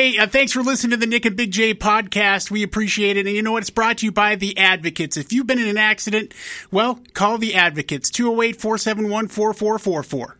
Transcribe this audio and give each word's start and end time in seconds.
hey, 0.00 0.16
uh, 0.16 0.26
thanks 0.26 0.52
for 0.52 0.62
listening 0.62 0.92
to 0.92 0.96
the 0.96 1.06
Nick 1.06 1.26
and 1.26 1.36
Big 1.36 1.50
J 1.50 1.74
podcast. 1.74 2.50
We 2.50 2.62
appreciate 2.62 3.18
it. 3.18 3.26
And 3.26 3.36
you 3.36 3.42
know 3.42 3.52
what? 3.52 3.62
It's 3.62 3.68
brought 3.68 3.98
to 3.98 4.06
you 4.06 4.12
by 4.12 4.34
the 4.34 4.56
Advocates. 4.56 5.18
If 5.18 5.30
you've 5.30 5.46
been 5.46 5.58
in 5.58 5.68
an 5.68 5.76
accident, 5.76 6.32
well, 6.70 7.00
call 7.12 7.36
the 7.36 7.54
Advocates 7.54 8.08
208 8.08 8.58
471 8.58 9.28
4444. 9.28 10.38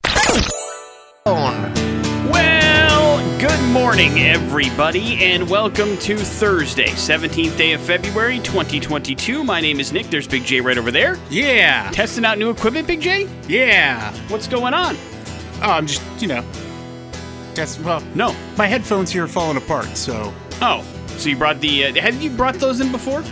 Well, 2.33 3.39
good 3.39 3.61
morning, 3.71 4.21
everybody, 4.21 5.23
and 5.23 5.51
welcome 5.51 5.99
to 5.99 6.17
Thursday, 6.17 6.89
17th 6.89 7.59
day 7.59 7.75
of 7.75 7.83
February, 7.83 8.39
2022. 8.39 9.45
My 9.45 9.61
name 9.61 9.79
is 9.79 9.93
Nick. 9.93 10.07
There's 10.07 10.27
Big 10.27 10.45
J 10.45 10.63
right 10.63 10.79
over 10.79 10.91
there. 10.91 11.19
Yeah. 11.29 11.91
Testing 11.91 12.25
out 12.25 12.39
new 12.39 12.49
equipment, 12.49 12.87
Big 12.87 13.03
J? 13.03 13.29
Yeah. 13.47 14.11
What's 14.29 14.49
going 14.49 14.73
on? 14.73 14.97
Oh, 15.63 15.73
I'm 15.73 15.87
just, 15.87 16.01
you 16.23 16.29
know, 16.29 16.43
that's, 17.55 17.79
well, 17.81 18.03
No. 18.15 18.35
my 18.57 18.67
headphones 18.67 19.11
here 19.11 19.25
are 19.25 19.29
falling 19.29 19.57
apart, 19.57 19.97
so, 19.97 20.33
Oh, 20.63 20.85
so 21.17 21.29
you 21.29 21.37
brought 21.37 21.61
the. 21.61 21.87
Uh, 21.87 22.01
have 22.01 22.21
you 22.23 22.31
brought 22.31 22.55
those 22.57 22.81
in 22.81 22.91
before? 22.93 23.23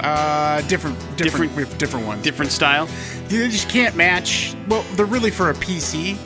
uh, 0.00 0.60
different, 0.62 0.98
different, 1.16 1.54
Different- 1.54 1.78
different, 1.78 2.06
ones. 2.06 2.22
Different 2.22 2.50
style? 2.50 2.88
They 3.28 3.48
just 3.48 3.68
can't 3.68 3.94
match. 3.94 4.54
Well, 4.68 4.84
they're 4.94 5.06
really 5.06 5.30
for 5.30 5.50
a 5.50 5.54
PC. 5.54 6.16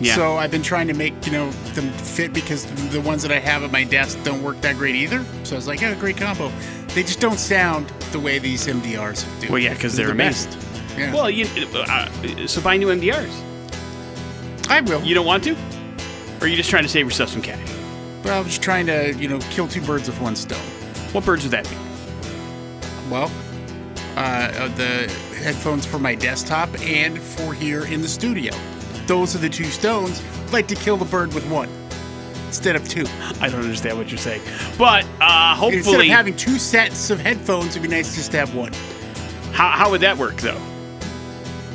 Yeah. 0.00 0.14
So 0.14 0.36
I've 0.36 0.50
been 0.50 0.62
trying 0.62 0.88
to 0.88 0.94
make 0.94 1.12
you 1.26 1.32
know 1.32 1.50
them 1.74 1.90
fit 1.92 2.32
because 2.32 2.64
the 2.90 3.00
ones 3.02 3.22
that 3.22 3.30
I 3.30 3.38
have 3.38 3.62
at 3.64 3.70
my 3.70 3.84
desk 3.84 4.18
don't 4.24 4.42
work 4.42 4.60
that 4.62 4.76
great 4.76 4.96
either. 4.96 5.24
So 5.44 5.54
I 5.54 5.58
was 5.58 5.68
like, 5.68 5.80
yeah, 5.80 5.94
great 5.94 6.16
combo. 6.16 6.50
They 6.88 7.02
just 7.02 7.20
don't 7.20 7.38
sound 7.38 7.88
the 8.12 8.18
way 8.18 8.38
these 8.38 8.66
MDRs 8.66 9.24
do. 9.40 9.48
Well, 9.50 9.58
yeah, 9.60 9.74
because 9.74 9.94
they're 9.94 10.06
the 10.06 10.12
amazing. 10.12 10.50
best. 10.52 10.98
Yeah. 10.98 11.12
Well, 11.14 11.28
you. 11.30 11.46
Uh, 11.74 12.08
so 12.46 12.60
buy 12.62 12.76
new 12.78 12.88
MDRs. 12.88 13.30
I 14.68 14.80
will. 14.80 15.02
You 15.02 15.14
don't 15.14 15.26
want 15.26 15.44
to? 15.44 15.54
Or 16.42 16.46
are 16.46 16.48
you 16.48 16.56
just 16.56 16.70
trying 16.70 16.82
to 16.82 16.88
save 16.88 17.06
yourself 17.06 17.30
some 17.30 17.40
cash? 17.40 17.60
well, 18.24 18.40
I'm 18.40 18.46
just 18.46 18.62
trying 18.62 18.86
to 18.86 19.14
you 19.14 19.28
know 19.28 19.38
kill 19.50 19.68
two 19.68 19.80
birds 19.80 20.08
with 20.08 20.20
one 20.20 20.34
stone. 20.34 20.58
What 21.12 21.24
birds 21.24 21.44
would 21.44 21.52
that 21.52 21.70
be? 21.70 21.76
Well, 23.08 23.30
uh, 24.16 24.20
uh, 24.20 24.68
the 24.74 25.08
headphones 25.40 25.86
for 25.86 26.00
my 26.00 26.16
desktop 26.16 26.68
and 26.80 27.16
for 27.20 27.54
here 27.54 27.84
in 27.84 28.02
the 28.02 28.08
studio. 28.08 28.52
Those 29.06 29.36
are 29.36 29.38
the 29.38 29.48
two 29.48 29.66
stones. 29.66 30.20
I'd 30.46 30.52
like 30.52 30.66
to 30.66 30.74
kill 30.74 30.96
the 30.96 31.04
bird 31.04 31.32
with 31.32 31.48
one 31.48 31.68
instead 32.48 32.74
of 32.74 32.88
two. 32.88 33.04
I 33.40 33.48
don't 33.48 33.60
understand 33.60 33.96
what 33.96 34.10
you're 34.10 34.18
saying. 34.18 34.42
But 34.76 35.04
uh, 35.20 35.56
Instead 35.62 35.78
of 35.78 35.84
hopefully. 35.84 36.08
having 36.08 36.34
two 36.36 36.58
sets 36.58 37.10
of 37.10 37.20
headphones, 37.20 37.76
it'd 37.76 37.82
be 37.82 37.88
nice 37.88 38.16
just 38.16 38.32
to 38.32 38.38
have 38.38 38.52
one. 38.52 38.72
how, 39.52 39.68
how 39.70 39.90
would 39.92 40.00
that 40.00 40.18
work, 40.18 40.36
though? 40.38 40.60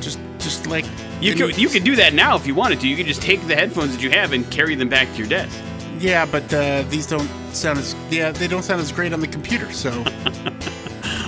Just, 0.02 0.20
just 0.40 0.68
like 0.68 0.86
You 1.20 1.34
could, 1.34 1.58
you 1.58 1.70
could 1.70 1.84
do 1.84 1.96
that 1.96 2.14
now 2.14 2.36
if 2.36 2.46
you 2.46 2.54
wanted 2.54 2.80
to. 2.82 2.88
You 2.88 2.96
could 2.96 3.08
just 3.08 3.22
take 3.22 3.46
the 3.48 3.56
headphones 3.56 3.94
that 3.96 4.04
you 4.04 4.12
have 4.12 4.34
and 4.34 4.50
carry 4.52 4.76
them 4.76 4.90
back 4.90 5.12
to 5.14 5.18
your 5.18 5.28
desk. 5.28 5.58
Yeah, 6.00 6.26
but 6.26 6.54
uh, 6.54 6.84
these 6.90 7.08
don't 7.08 7.28
sound 7.54 7.80
as 7.80 7.96
yeah 8.12 8.32
they 8.32 8.48
don't 8.48 8.62
sound 8.62 8.82
as 8.82 8.92
great 8.92 9.14
on 9.14 9.20
the 9.20 9.28
computer. 9.28 9.72
So 9.72 9.92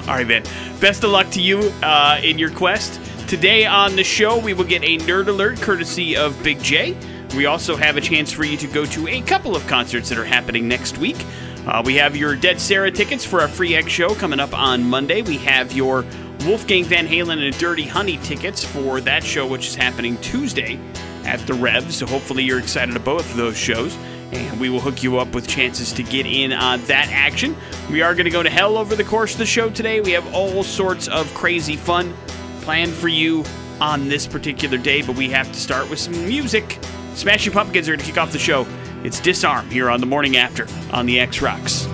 All 0.09 0.15
right, 0.15 0.27
man. 0.27 0.43
Best 0.79 1.03
of 1.03 1.11
luck 1.11 1.29
to 1.31 1.41
you 1.41 1.71
uh, 1.83 2.19
in 2.23 2.39
your 2.39 2.49
quest. 2.49 2.99
Today 3.27 3.67
on 3.67 3.95
the 3.95 4.03
show, 4.03 4.39
we 4.39 4.55
will 4.55 4.63
get 4.63 4.83
a 4.83 4.97
nerd 4.97 5.27
alert 5.27 5.61
courtesy 5.61 6.17
of 6.17 6.41
Big 6.41 6.59
J. 6.63 6.97
We 7.35 7.45
also 7.45 7.75
have 7.75 7.95
a 7.95 8.01
chance 8.01 8.31
for 8.31 8.43
you 8.43 8.57
to 8.57 8.65
go 8.65 8.85
to 8.85 9.07
a 9.07 9.21
couple 9.21 9.55
of 9.55 9.67
concerts 9.67 10.09
that 10.09 10.17
are 10.17 10.25
happening 10.25 10.67
next 10.67 10.97
week. 10.97 11.23
Uh, 11.67 11.83
we 11.85 11.93
have 11.97 12.15
your 12.15 12.35
Dead 12.35 12.59
Sara 12.59 12.89
tickets 12.89 13.23
for 13.23 13.39
our 13.41 13.47
free 13.47 13.75
egg 13.75 13.87
show 13.87 14.15
coming 14.15 14.39
up 14.39 14.51
on 14.51 14.83
Monday. 14.83 15.21
We 15.21 15.37
have 15.37 15.73
your 15.73 16.03
Wolfgang 16.45 16.85
Van 16.85 17.05
Halen 17.05 17.45
and 17.45 17.57
Dirty 17.57 17.83
Honey 17.83 18.17
tickets 18.17 18.63
for 18.63 19.01
that 19.01 19.23
show, 19.23 19.45
which 19.45 19.67
is 19.67 19.75
happening 19.75 20.17
Tuesday 20.17 20.79
at 21.25 21.39
the 21.47 21.53
Rev. 21.53 21.93
So 21.93 22.05
hopefully 22.05 22.43
you're 22.43 22.59
excited 22.59 22.95
about 22.95 23.05
both 23.05 23.31
of 23.31 23.37
those 23.37 23.57
shows. 23.57 23.97
And 24.31 24.59
we 24.59 24.69
will 24.69 24.79
hook 24.79 25.01
you 25.01 25.17
up 25.17 25.33
with 25.33 25.47
chances 25.47 25.91
to 25.93 26.03
get 26.03 26.25
in 26.25 26.53
on 26.53 26.81
that 26.85 27.09
action. 27.09 27.57
We 27.89 28.01
are 28.01 28.13
going 28.13 28.25
to 28.25 28.31
go 28.31 28.43
to 28.43 28.49
hell 28.49 28.77
over 28.77 28.95
the 28.95 29.03
course 29.03 29.33
of 29.33 29.39
the 29.39 29.45
show 29.45 29.69
today. 29.69 30.01
We 30.01 30.11
have 30.11 30.33
all 30.33 30.63
sorts 30.63 31.07
of 31.07 31.33
crazy 31.33 31.75
fun 31.75 32.13
planned 32.61 32.93
for 32.93 33.07
you 33.07 33.43
on 33.81 34.07
this 34.07 34.27
particular 34.27 34.77
day, 34.77 35.01
but 35.01 35.15
we 35.15 35.29
have 35.29 35.51
to 35.51 35.59
start 35.59 35.89
with 35.89 35.99
some 35.99 36.13
music. 36.27 36.77
Smashing 37.15 37.53
Pumpkins 37.53 37.89
are 37.89 37.93
going 37.93 37.99
to 37.99 38.05
kick 38.05 38.17
off 38.17 38.31
the 38.31 38.39
show. 38.39 38.67
It's 39.03 39.19
Disarm 39.19 39.69
here 39.69 39.89
on 39.89 39.99
the 39.99 40.05
morning 40.05 40.37
after 40.37 40.67
on 40.91 41.05
the 41.05 41.19
X 41.19 41.41
Rocks. 41.41 41.87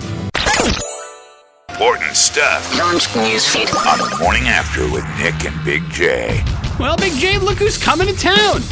Important 1.76 2.16
stuff 2.16 2.78
Launch 2.78 3.04
newsfeed. 3.08 3.68
on 3.86 3.98
the 3.98 4.16
morning 4.18 4.44
after 4.44 4.90
with 4.90 5.04
Nick 5.18 5.44
and 5.44 5.62
Big 5.62 5.82
J. 5.90 6.42
Well, 6.80 6.96
Big 6.96 7.12
J, 7.14 7.38
look 7.38 7.58
who's 7.58 7.76
coming 7.76 8.06
to 8.06 8.14
town. 8.16 8.62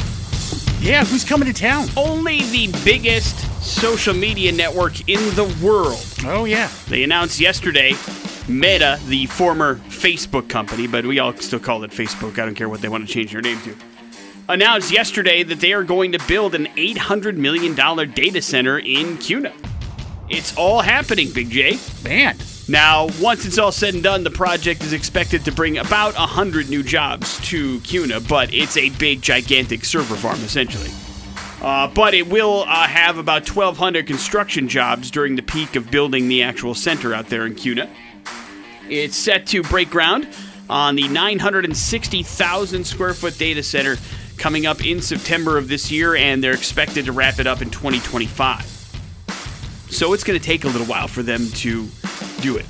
yeah, 0.81 1.05
who's 1.05 1.23
coming 1.23 1.47
to 1.47 1.53
town? 1.53 1.87
Only 1.99 2.41
the 2.45 2.69
biggest 2.83 3.37
social 3.63 4.15
media 4.15 4.53
network 4.53 5.07
in 5.07 5.19
the 5.35 5.45
world. 5.63 6.03
Oh 6.25 6.47
yeah, 6.47 6.71
They 6.89 7.03
announced 7.03 7.39
yesterday 7.41 7.93
Meta, 8.49 8.99
the 9.07 9.27
former 9.27 9.75
Facebook 9.91 10.49
company, 10.49 10.87
but 10.87 11.05
we 11.05 11.19
all 11.19 11.35
still 11.37 11.61
call 11.61 11.85
it 11.85 11.91
Facebook. 11.91 12.39
I 12.39 12.47
don't 12.47 12.55
care 12.55 12.71
what 12.71 12.81
they 12.81 12.89
want 12.89 13.07
to 13.07 13.13
change 13.13 13.33
their 13.33 13.43
name 13.43 13.61
to. 13.65 13.77
Announced 14.49 14.91
yesterday 14.91 15.43
that 15.43 15.61
they 15.61 15.75
are 15.75 15.85
going 15.85 16.13
to 16.13 16.19
build 16.27 16.55
an 16.55 16.67
$800 16.69 17.37
million 17.37 17.75
data 18.13 18.41
center 18.41 18.79
in 18.79 19.19
Kuna. 19.19 19.53
It's 20.31 20.57
all 20.57 20.81
happening, 20.81 21.31
Big 21.35 21.51
J. 21.51 21.79
man. 22.03 22.39
Now, 22.67 23.09
once 23.21 23.45
it's 23.45 23.59
all 23.59 23.73
said 23.73 23.93
and 23.93 24.03
done, 24.03 24.25
the 24.25 24.31
project 24.31 24.83
is 24.83 24.95
expected 24.95 25.45
to 25.45 25.53
bring 25.53 25.77
about 25.77 26.15
100 26.15 26.71
new 26.71 26.83
jobs 26.83 27.39
to 27.49 27.79
Kuna, 27.81 28.21
but 28.21 28.55
it's 28.55 28.79
a 28.79 28.89
big, 28.91 29.21
gigantic 29.21 29.85
server 29.85 30.17
farm, 30.17 30.41
essentially. 30.41 30.91
Uh, 31.61 31.89
but 31.89 32.15
it 32.15 32.27
will 32.27 32.65
uh, 32.67 32.87
have 32.87 33.19
about 33.19 33.49
1,200 33.49 34.07
construction 34.07 34.67
jobs 34.69 35.11
during 35.11 35.37
the 35.37 35.43
peak 35.43 35.77
of 35.77 35.91
building 35.91 36.29
the 36.29 36.43
actual 36.43 36.75
center 36.75 37.15
out 37.15 37.29
there 37.29 37.45
in 37.45 37.55
Kuna. 37.55 37.91
It's 38.89 39.17
set 39.17 39.47
to 39.49 39.63
break 39.63 39.91
ground 39.91 40.27
on 40.71 40.97
the 40.97 41.07
960,000 41.09 42.85
square 42.87 43.13
foot 43.13 43.37
data 43.37 43.63
center 43.63 43.97
coming 44.39 44.65
up 44.65 44.85
in 44.85 45.03
September 45.03 45.59
of 45.59 45.69
this 45.69 45.91
year, 45.91 46.17
and 46.17 46.43
they're 46.43 46.55
expected 46.55 47.05
to 47.05 47.13
wrap 47.13 47.39
it 47.39 47.47
up 47.47 47.61
in 47.61 47.69
2025. 47.71 48.71
So 49.91 50.13
it's 50.15 50.25
going 50.25 50.39
to 50.39 50.45
take 50.45 50.65
a 50.65 50.69
little 50.69 50.87
while 50.87 51.09
for 51.09 51.23
them 51.23 51.49
to 51.49 51.89
do 52.45 52.57
it. 52.59 52.67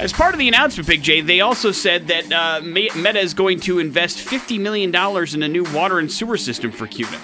As 0.00 0.12
part 0.12 0.34
of 0.34 0.40
the 0.40 0.48
announcement, 0.48 0.88
Big 0.88 1.02
J, 1.02 1.20
they 1.20 1.40
also 1.40 1.70
said 1.70 2.08
that 2.08 2.32
uh, 2.32 2.60
Meta 2.64 3.20
is 3.20 3.32
going 3.32 3.60
to 3.60 3.78
invest 3.78 4.18
$50 4.18 4.58
million 4.58 4.92
in 5.34 5.42
a 5.44 5.48
new 5.48 5.62
water 5.72 6.00
and 6.00 6.10
sewer 6.10 6.36
system 6.36 6.72
for 6.72 6.88
Kuna, 6.88 7.18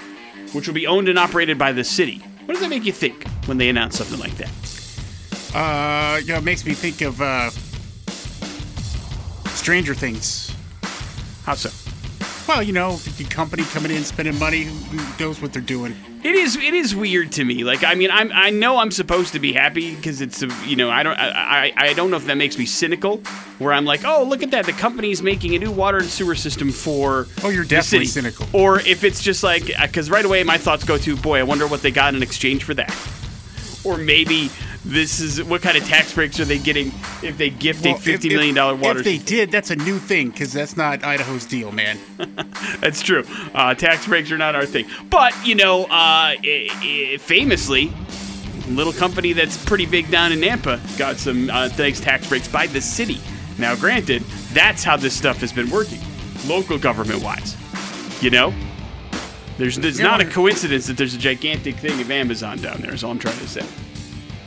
which 0.53 0.69
will 0.69 0.75
be 0.75 0.87
owned 0.87 1.09
and 1.09 1.19
operated 1.19 1.59
by 1.59 1.73
the 1.73 1.83
city. 1.83 2.19
What 2.45 2.55
does 2.55 2.61
that 2.61 2.71
make 2.71 2.84
you 2.84 2.93
think 2.93 3.27
when 3.47 3.59
they 3.59 3.69
announce 3.69 3.99
something 3.99 4.21
like 4.21 4.37
that? 4.37 4.50
Uh, 5.53 6.19
you 6.19 6.29
know, 6.29 6.39
it 6.39 6.45
makes 6.45 6.65
me 6.65 6.75
think 6.75 7.00
of 7.00 7.21
uh, 7.21 7.50
Stranger 9.50 9.95
Things. 9.95 10.55
How 11.45 11.55
so? 11.55 11.80
Well, 12.50 12.65
you 12.65 12.72
know, 12.72 12.97
the 12.97 13.22
company 13.22 13.62
coming 13.62 13.93
in 13.93 14.03
spending 14.03 14.37
money, 14.37 14.65
who 14.65 15.25
knows 15.25 15.41
what 15.41 15.53
they're 15.53 15.62
doing? 15.62 15.94
It 16.25 16.34
is. 16.34 16.56
It 16.56 16.75
is 16.75 16.97
weird 16.97 17.31
to 17.33 17.44
me. 17.44 17.62
Like, 17.62 17.84
I 17.84 17.94
mean, 17.94 18.11
I'm. 18.11 18.33
I 18.33 18.50
know 18.50 18.78
I'm 18.78 18.91
supposed 18.91 19.34
to 19.34 19.38
be 19.38 19.53
happy 19.53 19.94
because 19.94 20.21
it's. 20.21 20.43
A, 20.43 20.49
you 20.66 20.75
know, 20.75 20.91
I 20.91 21.05
don't. 21.05 21.16
I, 21.16 21.66
I. 21.66 21.72
I 21.77 21.93
don't 21.93 22.11
know 22.11 22.16
if 22.16 22.27
that 22.27 22.34
makes 22.34 22.59
me 22.59 22.66
cynical, 22.66 23.19
where 23.59 23.72
I'm 23.72 23.84
like, 23.84 24.05
oh, 24.05 24.25
look 24.25 24.43
at 24.43 24.50
that. 24.50 24.66
The 24.66 24.72
company's 24.72 25.22
making 25.22 25.55
a 25.55 25.61
new 25.61 25.71
water 25.71 25.99
and 25.99 26.09
sewer 26.09 26.34
system 26.34 26.72
for. 26.72 27.28
Oh, 27.44 27.50
you're 27.50 27.62
definitely 27.62 28.06
cynical. 28.06 28.47
Or 28.53 28.81
if 28.81 29.05
it's 29.05 29.22
just 29.22 29.44
like, 29.44 29.71
uh, 29.78 29.87
because 29.87 30.11
right 30.11 30.25
away 30.25 30.43
my 30.43 30.59
thoughts 30.59 30.82
go 30.82 30.99
to, 30.99 31.17
boy, 31.17 31.38
I 31.38 31.44
wonder 31.44 31.69
what 31.69 31.82
they 31.82 31.93
got 31.93 32.17
in 32.17 32.22
exchange 32.22 32.65
for 32.65 32.75
that. 32.75 32.93
Or 33.84 33.97
maybe 33.97 34.50
this 34.85 35.21
is 35.21 35.43
what 35.45 35.61
kind 35.63 35.77
of 35.77 35.85
tax 35.85 36.15
breaks 36.15 36.41
are 36.41 36.45
they 36.45 36.59
getting 36.59 36.89
if 37.23 37.37
they 37.37 37.51
gift 37.51 37.85
Well, 37.85 37.95
a 37.95 37.97
if- 37.97 38.03
fifty 38.03 38.29
if- 38.29 38.35
million 38.35 38.55
dollar 38.55 38.75
water? 38.75 39.01
If 39.01 39.05
they 39.05 39.19
did, 39.19 39.51
that's 39.51 39.71
a 39.71 39.77
new 39.77 39.99
thing 39.99 40.31
because 40.31 40.53
that's 40.53 40.77
not 40.77 41.05
Idaho's 41.05 41.45
deal, 41.47 41.71
man. 41.73 41.99
That's 42.81 43.03
true. 43.03 43.25
Uh, 43.55 43.75
tax 43.75 44.07
breaks 44.07 44.31
are 44.33 44.39
not 44.39 44.55
our 44.55 44.65
thing. 44.65 44.87
But, 45.11 45.35
you 45.47 45.55
know, 45.55 45.85
uh, 45.85 46.35
famously, 47.19 47.93
little 48.69 48.93
company 48.93 49.33
that's 49.33 49.63
pretty 49.65 49.85
big 49.87 50.11
down 50.11 50.33
in 50.33 50.39
Nampa 50.41 50.79
got 50.99 51.17
some 51.17 51.50
uh, 51.50 51.69
thanks 51.69 52.00
tax 52.00 52.29
breaks 52.29 52.49
by 52.49 52.67
the 52.67 52.81
city. 52.81 53.21
Now, 53.59 53.75
granted, 53.76 54.23
that's 54.53 54.85
how 54.85 54.97
this 54.97 55.15
stuff 55.17 55.38
has 55.38 55.53
been 55.53 55.69
working, 55.71 55.99
local 56.47 56.79
government 56.79 57.23
wise. 57.23 57.56
You 58.23 58.31
know? 58.31 58.55
There's, 59.59 59.76
there's 59.76 59.99
Yeah, 59.99 60.06
not 60.06 60.21
a 60.21 60.25
coincidence 60.25 60.87
that 60.87 60.97
there's 60.97 61.15
a 61.15 61.19
gigantic 61.19 61.76
thing 61.76 62.00
of 62.00 62.11
Amazon 62.11 62.59
down 62.59 62.81
there, 62.81 62.94
is 62.94 63.05
all 63.05 63.11
I'm 63.11 63.19
trying 63.19 63.38
to 63.38 63.49
say. 63.49 63.67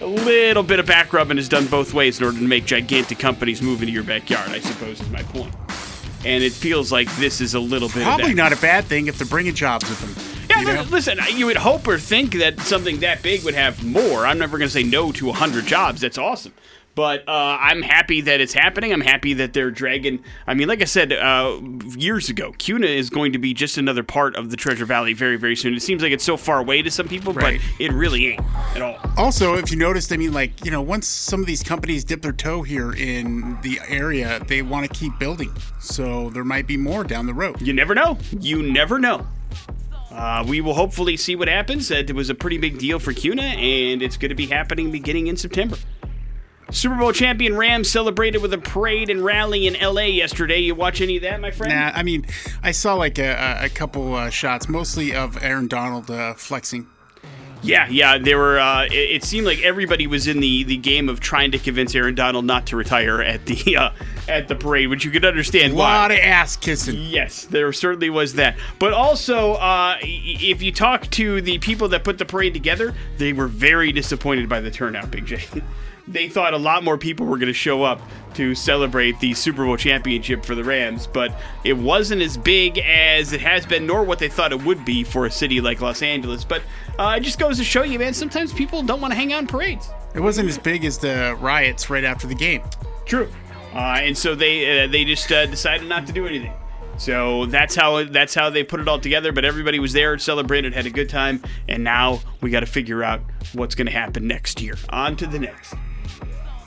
A 0.03 0.07
little 0.07 0.63
bit 0.63 0.79
of 0.79 0.85
back 0.85 1.13
rubbing 1.13 1.37
is 1.37 1.47
done 1.47 1.65
both 1.67 1.93
ways 1.93 2.19
in 2.19 2.25
order 2.25 2.37
to 2.37 2.43
make 2.45 2.65
gigantic 2.65 3.19
companies 3.19 3.61
move 3.61 3.81
into 3.81 3.93
your 3.93 4.03
backyard, 4.03 4.49
I 4.49 4.59
suppose, 4.59 4.99
is 4.99 5.09
my 5.09 5.23
point. 5.23 5.55
And 6.25 6.43
it 6.43 6.51
feels 6.51 6.91
like 6.91 7.09
this 7.15 7.39
is 7.39 7.53
a 7.53 7.59
little 7.61 7.87
bit 7.87 7.99
of 7.99 8.03
Probably 8.03 8.33
not 8.33 8.51
a 8.51 8.57
bad 8.57 8.83
thing 8.83 9.07
if 9.07 9.17
they're 9.17 9.25
bringing 9.25 9.53
jobs 9.53 9.89
with 9.89 10.01
them. 10.01 10.47
Yeah, 10.49 10.59
you 10.59 10.75
know? 10.75 10.81
listen, 10.91 11.19
you 11.33 11.45
would 11.45 11.55
hope 11.55 11.87
or 11.87 11.97
think 11.97 12.33
that 12.33 12.59
something 12.59 12.99
that 12.99 13.21
big 13.21 13.45
would 13.45 13.53
have 13.53 13.81
more. 13.85 14.25
I'm 14.25 14.37
never 14.37 14.57
going 14.57 14.67
to 14.67 14.73
say 14.73 14.83
no 14.83 15.13
to 15.13 15.27
100 15.27 15.65
jobs. 15.65 16.01
That's 16.01 16.17
awesome. 16.17 16.53
But 16.95 17.27
uh, 17.27 17.57
I'm 17.59 17.81
happy 17.81 18.21
that 18.21 18.39
it's 18.39 18.53
happening. 18.53 18.93
I'm 18.93 19.01
happy 19.01 19.33
that 19.33 19.53
they're 19.53 19.71
dragging. 19.71 20.23
I 20.45 20.53
mean, 20.53 20.67
like 20.67 20.81
I 20.81 20.85
said 20.85 21.11
uh, 21.11 21.59
years 21.97 22.29
ago, 22.29 22.53
Kuna 22.59 22.85
is 22.85 23.09
going 23.09 23.33
to 23.33 23.39
be 23.39 23.53
just 23.55 23.79
another 23.79 24.03
part 24.03 24.35
of 24.35 24.51
the 24.51 24.57
Treasure 24.57 24.85
Valley 24.85 25.13
very, 25.13 25.35
very 25.37 25.55
soon. 25.55 25.73
It 25.73 25.81
seems 25.81 26.03
like 26.03 26.11
it's 26.11 26.23
so 26.23 26.37
far 26.37 26.59
away 26.59 26.83
to 26.83 26.91
some 26.91 27.07
people, 27.07 27.33
Right. 27.33 27.59
but 27.59 27.81
it 27.83 27.91
really 27.91 28.33
ain't 28.33 28.41
at 28.75 28.83
all. 28.83 28.97
Also, 29.17 29.55
if 29.55 29.71
you 29.71 29.77
noticed, 29.77 30.11
I 30.13 30.17
mean, 30.17 30.33
like, 30.33 30.63
you 30.63 30.69
know, 30.69 30.83
once 30.83 31.07
some 31.07 31.39
of 31.39 31.47
these 31.47 31.63
companies 31.63 32.03
dip 32.03 32.21
their 32.21 32.31
toe 32.31 32.61
here 32.61 32.91
in 32.93 33.57
the 33.63 33.79
area, 33.87 34.39
they 34.47 34.61
want 34.61 34.85
to 34.87 34.93
keep 34.99 35.17
building. 35.17 35.51
So 35.79 36.29
there 36.29 36.43
might 36.43 36.67
be 36.67 36.77
more 36.77 37.03
down 37.03 37.25
the 37.25 37.33
road. 37.33 37.59
You 37.59 37.73
never 37.73 37.95
know. 37.95 38.19
You 38.39 38.61
never 38.61 38.99
know. 38.99 39.25
Uh, 40.11 40.45
we 40.47 40.61
will 40.61 40.75
hopefully 40.75 41.17
see 41.17 41.35
what 41.35 41.47
happens. 41.47 41.91
Uh, 41.91 41.95
it 41.95 42.13
was 42.13 42.29
a 42.29 42.35
pretty 42.35 42.59
big 42.59 42.77
deal 42.77 42.99
for 42.99 43.13
Kuna, 43.13 43.41
and 43.41 44.03
it's 44.03 44.15
going 44.15 44.29
to 44.29 44.35
be 44.35 44.45
happening 44.45 44.91
beginning 44.91 45.25
in 45.25 45.35
September. 45.37 45.75
Super 46.71 46.95
Bowl 46.95 47.11
champion 47.11 47.55
Rams 47.55 47.89
celebrated 47.89 48.41
with 48.41 48.53
a 48.53 48.57
parade 48.57 49.09
and 49.09 49.23
rally 49.23 49.67
in 49.67 49.75
LA 49.79 50.03
yesterday. 50.03 50.59
You 50.59 50.75
watch 50.75 51.01
any 51.01 51.17
of 51.17 51.21
that, 51.23 51.39
my 51.39 51.51
friend? 51.51 51.73
Nah, 51.73 51.91
I 51.93 52.03
mean, 52.03 52.25
I 52.63 52.71
saw 52.71 52.95
like 52.95 53.19
a, 53.19 53.59
a 53.61 53.69
couple 53.69 54.13
uh, 54.15 54.29
shots, 54.29 54.67
mostly 54.67 55.13
of 55.13 55.41
Aaron 55.43 55.67
Donald 55.67 56.09
uh, 56.09 56.33
flexing. 56.33 56.87
Yeah, 57.65 57.87
yeah. 57.89 58.17
There 58.17 58.37
were. 58.37 58.59
Uh, 58.59 58.85
it, 58.87 58.91
it 58.91 59.23
seemed 59.23 59.45
like 59.45 59.61
everybody 59.61 60.05
was 60.05 60.27
in 60.27 60.41
the, 60.41 60.63
the 60.65 60.75
game 60.75 61.07
of 61.07 61.21
trying 61.21 61.51
to 61.51 61.57
convince 61.57 61.95
Aaron 61.95 62.13
Donald 62.13 62.43
not 62.43 62.65
to 62.67 62.75
retire 62.75 63.21
at 63.21 63.45
the 63.45 63.77
uh, 63.77 63.91
at 64.27 64.49
the 64.49 64.55
parade, 64.55 64.89
which 64.89 65.05
you 65.05 65.11
could 65.11 65.23
understand 65.23 65.71
A 65.71 65.75
why. 65.77 65.93
lot 65.95 66.11
of 66.11 66.17
ass 66.17 66.57
kissing. 66.57 66.95
Yes, 66.99 67.45
there 67.45 67.71
certainly 67.71 68.09
was 68.09 68.33
that. 68.33 68.57
But 68.79 68.91
also, 68.91 69.53
uh, 69.53 69.95
if 70.01 70.61
you 70.61 70.73
talk 70.73 71.09
to 71.11 71.39
the 71.39 71.57
people 71.59 71.87
that 71.89 72.03
put 72.03 72.17
the 72.17 72.25
parade 72.25 72.53
together, 72.53 72.93
they 73.17 73.31
were 73.31 73.47
very 73.47 73.93
disappointed 73.93 74.49
by 74.49 74.59
the 74.59 74.69
turnout, 74.71 75.09
Big 75.09 75.25
J. 75.25 75.45
they 76.07 76.29
thought 76.29 76.53
a 76.53 76.57
lot 76.57 76.83
more 76.83 76.97
people 76.97 77.25
were 77.25 77.37
going 77.37 77.47
to 77.47 77.53
show 77.53 77.83
up 77.83 78.01
to 78.35 78.55
celebrate 78.55 79.19
the 79.19 79.33
Super 79.33 79.63
Bowl 79.63 79.77
championship 79.77 80.43
for 80.43 80.55
the 80.55 80.63
Rams, 80.63 81.07
but 81.07 81.33
it 81.63 81.73
wasn't 81.73 82.21
as 82.21 82.37
big 82.37 82.79
as 82.79 83.31
it 83.31 83.41
has 83.41 83.65
been, 83.65 83.85
nor 83.85 84.03
what 84.03 84.19
they 84.19 84.27
thought 84.27 84.51
it 84.51 84.63
would 84.63 84.83
be 84.83 85.03
for 85.03 85.25
a 85.25 85.31
city 85.31 85.61
like 85.61 85.81
Los 85.81 86.01
Angeles. 86.01 86.43
But 86.43 86.63
uh, 86.97 87.15
it 87.17 87.21
just 87.21 87.39
goes 87.39 87.57
to 87.57 87.63
show 87.63 87.83
you, 87.83 87.99
man, 87.99 88.13
sometimes 88.13 88.51
people 88.51 88.81
don't 88.81 89.01
want 89.01 89.11
to 89.11 89.15
hang 89.15 89.33
on 89.33 89.47
parades. 89.47 89.89
It 90.15 90.19
wasn't 90.19 90.49
as 90.49 90.57
big 90.57 90.83
as 90.83 90.97
the 90.97 91.37
riots 91.39 91.89
right 91.89 92.03
after 92.03 92.27
the 92.27 92.35
game. 92.35 92.63
True. 93.05 93.29
Uh, 93.73 93.99
and 94.01 94.17
so 94.17 94.35
they 94.35 94.83
uh, 94.83 94.87
they 94.87 95.03
just 95.03 95.31
uh, 95.31 95.47
decided 95.47 95.87
not 95.87 96.05
to 96.07 96.13
do 96.13 96.27
anything. 96.27 96.53
So 96.97 97.47
that's 97.47 97.75
how 97.75 98.03
that's 98.03 98.35
how 98.35 98.49
they 98.51 98.63
put 98.63 98.79
it 98.79 98.87
all 98.87 98.99
together. 98.99 99.31
But 99.31 99.45
everybody 99.45 99.79
was 99.79 99.93
there, 99.93 100.17
celebrated, 100.19 100.73
had 100.73 100.85
a 100.85 100.91
good 100.91 101.09
time, 101.09 101.41
and 101.67 101.83
now 101.83 102.21
we 102.41 102.51
got 102.51 102.59
to 102.59 102.67
figure 102.67 103.03
out 103.03 103.21
what's 103.53 103.73
going 103.73 103.87
to 103.87 103.91
happen 103.91 104.27
next 104.27 104.61
year. 104.61 104.75
On 104.89 105.15
to 105.17 105.25
the 105.25 105.39
next. 105.39 105.73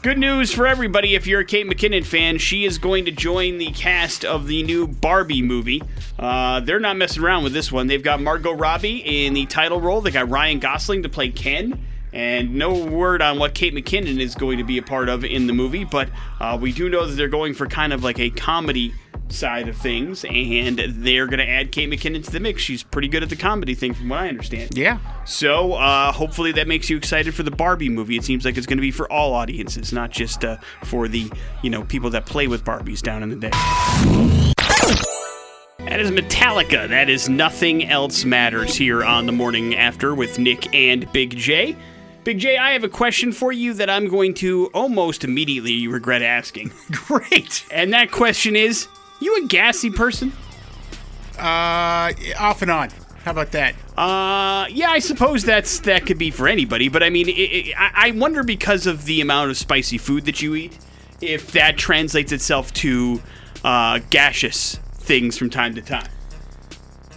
Good 0.06 0.18
news 0.18 0.52
for 0.52 0.68
everybody 0.68 1.16
if 1.16 1.26
you're 1.26 1.40
a 1.40 1.44
Kate 1.44 1.66
McKinnon 1.66 2.06
fan. 2.06 2.38
She 2.38 2.64
is 2.64 2.78
going 2.78 3.06
to 3.06 3.10
join 3.10 3.58
the 3.58 3.72
cast 3.72 4.24
of 4.24 4.46
the 4.46 4.62
new 4.62 4.86
Barbie 4.86 5.42
movie. 5.42 5.82
Uh, 6.16 6.60
they're 6.60 6.78
not 6.78 6.96
messing 6.96 7.24
around 7.24 7.42
with 7.42 7.52
this 7.52 7.72
one. 7.72 7.88
They've 7.88 8.00
got 8.00 8.22
Margot 8.22 8.52
Robbie 8.52 8.98
in 8.98 9.34
the 9.34 9.46
title 9.46 9.80
role, 9.80 10.00
they 10.00 10.12
got 10.12 10.28
Ryan 10.28 10.60
Gosling 10.60 11.02
to 11.02 11.08
play 11.08 11.30
Ken. 11.30 11.84
And 12.12 12.54
no 12.54 12.84
word 12.84 13.20
on 13.20 13.40
what 13.40 13.52
Kate 13.52 13.74
McKinnon 13.74 14.20
is 14.20 14.36
going 14.36 14.58
to 14.58 14.64
be 14.64 14.78
a 14.78 14.82
part 14.82 15.08
of 15.08 15.24
in 15.24 15.48
the 15.48 15.52
movie, 15.52 15.82
but 15.82 16.08
uh, 16.38 16.56
we 16.58 16.70
do 16.70 16.88
know 16.88 17.04
that 17.04 17.16
they're 17.16 17.26
going 17.26 17.52
for 17.52 17.66
kind 17.66 17.92
of 17.92 18.04
like 18.04 18.20
a 18.20 18.30
comedy 18.30 18.94
side 19.28 19.68
of 19.68 19.76
things, 19.76 20.24
and 20.24 20.78
they're 20.78 21.26
going 21.26 21.38
to 21.38 21.48
add 21.48 21.72
Kate 21.72 21.90
McKinnon 21.90 22.24
to 22.24 22.30
the 22.30 22.40
mix. 22.40 22.62
She's 22.62 22.82
pretty 22.82 23.08
good 23.08 23.22
at 23.22 23.28
the 23.28 23.36
comedy 23.36 23.74
thing, 23.74 23.94
from 23.94 24.08
what 24.08 24.20
I 24.20 24.28
understand. 24.28 24.76
Yeah. 24.76 24.98
So 25.24 25.74
uh, 25.74 26.12
hopefully 26.12 26.52
that 26.52 26.68
makes 26.68 26.88
you 26.90 26.96
excited 26.96 27.34
for 27.34 27.42
the 27.42 27.50
Barbie 27.50 27.88
movie. 27.88 28.16
It 28.16 28.24
seems 28.24 28.44
like 28.44 28.56
it's 28.56 28.66
going 28.66 28.78
to 28.78 28.82
be 28.82 28.90
for 28.90 29.10
all 29.10 29.34
audiences, 29.34 29.92
not 29.92 30.10
just 30.10 30.44
uh, 30.44 30.56
for 30.84 31.08
the 31.08 31.30
you 31.62 31.70
know 31.70 31.84
people 31.84 32.10
that 32.10 32.26
play 32.26 32.46
with 32.46 32.64
Barbies 32.64 33.02
down 33.02 33.22
in 33.22 33.30
the 33.30 33.36
day. 33.36 33.50
That 35.78 36.00
is 36.00 36.10
Metallica. 36.10 36.88
That 36.88 37.08
is 37.08 37.28
nothing 37.28 37.88
else 37.88 38.24
matters 38.24 38.74
here 38.74 39.04
on 39.04 39.26
the 39.26 39.32
morning 39.32 39.76
after 39.76 40.14
with 40.14 40.38
Nick 40.38 40.74
and 40.74 41.10
Big 41.12 41.36
J. 41.36 41.76
Big 42.24 42.40
J, 42.40 42.56
I 42.56 42.72
have 42.72 42.82
a 42.82 42.88
question 42.88 43.30
for 43.30 43.52
you 43.52 43.72
that 43.74 43.88
I'm 43.88 44.08
going 44.08 44.34
to 44.34 44.66
almost 44.74 45.22
immediately 45.22 45.86
regret 45.86 46.22
asking. 46.22 46.72
Great. 46.90 47.64
And 47.70 47.92
that 47.92 48.10
question 48.10 48.56
is, 48.56 48.88
you 49.20 49.42
a 49.44 49.46
gassy 49.46 49.90
person? 49.90 50.32
Uh, 51.38 52.12
off 52.38 52.62
and 52.62 52.70
on. 52.70 52.90
How 53.24 53.32
about 53.32 53.52
that? 53.52 53.74
Uh, 53.96 54.66
yeah, 54.70 54.90
I 54.90 55.00
suppose 55.00 55.42
that's 55.44 55.80
that 55.80 56.06
could 56.06 56.18
be 56.18 56.30
for 56.30 56.46
anybody, 56.48 56.88
but 56.88 57.02
I 57.02 57.10
mean, 57.10 57.28
it, 57.28 57.32
it, 57.32 57.74
I 57.76 58.08
I 58.08 58.10
wonder 58.12 58.42
because 58.44 58.86
of 58.86 59.04
the 59.04 59.20
amount 59.20 59.50
of 59.50 59.56
spicy 59.56 59.98
food 59.98 60.26
that 60.26 60.40
you 60.40 60.54
eat, 60.54 60.78
if 61.20 61.50
that 61.52 61.76
translates 61.76 62.30
itself 62.30 62.72
to 62.74 63.20
uh, 63.64 63.98
gaseous 64.10 64.76
things 64.94 65.36
from 65.36 65.50
time 65.50 65.74
to 65.74 65.82
time. 65.82 66.08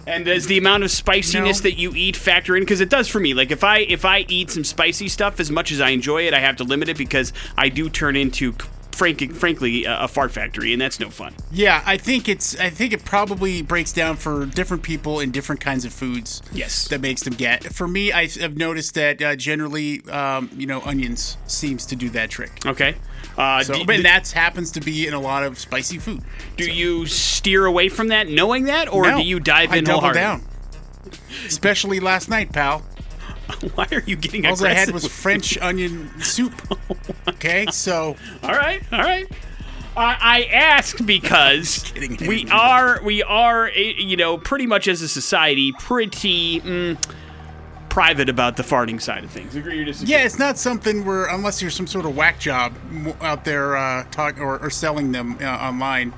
And 0.06 0.24
does 0.24 0.46
the 0.46 0.58
amount 0.58 0.82
of 0.82 0.90
spiciness 0.90 1.62
No. 1.62 1.70
that 1.70 1.78
you 1.78 1.92
eat 1.94 2.16
factor 2.16 2.56
in? 2.56 2.62
Because 2.62 2.80
it 2.80 2.88
does 2.90 3.06
for 3.06 3.20
me. 3.20 3.32
Like 3.32 3.52
if 3.52 3.62
I 3.62 3.78
if 3.80 4.04
I 4.04 4.20
eat 4.28 4.50
some 4.50 4.64
spicy 4.64 5.08
stuff, 5.08 5.38
as 5.38 5.50
much 5.50 5.70
as 5.70 5.80
I 5.80 5.90
enjoy 5.90 6.26
it, 6.26 6.34
I 6.34 6.40
have 6.40 6.56
to 6.56 6.64
limit 6.64 6.88
it 6.88 6.98
because 6.98 7.32
I 7.56 7.68
do 7.68 7.88
turn 7.88 8.16
into, 8.16 8.54
frank, 8.92 9.32
frankly, 9.34 9.84
a, 9.84 10.06
fart 10.08 10.32
factory, 10.32 10.72
and 10.72 10.80
that's 10.80 10.98
no 11.00 11.10
fun. 11.10 11.34
Yeah, 11.52 11.82
I 11.86 11.96
think 11.96 12.28
it's. 12.28 12.58
I 12.58 12.70
think 12.70 12.92
it 12.92 13.04
probably 13.04 13.62
breaks 13.62 13.92
down 13.92 14.16
for 14.16 14.46
different 14.46 14.82
people 14.82 15.20
in 15.20 15.30
different 15.30 15.60
kinds 15.60 15.84
of 15.84 15.92
foods. 15.92 16.42
Yes. 16.52 16.88
That 16.88 17.00
makes 17.00 17.22
them 17.22 17.34
get. 17.34 17.64
For 17.72 17.86
me, 17.88 18.12
I- 18.12 18.28
I've 18.42 18.56
noticed 18.56 18.94
that 18.94 19.22
uh, 19.22 19.36
generally, 19.36 20.02
um, 20.10 20.50
you 20.56 20.66
know, 20.66 20.80
onions 20.82 21.36
seems 21.46 21.86
to 21.86 21.96
do 21.96 22.10
that 22.10 22.30
trick. 22.30 22.50
Okay. 22.66 22.96
Uh, 23.38 23.62
So, 23.62 23.74
do- 23.74 23.84
but 23.84 24.02
that 24.02 24.28
happens 24.30 24.70
to 24.72 24.80
be 24.80 25.06
in 25.06 25.14
a 25.14 25.20
lot 25.20 25.42
of 25.44 25.58
spicy 25.58 25.98
food. 25.98 26.22
Do 26.56 26.70
you 26.70 27.06
steer 27.06 27.64
away 27.66 27.88
from 27.88 28.08
that, 28.08 28.28
knowing 28.28 28.64
that, 28.64 28.92
or 28.92 29.04
No, 29.04 29.18
do 29.18 29.22
you 29.24 29.40
dive 29.40 29.72
in 29.72 29.86
I 29.86 29.92
double 29.92 30.12
down. 30.12 30.42
Especially 31.46 32.00
last 32.00 32.28
night, 32.28 32.52
pal. 32.52 32.82
Why 33.74 33.86
are 33.92 34.02
you 34.06 34.16
getting 34.16 34.46
All 34.46 34.64
I 34.64 34.74
had 34.74 34.90
was 34.90 35.06
French 35.06 35.58
onion 35.58 36.10
soup. 36.20 36.52
Okay, 37.28 37.66
so 37.70 38.16
all 38.42 38.50
right, 38.50 38.82
all 38.92 38.98
right. 38.98 39.26
I 39.96 40.16
I 40.20 40.42
ask 40.52 41.04
because 41.04 41.90
we 42.20 42.46
are 42.50 43.02
we 43.02 43.22
are 43.22 43.68
eh, 43.68 43.94
you 43.96 44.16
know 44.16 44.36
pretty 44.36 44.66
much 44.66 44.88
as 44.88 45.00
a 45.00 45.08
society 45.08 45.72
pretty 45.72 46.60
mm, 46.60 46.98
private 47.88 48.28
about 48.28 48.56
the 48.56 48.62
farting 48.62 49.00
side 49.00 49.24
of 49.24 49.30
things. 49.30 49.54
Agree 49.54 49.80
or 49.80 49.84
disagree? 49.84 50.14
yeah, 50.14 50.24
it's 50.24 50.38
not 50.38 50.58
something 50.58 51.04
where 51.04 51.26
unless 51.26 51.62
you're 51.62 51.70
some 51.70 51.86
sort 51.86 52.04
of 52.04 52.16
whack 52.16 52.38
job 52.40 52.74
out 53.20 53.44
there 53.44 53.76
uh, 53.76 54.04
talk 54.10 54.38
or, 54.38 54.58
or 54.58 54.70
selling 54.70 55.12
them 55.12 55.38
uh, 55.40 55.46
online 55.46 56.12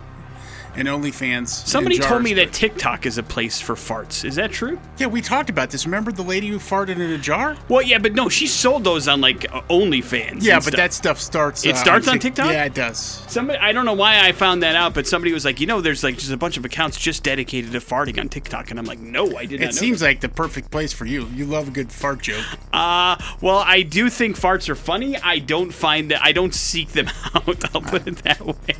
and 0.75 0.89
OnlyFans. 0.89 1.49
Somebody 1.49 1.97
in 1.97 2.03
told 2.03 2.23
me 2.23 2.35
jars, 2.35 2.47
that 2.47 2.53
TikTok 2.53 3.07
is 3.07 3.19
a 3.19 3.23
place 3.23 3.61
for 3.61 3.75
farts. 3.75 4.25
Is 4.25 4.37
that 4.37 4.53
true? 4.53 4.81
Yeah, 4.99 5.07
we 5.07 5.21
talked 5.21 5.51
about 5.51 5.71
this. 5.71 5.85
Remember 5.85 6.13
the 6.13 6.23
lady 6.23 6.49
who 6.49 6.59
farted 6.59 6.97
in 6.97 7.01
a 7.03 7.19
jar? 7.19 7.57
Well, 7.69 7.83
yeah, 7.83 7.99
but 7.99 8.15
no, 8.15 8.29
she 8.29 8.47
sold 8.47 8.85
those 8.85 9.09
on 9.09 9.21
like 9.21 9.53
uh, 9.53 9.63
OnlyFans. 9.63 10.43
Yeah, 10.43 10.57
and 10.57 10.65
but 10.65 10.73
stuff. 10.73 10.77
that 10.77 10.93
stuff 10.93 11.21
starts. 11.21 11.65
It 11.65 11.75
uh, 11.75 11.79
starts 11.79 12.09
on 12.09 12.15
Tik- 12.15 12.23
TikTok? 12.35 12.53
Yeah, 12.53 12.65
it 12.65 12.75
does. 12.75 12.99
Somebody, 12.99 13.59
I 13.59 13.73
don't 13.73 13.85
know 13.85 13.93
why 13.93 14.27
I 14.27 14.33
found 14.33 14.63
that 14.63 14.77
out, 14.77 14.95
but 14.95 15.07
somebody 15.07 15.33
was 15.33 15.45
like, 15.45 15.61
you 15.61 15.67
know, 15.67 15.81
there's 15.81 16.03
like 16.03 16.17
just 16.17 16.33
a 16.33 16.37
bunch 16.37 16.57
of 16.57 16.65
accounts 16.65 16.99
just 16.99 17.23
dedicated 17.23 17.73
to 17.73 17.79
farting 17.79 18.19
on 18.19 18.29
TikTok, 18.29 18.71
and 18.71 18.79
I'm 18.79 18.87
like, 18.87 19.01
no, 19.01 19.37
I 19.37 19.47
did 19.47 19.61
not. 19.61 19.71
It 19.71 19.75
seems 19.75 20.01
that. 20.01 20.07
like 20.07 20.21
the 20.21 20.29
perfect 20.29 20.71
place 20.71 20.93
for 20.93 21.05
you. 21.05 21.27
You 21.27 21.47
love 21.47 21.69
a 21.69 21.71
good 21.71 21.93
fart 21.93 22.23
joke. 22.23 22.45
Uh, 22.73 23.17
well, 23.41 23.59
I 23.59 23.83
do 23.83 24.09
think 24.09 24.39
farts 24.39 24.69
are 24.69 24.75
funny. 24.75 25.17
I 25.17 25.39
don't 25.39 25.73
find 25.73 26.11
that. 26.11 26.23
I 26.23 26.33
don't 26.33 26.55
seek 26.55 26.93
them 26.93 27.09
out. 27.35 27.75
I'll 27.75 27.83
put 27.83 28.07
it 28.07 28.17
that 28.19 28.45
way. 28.45 28.77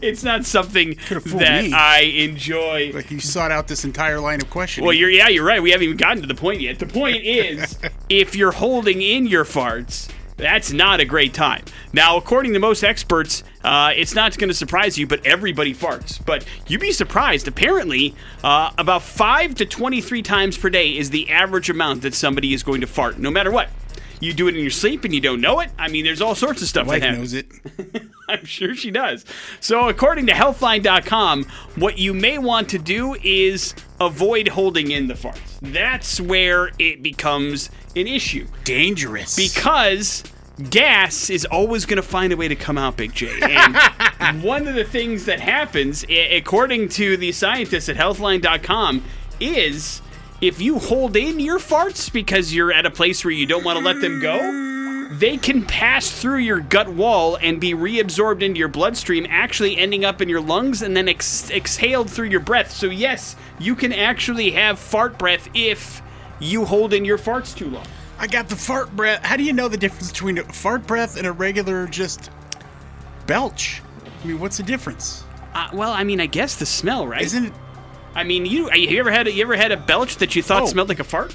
It's 0.00 0.22
not 0.22 0.44
something 0.44 0.96
that 1.38 1.64
me. 1.64 1.72
I 1.72 2.00
enjoy. 2.00 2.92
Like 2.94 3.10
you 3.10 3.20
sought 3.20 3.50
out 3.50 3.68
this 3.68 3.84
entire 3.84 4.20
line 4.20 4.40
of 4.40 4.50
questioning. 4.50 4.86
Well, 4.86 4.94
you're 4.94 5.10
yeah, 5.10 5.28
you're 5.28 5.44
right. 5.44 5.62
We 5.62 5.70
haven't 5.70 5.84
even 5.84 5.96
gotten 5.96 6.22
to 6.22 6.28
the 6.28 6.34
point 6.34 6.60
yet. 6.60 6.78
The 6.78 6.86
point 6.86 7.16
is, 7.24 7.78
if 8.08 8.34
you're 8.34 8.52
holding 8.52 9.02
in 9.02 9.26
your 9.26 9.44
farts, 9.44 10.10
that's 10.36 10.72
not 10.72 11.00
a 11.00 11.04
great 11.04 11.32
time. 11.32 11.64
Now, 11.92 12.16
according 12.16 12.54
to 12.54 12.58
most 12.58 12.82
experts, 12.82 13.44
uh, 13.62 13.92
it's 13.94 14.14
not 14.14 14.36
going 14.36 14.48
to 14.48 14.54
surprise 14.54 14.98
you, 14.98 15.06
but 15.06 15.24
everybody 15.24 15.72
farts. 15.72 16.24
But 16.24 16.44
you'd 16.66 16.80
be 16.80 16.90
surprised. 16.92 17.46
Apparently, 17.46 18.14
uh, 18.42 18.70
about 18.76 19.02
five 19.02 19.54
to 19.56 19.66
twenty-three 19.66 20.22
times 20.22 20.58
per 20.58 20.70
day 20.70 20.96
is 20.96 21.10
the 21.10 21.30
average 21.30 21.70
amount 21.70 22.02
that 22.02 22.14
somebody 22.14 22.52
is 22.52 22.62
going 22.62 22.80
to 22.80 22.86
fart, 22.86 23.18
no 23.18 23.30
matter 23.30 23.50
what. 23.52 23.70
You 24.20 24.32
do 24.32 24.48
it 24.48 24.54
in 24.56 24.60
your 24.62 24.70
sleep 24.70 25.04
and 25.04 25.14
you 25.14 25.20
don't 25.20 25.40
know 25.40 25.60
it. 25.60 25.70
I 25.78 25.88
mean, 25.88 26.04
there's 26.04 26.20
all 26.22 26.34
sorts 26.34 26.62
of 26.62 26.68
stuff 26.68 26.86
wife 26.86 27.00
that 27.02 27.16
knows 27.18 27.32
it. 27.34 27.46
I'm 28.28 28.44
sure 28.44 28.74
she 28.74 28.90
does. 28.90 29.24
So, 29.60 29.88
according 29.88 30.26
to 30.28 30.32
Healthline.com, 30.32 31.44
what 31.76 31.98
you 31.98 32.14
may 32.14 32.38
want 32.38 32.68
to 32.70 32.78
do 32.78 33.14
is 33.22 33.74
avoid 34.00 34.48
holding 34.48 34.90
in 34.90 35.08
the 35.08 35.14
farts. 35.14 35.58
That's 35.60 36.20
where 36.20 36.70
it 36.78 37.02
becomes 37.02 37.68
an 37.96 38.06
issue 38.06 38.46
Dangerous. 38.64 39.36
because 39.36 40.22
gas 40.70 41.28
is 41.30 41.44
always 41.44 41.84
going 41.84 41.96
to 41.96 42.02
find 42.02 42.32
a 42.32 42.36
way 42.36 42.48
to 42.48 42.56
come 42.56 42.78
out, 42.78 42.96
Big 42.96 43.12
J. 43.12 43.28
And 44.20 44.42
one 44.42 44.66
of 44.66 44.74
the 44.74 44.84
things 44.84 45.26
that 45.26 45.40
happens, 45.40 46.04
a- 46.08 46.36
according 46.38 46.88
to 46.90 47.16
the 47.16 47.32
scientists 47.32 47.88
at 47.88 47.96
Healthline.com, 47.96 49.04
is 49.40 50.00
if 50.40 50.60
you 50.60 50.78
hold 50.78 51.16
in 51.16 51.40
your 51.40 51.58
farts 51.58 52.12
because 52.12 52.54
you're 52.54 52.72
at 52.72 52.86
a 52.86 52.90
place 52.90 53.24
where 53.24 53.32
you 53.32 53.46
don't 53.46 53.64
want 53.64 53.78
to 53.78 53.84
let 53.84 54.00
them 54.00 54.20
go, 54.20 54.64
they 55.14 55.36
can 55.36 55.62
pass 55.62 56.10
through 56.10 56.38
your 56.38 56.60
gut 56.60 56.88
wall 56.88 57.36
and 57.36 57.60
be 57.60 57.72
reabsorbed 57.72 58.42
into 58.42 58.58
your 58.58 58.68
bloodstream, 58.68 59.26
actually 59.30 59.76
ending 59.76 60.04
up 60.04 60.20
in 60.20 60.28
your 60.28 60.40
lungs 60.40 60.82
and 60.82 60.96
then 60.96 61.08
ex- 61.08 61.50
exhaled 61.50 62.10
through 62.10 62.28
your 62.28 62.40
breath. 62.40 62.70
So, 62.70 62.86
yes, 62.86 63.36
you 63.58 63.74
can 63.74 63.92
actually 63.92 64.50
have 64.52 64.78
fart 64.78 65.18
breath 65.18 65.48
if 65.54 66.02
you 66.40 66.64
hold 66.64 66.92
in 66.92 67.04
your 67.04 67.18
farts 67.18 67.56
too 67.56 67.70
long. 67.70 67.86
I 68.18 68.26
got 68.26 68.48
the 68.48 68.56
fart 68.56 68.94
breath. 68.94 69.24
How 69.24 69.36
do 69.36 69.44
you 69.44 69.52
know 69.52 69.68
the 69.68 69.76
difference 69.76 70.10
between 70.10 70.38
a 70.38 70.44
fart 70.44 70.86
breath 70.86 71.16
and 71.16 71.26
a 71.26 71.32
regular 71.32 71.86
just 71.86 72.30
belch? 73.26 73.82
I 74.22 74.26
mean, 74.26 74.40
what's 74.40 74.56
the 74.56 74.62
difference? 74.62 75.24
Uh, 75.54 75.68
well, 75.72 75.92
I 75.92 76.04
mean, 76.04 76.20
I 76.20 76.26
guess 76.26 76.56
the 76.56 76.66
smell, 76.66 77.06
right? 77.06 77.22
Isn't 77.22 77.46
it? 77.46 77.52
I 78.14 78.24
mean, 78.24 78.46
you 78.46 78.70
you 78.72 78.98
ever 79.00 79.10
had 79.10 79.26
a, 79.26 79.32
you 79.32 79.42
ever 79.42 79.56
had 79.56 79.72
a 79.72 79.76
belch 79.76 80.16
that 80.18 80.34
you 80.36 80.42
thought 80.42 80.62
Oh. 80.62 80.66
smelled 80.66 80.88
like 80.88 81.00
a 81.00 81.04
fart? 81.04 81.34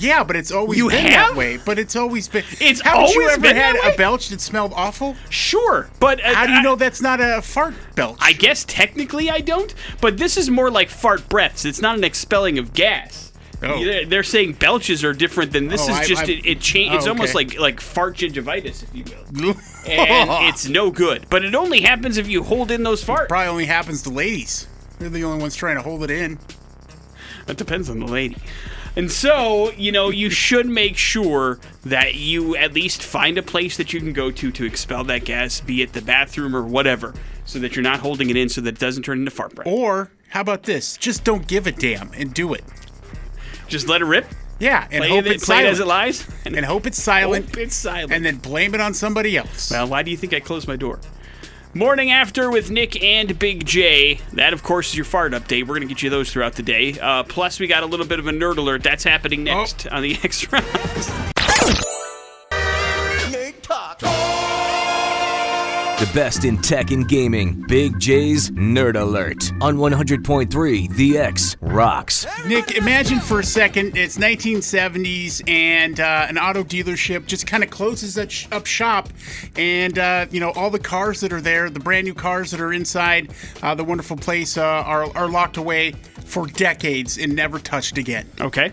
Yeah, 0.00 0.22
but 0.22 0.36
it's 0.36 0.52
always 0.52 0.78
You 0.78 0.88
been 0.88 1.06
have? 1.06 1.30
that 1.30 1.36
way. 1.36 1.56
But 1.56 1.78
it's 1.78 1.96
always 1.96 2.28
been. 2.28 2.44
It's 2.60 2.80
Haven't 2.82 3.10
you 3.14 3.28
ever 3.30 3.40
been 3.40 3.56
had 3.56 3.74
a 3.76 3.96
belch 3.96 4.28
that 4.28 4.40
smelled 4.40 4.72
awful? 4.76 5.16
Sure, 5.28 5.90
but 5.98 6.24
uh, 6.24 6.34
How 6.34 6.46
do 6.46 6.52
you 6.52 6.58
I- 6.58 6.62
know 6.62 6.76
that's 6.76 7.00
not 7.02 7.20
a 7.20 7.42
fart 7.42 7.74
belch? 7.96 8.16
I 8.20 8.32
guess 8.32 8.64
technically 8.64 9.28
I 9.28 9.40
don't, 9.40 9.74
but 10.00 10.16
this 10.16 10.36
is 10.36 10.50
more 10.50 10.70
like 10.70 10.88
fart 10.88 11.28
breaths. 11.28 11.64
It's 11.64 11.80
not 11.80 11.96
an 11.98 12.04
expelling 12.04 12.58
of 12.60 12.74
gas. 12.74 13.32
Oh. 13.60 13.82
They're- 14.04 14.22
saying 14.22 14.52
belches 14.52 15.02
are 15.02 15.12
different 15.12 15.50
than 15.50 15.66
this 15.66 15.88
Oh, 15.88 15.92
is 16.00 16.06
just 16.06 16.22
I- 16.28 16.30
it. 16.32 16.46
it 16.46 16.60
cha- 16.60 16.94
it's 16.94 17.06
Oh, 17.06 17.10
almost 17.10 17.34
like 17.34 17.58
like 17.58 17.80
fart 17.80 18.16
gingivitis, 18.18 18.84
if 18.84 18.94
you 18.94 19.02
will, 19.02 19.50
and 19.90 20.46
it's 20.48 20.68
no 20.68 20.92
good. 20.92 21.26
But 21.28 21.44
it 21.44 21.56
only 21.56 21.80
happens 21.80 22.18
if 22.18 22.28
you 22.28 22.44
hold 22.44 22.70
in 22.70 22.84
those 22.84 23.02
farts. 23.04 23.26
probably 23.28 23.48
only 23.48 23.66
happens 23.66 24.02
to 24.02 24.10
ladies. 24.10 24.68
They're 24.98 25.08
the 25.08 25.24
only 25.24 25.40
ones 25.40 25.54
trying 25.56 25.76
to 25.76 25.82
hold 25.82 26.02
it 26.04 26.10
in. 26.10 26.38
That 27.46 27.56
depends 27.56 27.88
on 27.88 28.00
the 28.00 28.06
lady. 28.06 28.36
And 28.96 29.10
so, 29.10 29.70
you 29.72 29.92
know, 29.92 30.10
you 30.10 30.28
should 30.28 30.66
make 30.66 30.96
sure 30.96 31.60
that 31.84 32.14
you 32.16 32.56
at 32.56 32.74
least 32.74 33.02
find 33.02 33.38
a 33.38 33.42
place 33.42 33.76
that 33.76 33.92
you 33.92 34.00
can 34.00 34.12
go 34.12 34.30
to 34.30 34.50
to 34.50 34.64
expel 34.64 35.04
that 35.04 35.24
gas, 35.24 35.60
be 35.60 35.82
it 35.82 35.92
the 35.92 36.02
bathroom 36.02 36.54
or 36.56 36.62
whatever, 36.62 37.14
so 37.44 37.58
that 37.60 37.76
you're 37.76 37.82
not 37.82 38.00
holding 38.00 38.28
it 38.28 38.36
in 38.36 38.48
so 38.48 38.60
that 38.60 38.74
it 38.74 38.78
doesn't 38.80 39.04
turn 39.04 39.20
into 39.20 39.30
fart 39.30 39.54
breath. 39.54 39.68
Or 39.68 40.10
how 40.30 40.40
about 40.40 40.64
this? 40.64 40.96
Just 40.96 41.22
don't 41.24 41.46
give 41.46 41.66
a 41.66 41.72
damn 41.72 42.10
and 42.12 42.34
do 42.34 42.54
it. 42.54 42.64
Just 43.68 43.86
let 43.88 44.00
it 44.02 44.06
rip. 44.06 44.26
Yeah, 44.58 44.88
and 44.90 45.02
Play, 45.02 45.08
hope 45.10 45.26
it, 45.26 45.32
it's 45.32 45.44
play 45.44 45.60
it 45.64 45.66
as 45.66 45.78
it 45.78 45.86
lies. 45.86 46.26
and 46.44 46.64
hope 46.64 46.84
it's 46.86 47.00
silent. 47.00 47.46
Hope 47.46 47.58
it's 47.58 47.76
silent. 47.76 48.12
and 48.12 48.24
then 48.24 48.36
blame 48.38 48.74
it 48.74 48.80
on 48.80 48.92
somebody 48.94 49.36
else. 49.36 49.70
Well, 49.70 49.86
why 49.86 50.02
do 50.02 50.10
you 50.10 50.16
think 50.16 50.34
I 50.34 50.40
closed 50.40 50.66
my 50.66 50.74
door? 50.76 50.98
Morning 51.74 52.10
after 52.10 52.50
with 52.50 52.70
Nick 52.70 53.02
and 53.02 53.38
Big 53.38 53.66
J. 53.66 54.20
That, 54.32 54.52
of 54.54 54.62
course, 54.62 54.88
is 54.88 54.96
your 54.96 55.04
fart 55.04 55.32
update. 55.32 55.62
We're 55.62 55.78
going 55.78 55.82
to 55.82 55.86
get 55.86 56.02
you 56.02 56.08
those 56.08 56.32
throughout 56.32 56.54
the 56.54 56.62
day. 56.62 56.98
Uh, 56.98 57.24
plus, 57.24 57.60
we 57.60 57.66
got 57.66 57.82
a 57.82 57.86
little 57.86 58.06
bit 58.06 58.18
of 58.18 58.26
a 58.26 58.30
nerd 58.32 58.56
alert. 58.56 58.82
That's 58.82 59.04
happening 59.04 59.44
next 59.44 59.86
on 59.86 60.02
the 60.02 60.14
X 60.24 60.50
Rocks. 60.50 61.12
The 65.98 66.08
best 66.14 66.44
in 66.44 66.58
tech 66.58 66.92
and 66.92 67.08
gaming. 67.08 67.64
Big 67.66 67.98
J's 67.98 68.52
Nerd 68.52 68.94
Alert 68.96 69.50
on 69.60 69.78
100.3 69.78 70.94
The 70.94 71.18
X 71.18 71.56
Rocks. 71.60 72.24
Nick, 72.46 72.76
imagine 72.76 73.18
for 73.18 73.40
a 73.40 73.44
second 73.44 73.96
it's 73.96 74.16
1970s 74.16 75.42
and 75.48 75.98
uh, 75.98 76.26
an 76.28 76.38
auto 76.38 76.62
dealership 76.62 77.26
just 77.26 77.48
kind 77.48 77.64
of 77.64 77.70
closes 77.70 78.14
that 78.14 78.30
sh- 78.30 78.46
up 78.52 78.64
shop, 78.64 79.08
and 79.56 79.98
uh, 79.98 80.26
you 80.30 80.38
know 80.38 80.50
all 80.52 80.70
the 80.70 80.78
cars 80.78 81.18
that 81.20 81.32
are 81.32 81.40
there, 81.40 81.68
the 81.68 81.80
brand 81.80 82.06
new 82.06 82.14
cars 82.14 82.52
that 82.52 82.60
are 82.60 82.72
inside 82.72 83.32
uh, 83.64 83.74
the 83.74 83.82
wonderful 83.84 84.16
place, 84.16 84.56
uh, 84.56 84.62
are 84.62 85.04
are 85.16 85.28
locked 85.28 85.56
away 85.56 85.90
for 86.24 86.46
decades 86.46 87.18
and 87.18 87.34
never 87.34 87.58
touched 87.58 87.98
again. 87.98 88.28
Okay. 88.40 88.72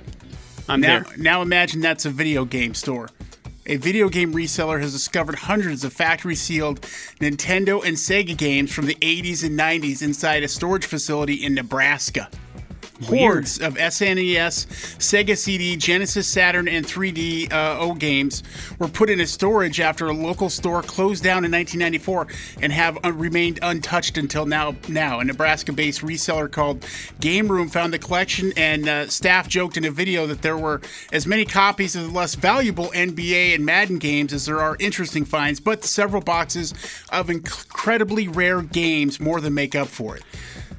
I'm 0.69 0.79
Now, 0.81 0.99
there. 1.01 1.17
now 1.17 1.41
imagine 1.41 1.81
that's 1.81 2.05
a 2.05 2.09
video 2.11 2.45
game 2.45 2.75
store. 2.75 3.09
A 3.67 3.77
video 3.77 4.09
game 4.09 4.31
reseller 4.31 4.79
has 4.79 4.93
discovered 4.93 5.33
hundreds 5.33 5.83
of 5.83 5.91
factory 5.91 6.35
sealed 6.35 6.81
Nintendo 7.19 7.83
and 7.83 7.97
Sega 7.97 8.37
games 8.37 8.71
from 8.71 8.85
the 8.85 8.93
80s 9.01 9.43
and 9.43 9.57
90s 9.57 10.03
inside 10.03 10.43
a 10.43 10.47
storage 10.47 10.85
facility 10.85 11.43
in 11.43 11.55
Nebraska. 11.55 12.29
Hordes 13.03 13.59
of 13.59 13.75
SNES, 13.75 14.67
Sega 14.97 15.37
CD, 15.37 15.75
Genesis, 15.75 16.27
Saturn, 16.27 16.67
and 16.67 16.85
3D 16.85 17.51
uh, 17.51 17.77
O 17.79 17.93
games 17.93 18.41
were 18.79 18.87
put 18.87 19.09
into 19.09 19.27
storage 19.27 19.79
after 19.79 20.07
a 20.07 20.13
local 20.13 20.49
store 20.49 20.81
closed 20.81 21.23
down 21.23 21.43
in 21.43 21.51
1994 21.51 22.27
and 22.61 22.71
have 22.71 22.97
uh, 23.03 23.11
remained 23.11 23.59
untouched 23.61 24.17
until 24.17 24.45
now. 24.45 24.75
Now, 24.87 25.19
a 25.19 25.25
Nebraska-based 25.25 26.01
reseller 26.01 26.49
called 26.49 26.85
Game 27.19 27.49
Room 27.49 27.67
found 27.67 27.93
the 27.93 27.99
collection, 27.99 28.53
and 28.55 28.87
uh, 28.87 29.07
staff 29.07 29.47
joked 29.47 29.77
in 29.77 29.85
a 29.85 29.91
video 29.91 30.25
that 30.27 30.41
there 30.41 30.57
were 30.57 30.81
as 31.11 31.27
many 31.27 31.45
copies 31.45 31.95
of 31.95 32.03
the 32.03 32.11
less 32.11 32.35
valuable 32.35 32.87
NBA 32.87 33.55
and 33.55 33.65
Madden 33.65 33.99
games 33.99 34.31
as 34.31 34.45
there 34.45 34.61
are 34.61 34.77
interesting 34.79 35.25
finds, 35.25 35.59
but 35.59 35.83
several 35.83 36.21
boxes 36.21 36.73
of 37.09 37.29
incredibly 37.29 38.27
rare 38.27 38.61
games 38.61 39.19
more 39.19 39.41
than 39.41 39.53
make 39.53 39.75
up 39.75 39.87
for 39.87 40.15
it. 40.15 40.23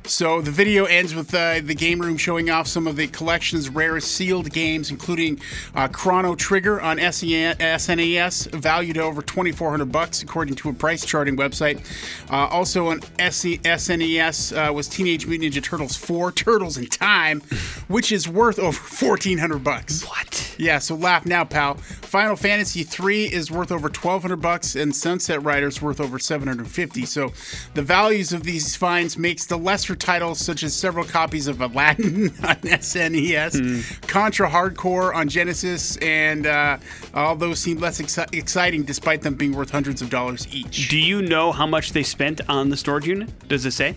So 0.08 0.40
the 0.40 0.52
video 0.52 0.84
ends 0.84 1.14
with 1.16 1.34
uh, 1.34 1.60
the 1.62 1.74
game 1.74 2.00
room 2.00 2.16
showing 2.16 2.48
off 2.48 2.68
some 2.68 2.86
of 2.86 2.94
the 2.94 3.08
collection's 3.08 3.68
rarest 3.68 4.12
sealed 4.12 4.52
games, 4.52 4.90
including 4.90 5.40
uh, 5.74 5.88
Chrono 5.88 6.36
Trigger 6.36 6.80
on 6.80 6.98
SNES, 6.98 8.52
valued 8.52 8.98
at 8.98 9.02
over 9.02 9.20
2,400 9.20 9.90
bucks, 9.90 10.22
according 10.22 10.54
to 10.56 10.68
a 10.68 10.72
price 10.72 11.04
charting 11.04 11.36
website. 11.36 11.80
Uh, 12.30 12.46
also 12.46 12.90
on 12.90 13.00
SNES 13.00 14.68
uh, 14.68 14.72
was 14.72 14.88
Teenage 14.88 15.26
Mutant 15.26 15.52
Ninja 15.52 15.62
Turtles 15.62 15.96
4: 15.96 16.30
Turtles 16.36 16.78
in 16.78 16.86
Time, 16.86 17.40
which 17.88 18.12
is 18.12 18.28
worth 18.28 18.60
over 18.60 18.78
1,400 18.78 19.64
bucks. 19.64 20.04
What? 20.04 20.54
Yeah, 20.58 20.78
so 20.78 20.94
laugh 20.94 21.26
now, 21.26 21.44
pal. 21.44 21.74
Final 21.74 22.36
Fantasy 22.36 22.82
3 22.84 23.24
is 23.24 23.50
worth 23.50 23.72
over 23.72 23.88
1200 23.88 24.36
bucks 24.36 24.76
and 24.76 24.94
Sunset 24.94 25.42
Riders 25.42 25.82
worth 25.82 26.00
over 26.00 26.18
750. 26.18 27.04
So 27.04 27.32
the 27.74 27.82
values 27.82 28.32
of 28.32 28.44
these 28.44 28.76
finds 28.76 29.18
makes 29.18 29.44
the 29.44 29.58
lesser 29.58 29.95
titles 29.98 30.38
such 30.38 30.62
as 30.62 30.74
several 30.74 31.04
copies 31.04 31.46
of 31.46 31.60
Aladdin 31.60 32.26
on 32.44 32.56
SNES, 32.56 34.06
Contra 34.06 34.48
Hard 34.48 34.76
Corps 34.76 35.14
on 35.14 35.28
Genesis, 35.28 35.96
and 35.98 36.46
uh, 36.46 36.78
all 37.14 37.36
those 37.36 37.58
seem 37.58 37.78
less 37.78 38.00
exci- 38.00 38.32
exciting 38.34 38.82
despite 38.84 39.22
them 39.22 39.34
being 39.34 39.52
worth 39.52 39.70
hundreds 39.70 40.02
of 40.02 40.10
dollars 40.10 40.46
each. 40.52 40.88
Do 40.88 40.98
you 40.98 41.22
know 41.22 41.52
how 41.52 41.66
much 41.66 41.92
they 41.92 42.02
spent 42.02 42.40
on 42.48 42.70
the 42.70 42.76
storage 42.76 43.06
unit? 43.06 43.48
Does 43.48 43.66
it 43.66 43.72
say? 43.72 43.96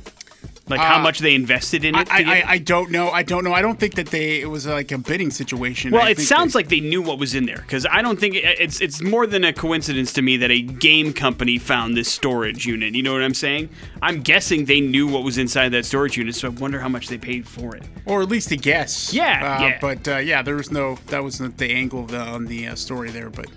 Like 0.69 0.79
how 0.79 0.99
much 0.99 1.19
they 1.19 1.33
invested 1.35 1.83
in 1.83 1.95
it? 1.95 2.07
I, 2.11 2.41
I, 2.41 2.43
I 2.53 2.57
don't 2.59 2.91
know. 2.91 3.09
I 3.09 3.23
don't 3.23 3.43
know. 3.43 3.53
I 3.53 3.61
don't 3.61 3.79
think 3.79 3.95
that 3.95 4.07
they 4.07 4.39
it 4.41 4.49
was 4.49 4.67
like 4.67 4.91
a 4.91 4.97
bidding 4.97 5.31
situation. 5.31 5.91
Well, 5.91 6.03
I 6.03 6.11
it 6.11 6.19
sounds 6.19 6.53
they- 6.53 6.59
like 6.59 6.69
they 6.69 6.79
knew 6.79 7.01
what 7.01 7.17
was 7.19 7.33
in 7.35 7.45
there 7.45 7.57
because 7.57 7.85
I 7.89 8.01
don't 8.01 8.19
think 8.19 8.35
it, 8.35 8.43
it's 8.59 8.79
it's 8.81 9.01
more 9.01 9.25
than 9.27 9.43
a 9.43 9.51
coincidence 9.53 10.13
to 10.13 10.21
me 10.21 10.37
that 10.37 10.51
a 10.51 10.61
game 10.61 11.11
company 11.13 11.57
found 11.57 11.97
this 11.97 12.11
storage 12.11 12.65
unit. 12.65 12.93
You 12.95 13.03
know 13.03 13.13
what 13.13 13.21
I'm 13.23 13.33
saying? 13.33 13.69
I'm 14.01 14.21
guessing 14.21 14.65
they 14.65 14.79
knew 14.79 15.07
what 15.07 15.23
was 15.23 15.37
inside 15.37 15.69
that 15.69 15.85
storage 15.85 16.17
unit, 16.17 16.35
so 16.35 16.47
I 16.47 16.51
wonder 16.51 16.79
how 16.79 16.89
much 16.89 17.07
they 17.07 17.17
paid 17.17 17.47
for 17.47 17.75
it. 17.75 17.83
or 18.05 18.21
at 18.21 18.29
least 18.29 18.51
a 18.51 18.55
guess. 18.55 19.13
Yeah, 19.13 19.57
uh, 19.59 19.63
yeah. 19.63 19.77
But 19.81 20.07
uh, 20.07 20.17
yeah, 20.17 20.41
there 20.41 20.55
was 20.55 20.71
no 20.71 20.95
that 21.07 21.23
wasn't 21.23 21.57
the 21.57 21.71
angle 21.73 22.05
the, 22.05 22.19
on 22.19 22.45
the 22.45 22.67
uh, 22.67 22.75
story 22.75 23.09
there. 23.09 23.29
But 23.29 23.47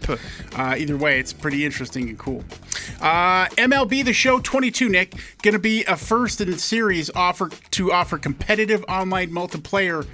uh, 0.54 0.76
either 0.78 0.96
way, 0.96 1.18
it's 1.20 1.32
pretty 1.32 1.64
interesting 1.66 2.08
and 2.08 2.18
cool. 2.18 2.42
Uh, 3.00 3.46
MLB 3.56 4.04
The 4.04 4.12
Show 4.12 4.40
22, 4.40 4.88
Nick, 4.88 5.14
going 5.42 5.52
to 5.54 5.58
be 5.60 5.84
a 5.84 5.96
first 5.96 6.40
in 6.40 6.50
the 6.50 6.58
series 7.02 7.16
offer 7.16 7.48
to 7.70 7.92
offer 7.92 8.18
competitive 8.18 8.84
online 8.88 9.30
multiplayer 9.30 10.06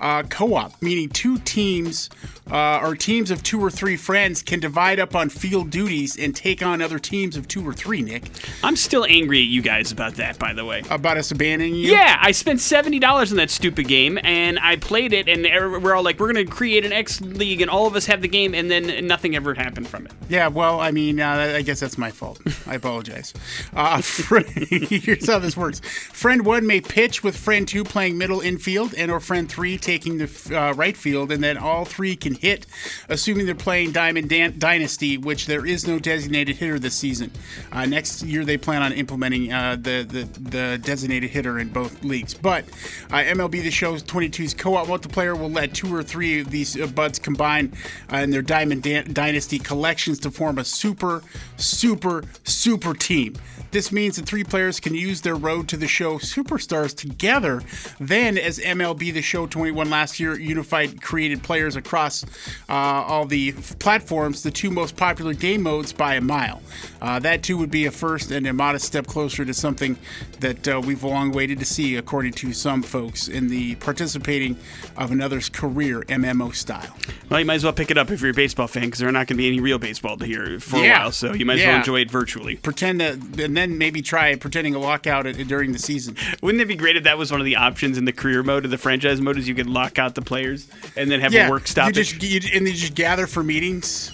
uh, 0.00 0.22
co-op, 0.24 0.80
meaning 0.82 1.08
two 1.08 1.38
teams 1.38 2.10
uh, 2.50 2.78
or 2.82 2.94
teams 2.94 3.30
of 3.30 3.42
two 3.42 3.60
or 3.60 3.70
three 3.70 3.96
friends 3.96 4.42
can 4.42 4.60
divide 4.60 5.00
up 5.00 5.14
on 5.14 5.28
field 5.28 5.70
duties 5.70 6.16
and 6.18 6.36
take 6.36 6.62
on 6.62 6.80
other 6.82 6.98
teams 6.98 7.36
of 7.36 7.48
two 7.48 7.66
or 7.66 7.72
three. 7.72 8.02
Nick, 8.02 8.24
I'm 8.62 8.76
still 8.76 9.04
angry 9.08 9.40
at 9.40 9.46
you 9.46 9.62
guys 9.62 9.90
about 9.92 10.14
that, 10.14 10.38
by 10.38 10.52
the 10.52 10.64
way. 10.64 10.82
about 10.90 11.16
us 11.16 11.30
abandoning 11.30 11.74
you. 11.74 11.90
Yeah, 11.92 12.18
I 12.20 12.32
spent 12.32 12.60
seventy 12.60 12.98
dollars 12.98 13.32
on 13.32 13.38
that 13.38 13.50
stupid 13.50 13.88
game, 13.88 14.18
and 14.22 14.58
I 14.58 14.76
played 14.76 15.12
it, 15.12 15.28
and 15.28 15.42
we're 15.82 15.94
all 15.94 16.04
like, 16.04 16.20
"We're 16.20 16.32
gonna 16.32 16.44
create 16.44 16.84
an 16.84 16.92
X 16.92 17.20
League, 17.20 17.60
and 17.60 17.70
all 17.70 17.86
of 17.86 17.96
us 17.96 18.06
have 18.06 18.22
the 18.22 18.28
game," 18.28 18.54
and 18.54 18.70
then 18.70 19.06
nothing 19.06 19.34
ever 19.34 19.54
happened 19.54 19.88
from 19.88 20.06
it. 20.06 20.12
Yeah, 20.28 20.48
well, 20.48 20.80
I 20.80 20.90
mean, 20.90 21.20
uh, 21.20 21.54
I 21.56 21.62
guess 21.62 21.80
that's 21.80 21.98
my 21.98 22.10
fault. 22.10 22.40
I 22.66 22.74
apologize. 22.74 23.32
Uh, 23.74 24.02
here's 24.68 25.26
how 25.26 25.38
this 25.38 25.56
works: 25.56 25.80
Friend 26.26 26.44
one 26.44 26.66
may 26.66 26.80
pitch 26.80 27.22
with 27.22 27.36
friend 27.36 27.68
two 27.68 27.84
playing 27.84 28.18
middle 28.18 28.40
infield, 28.40 28.94
and 28.94 29.12
or 29.12 29.20
friend 29.20 29.48
three 29.48 29.78
taking 29.78 30.18
the 30.18 30.58
uh, 30.58 30.72
right 30.72 30.96
field, 30.96 31.30
and 31.30 31.40
then 31.40 31.56
all 31.56 31.84
three 31.84 32.16
can 32.16 32.34
hit, 32.34 32.66
assuming 33.08 33.46
they're 33.46 33.54
playing 33.54 33.92
Diamond 33.92 34.28
Dan- 34.28 34.58
Dynasty, 34.58 35.18
which 35.18 35.46
there 35.46 35.64
is 35.64 35.86
no 35.86 36.00
designated 36.00 36.56
hitter 36.56 36.80
this 36.80 36.96
season. 36.96 37.30
Uh, 37.70 37.86
next 37.86 38.24
year, 38.24 38.44
they 38.44 38.56
plan 38.56 38.82
on 38.82 38.92
implementing 38.92 39.52
uh, 39.52 39.76
the, 39.76 40.02
the 40.02 40.40
the 40.40 40.78
designated 40.82 41.30
hitter 41.30 41.60
in 41.60 41.68
both 41.68 42.02
leagues. 42.02 42.34
But 42.34 42.64
uh, 43.12 43.18
MLB 43.18 43.62
The 43.62 43.70
Show 43.70 43.94
22's 43.94 44.52
co-op 44.52 44.88
multiplayer 44.88 45.38
will 45.38 45.52
let 45.52 45.74
two 45.74 45.94
or 45.94 46.02
three 46.02 46.40
of 46.40 46.50
these 46.50 46.76
uh, 46.76 46.88
buds 46.88 47.20
combine 47.20 47.72
uh, 48.12 48.16
in 48.16 48.30
their 48.30 48.42
Diamond 48.42 48.82
Dan- 48.82 49.12
Dynasty 49.12 49.60
collections 49.60 50.18
to 50.18 50.32
form 50.32 50.58
a 50.58 50.64
super, 50.64 51.22
super, 51.56 52.24
super 52.42 52.94
team. 52.94 53.36
This 53.70 53.92
means 53.92 54.16
that 54.16 54.26
three 54.26 54.44
players 54.44 54.80
can 54.80 54.94
use 54.94 55.20
their 55.20 55.34
Road 55.36 55.68
to 55.68 55.76
the 55.76 55.86
Show 55.86 56.15
Superstars 56.18 56.96
together. 56.96 57.62
Then, 58.00 58.38
as 58.38 58.58
MLB 58.58 59.12
The 59.12 59.22
Show 59.22 59.46
21 59.46 59.90
last 59.90 60.18
year 60.20 60.38
unified 60.38 61.00
created 61.02 61.42
players 61.42 61.76
across 61.76 62.24
uh, 62.68 62.72
all 62.72 63.24
the 63.26 63.52
platforms, 63.78 64.42
the 64.42 64.50
two 64.50 64.70
most 64.70 64.96
popular 64.96 65.34
game 65.34 65.62
modes 65.62 65.92
by 65.92 66.14
a 66.14 66.20
mile. 66.20 66.62
Uh, 67.00 67.18
that 67.18 67.42
too 67.42 67.56
would 67.56 67.70
be 67.70 67.86
a 67.86 67.90
first 67.90 68.30
and 68.30 68.46
a 68.46 68.52
modest 68.52 68.84
step 68.86 69.06
closer 69.06 69.44
to 69.44 69.54
something 69.54 69.96
that 70.40 70.66
uh, 70.68 70.80
we've 70.84 71.02
long 71.02 71.30
waited 71.32 71.58
to 71.58 71.64
see, 71.64 71.96
according 71.96 72.32
to 72.32 72.52
some 72.52 72.82
folks, 72.82 73.28
in 73.28 73.48
the 73.48 73.74
participating 73.76 74.56
of 74.96 75.10
another's 75.10 75.48
career 75.48 76.02
MMO 76.08 76.54
style. 76.54 76.96
Well, 77.30 77.40
you 77.40 77.46
might 77.46 77.54
as 77.54 77.64
well 77.64 77.72
pick 77.72 77.90
it 77.90 77.98
up 77.98 78.10
if 78.10 78.20
you're 78.20 78.30
a 78.30 78.34
baseball 78.34 78.66
fan 78.68 78.84
because 78.84 79.00
there 79.00 79.08
are 79.08 79.12
not 79.12 79.26
going 79.26 79.36
to 79.36 79.42
be 79.42 79.46
any 79.48 79.60
real 79.60 79.78
baseball 79.78 80.16
to 80.16 80.24
hear 80.26 80.58
for 80.60 80.76
a 80.76 80.84
while. 80.98 81.12
So 81.12 81.32
you 81.32 81.44
might 81.46 81.54
as 81.54 81.60
well 81.66 81.76
enjoy 81.78 82.00
it 82.00 82.10
virtually. 82.10 82.56
Pretend 82.56 83.00
that, 83.00 83.14
and 83.38 83.56
then 83.56 83.78
maybe 83.78 84.02
try 84.02 84.34
pretending 84.36 84.74
a 84.74 84.78
lockout 84.78 85.26
at- 85.26 85.36
during 85.48 85.72
the 85.72 85.78
season. 85.78 85.95
Wouldn't 86.42 86.60
it 86.60 86.66
be 86.66 86.76
great 86.76 86.96
if 86.96 87.04
that 87.04 87.18
was 87.18 87.30
one 87.30 87.40
of 87.40 87.44
the 87.44 87.56
options 87.56 87.98
in 87.98 88.04
the 88.04 88.12
career 88.12 88.42
mode 88.42 88.64
or 88.64 88.68
the 88.68 88.78
franchise 88.78 89.20
mode? 89.20 89.38
Is 89.38 89.48
you 89.48 89.54
could 89.54 89.68
lock 89.68 89.98
out 89.98 90.14
the 90.14 90.22
players 90.22 90.68
and 90.96 91.10
then 91.10 91.20
have 91.20 91.34
a 91.34 91.50
work 91.50 91.62
you 91.62 91.68
stoppage 91.68 91.94
just 91.94 92.22
you, 92.22 92.40
and 92.54 92.66
they 92.66 92.72
just 92.72 92.94
gather 92.94 93.26
for 93.26 93.42
meetings. 93.42 94.12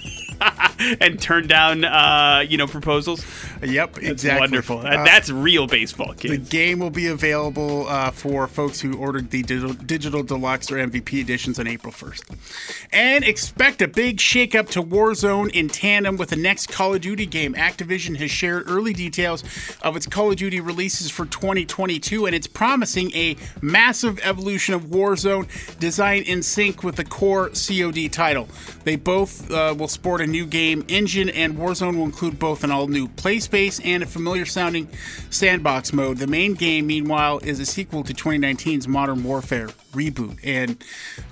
and 1.01 1.21
turn 1.21 1.47
down, 1.47 1.85
uh, 1.85 2.45
you 2.47 2.57
know, 2.57 2.67
proposals. 2.67 3.25
Yep, 3.63 3.95
That's 3.95 4.09
exactly. 4.09 4.41
wonderful. 4.41 4.79
Uh, 4.79 5.05
That's 5.05 5.31
real 5.31 5.67
baseball, 5.67 6.15
the 6.15 6.39
game 6.39 6.79
will 6.79 6.91
be 6.91 7.07
available 7.07 7.87
uh, 7.89 8.11
for 8.11 8.47
folks 8.47 8.81
who 8.81 8.97
ordered 8.97 9.31
the 9.31 9.43
digital, 9.43 9.75
digital 9.75 10.23
deluxe 10.23 10.71
or 10.71 10.77
MVP 10.77 11.15
editions 11.15 11.59
on 11.59 11.67
April 11.67 11.93
1st. 11.93 12.87
And 12.93 13.25
expect 13.25 13.83
a 13.83 13.89
big 13.89 14.17
shakeup 14.19 14.69
to 14.71 14.83
Warzone 14.83 15.51
in 15.53 15.69
tandem 15.69 16.17
with 16.17 16.31
the 16.31 16.37
next 16.37 16.69
Call 16.69 16.95
of 16.95 17.01
Duty 17.01 17.27
game. 17.27 17.55
Activision 17.55 18.17
has 18.17 18.31
shared 18.31 18.69
early 18.69 18.93
details 18.93 19.45
of 19.83 19.97
its 19.97 20.07
Call 20.07 20.31
of 20.31 20.37
Duty 20.37 20.61
releases 20.61 21.11
for 21.11 21.27
2022, 21.27 22.27
and 22.27 22.35
it's 22.35 22.47
promising 22.47 23.13
a 23.13 23.37
massive 23.61 24.19
evolution 24.23 24.75
of 24.75 24.85
Warzone 24.87 25.47
designed 25.79 26.27
in 26.27 26.43
sync 26.43 26.83
with 26.83 26.97
the 26.97 27.05
core 27.05 27.51
COD 27.51 28.09
title. 28.11 28.49
They 28.85 28.97
both 28.97 29.51
uh, 29.51 29.75
will 29.77 29.89
sport 29.89 30.21
a 30.21 30.27
new 30.33 30.47
game 30.47 30.85
engine, 30.89 31.29
and 31.29 31.57
Warzone 31.57 31.97
will 31.97 32.05
include 32.05 32.39
both 32.39 32.65
an 32.65 32.73
all 32.73 32.89
new 32.89 33.07
play 33.07 33.39
space 33.39 33.79
and 33.85 34.03
a 34.03 34.07
familiar 34.07 34.47
sounding 34.47 34.89
sandbox 35.31 35.93
mode. 35.93 36.17
The 36.17 36.27
main 36.27 36.55
game, 36.55 36.87
meanwhile, 36.87 37.39
is 37.39 37.61
a 37.61 37.67
sequel 37.67 38.03
to 38.03 38.13
2019's 38.13 38.89
Modern 38.89 39.23
Warfare 39.23 39.69
reboot. 39.93 40.39
And 40.43 40.83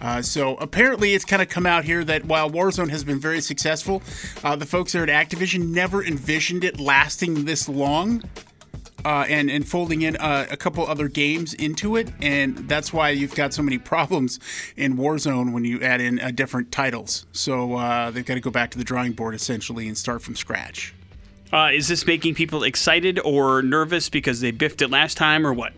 uh, 0.00 0.22
so 0.22 0.56
apparently 0.56 1.14
it's 1.14 1.24
kind 1.24 1.42
of 1.42 1.48
come 1.48 1.66
out 1.66 1.84
here 1.84 2.04
that 2.04 2.26
while 2.26 2.50
Warzone 2.50 2.90
has 2.90 3.02
been 3.02 3.18
very 3.18 3.40
successful, 3.40 4.02
uh, 4.44 4.54
the 4.54 4.66
folks 4.66 4.92
there 4.92 5.02
at 5.02 5.08
Activision 5.08 5.68
never 5.70 6.04
envisioned 6.04 6.62
it 6.62 6.78
lasting 6.78 7.46
this 7.46 7.68
long 7.68 8.22
uh, 9.04 9.24
and 9.28 9.50
and 9.50 9.66
folding 9.66 10.02
in 10.02 10.16
uh, 10.16 10.46
a 10.50 10.56
couple 10.56 10.86
other 10.86 11.08
games 11.08 11.54
into 11.54 11.96
it, 11.96 12.12
and 12.20 12.56
that's 12.68 12.92
why 12.92 13.10
you've 13.10 13.34
got 13.34 13.54
so 13.54 13.62
many 13.62 13.78
problems 13.92 14.38
in 14.76 14.96
Warzone 14.96 15.52
when 15.52 15.64
you 15.64 15.80
add 15.80 16.00
in 16.00 16.20
uh, 16.20 16.30
different 16.30 16.72
titles. 16.72 17.26
So 17.32 17.76
uh, 17.76 18.10
they've 18.10 18.26
got 18.26 18.34
to 18.34 18.40
go 18.40 18.50
back 18.50 18.70
to 18.72 18.78
the 18.78 18.84
drawing 18.84 19.12
board 19.12 19.34
essentially 19.34 19.88
and 19.88 19.96
start 19.96 20.22
from 20.22 20.36
scratch. 20.36 20.94
Uh, 21.52 21.70
is 21.72 21.88
this 21.88 22.06
making 22.06 22.34
people 22.34 22.62
excited 22.62 23.18
or 23.24 23.62
nervous 23.62 24.08
because 24.08 24.40
they 24.40 24.50
biffed 24.50 24.82
it 24.82 24.88
last 24.88 25.16
time 25.16 25.46
or 25.46 25.52
what? 25.52 25.72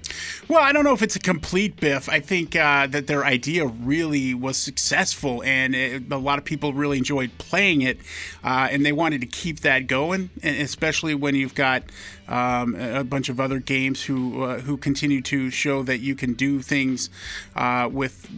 Well, 0.49 0.61
I 0.63 0.73
don't 0.73 0.85
know 0.85 0.93
if 0.93 1.03
it's 1.03 1.17
a 1.17 1.21
complete 1.21 1.77
biff. 1.77 2.09
I 2.09 2.21
think 2.21 2.55
uh, 2.55 2.87
that 2.89 3.07
their 3.07 3.25
idea 3.25 3.67
really 3.67 4.35
was 4.35 4.57
successful, 4.57 5.43
and 5.43 5.75
it, 5.75 6.11
a 6.11 6.19
lot 6.19 6.39
of 6.39 6.45
people 6.45 6.73
really 6.73 6.99
enjoyed 6.99 7.31
playing 7.39 7.83
it, 7.83 7.99
uh, 8.45 8.69
and 8.71 8.85
they 8.85 8.93
wanted 8.93 9.21
to 9.23 9.27
keep 9.27 9.61
that 9.61 9.87
going. 9.87 10.31
Especially 10.43 11.15
when 11.15 11.35
you've 11.35 11.55
got 11.55 11.83
um, 12.29 12.75
a 12.75 13.03
a 13.03 13.05
bunch 13.05 13.29
of 13.29 13.41
other 13.41 13.59
games 13.59 14.05
who 14.05 14.45
uh, 14.45 14.61
who 14.61 14.77
continue 14.77 15.21
to 15.21 15.51
show 15.51 15.83
that 15.83 15.99
you 15.99 16.15
can 16.15 16.35
do 16.35 16.63
things 16.63 17.11
uh, 17.57 17.89
with 17.91 18.29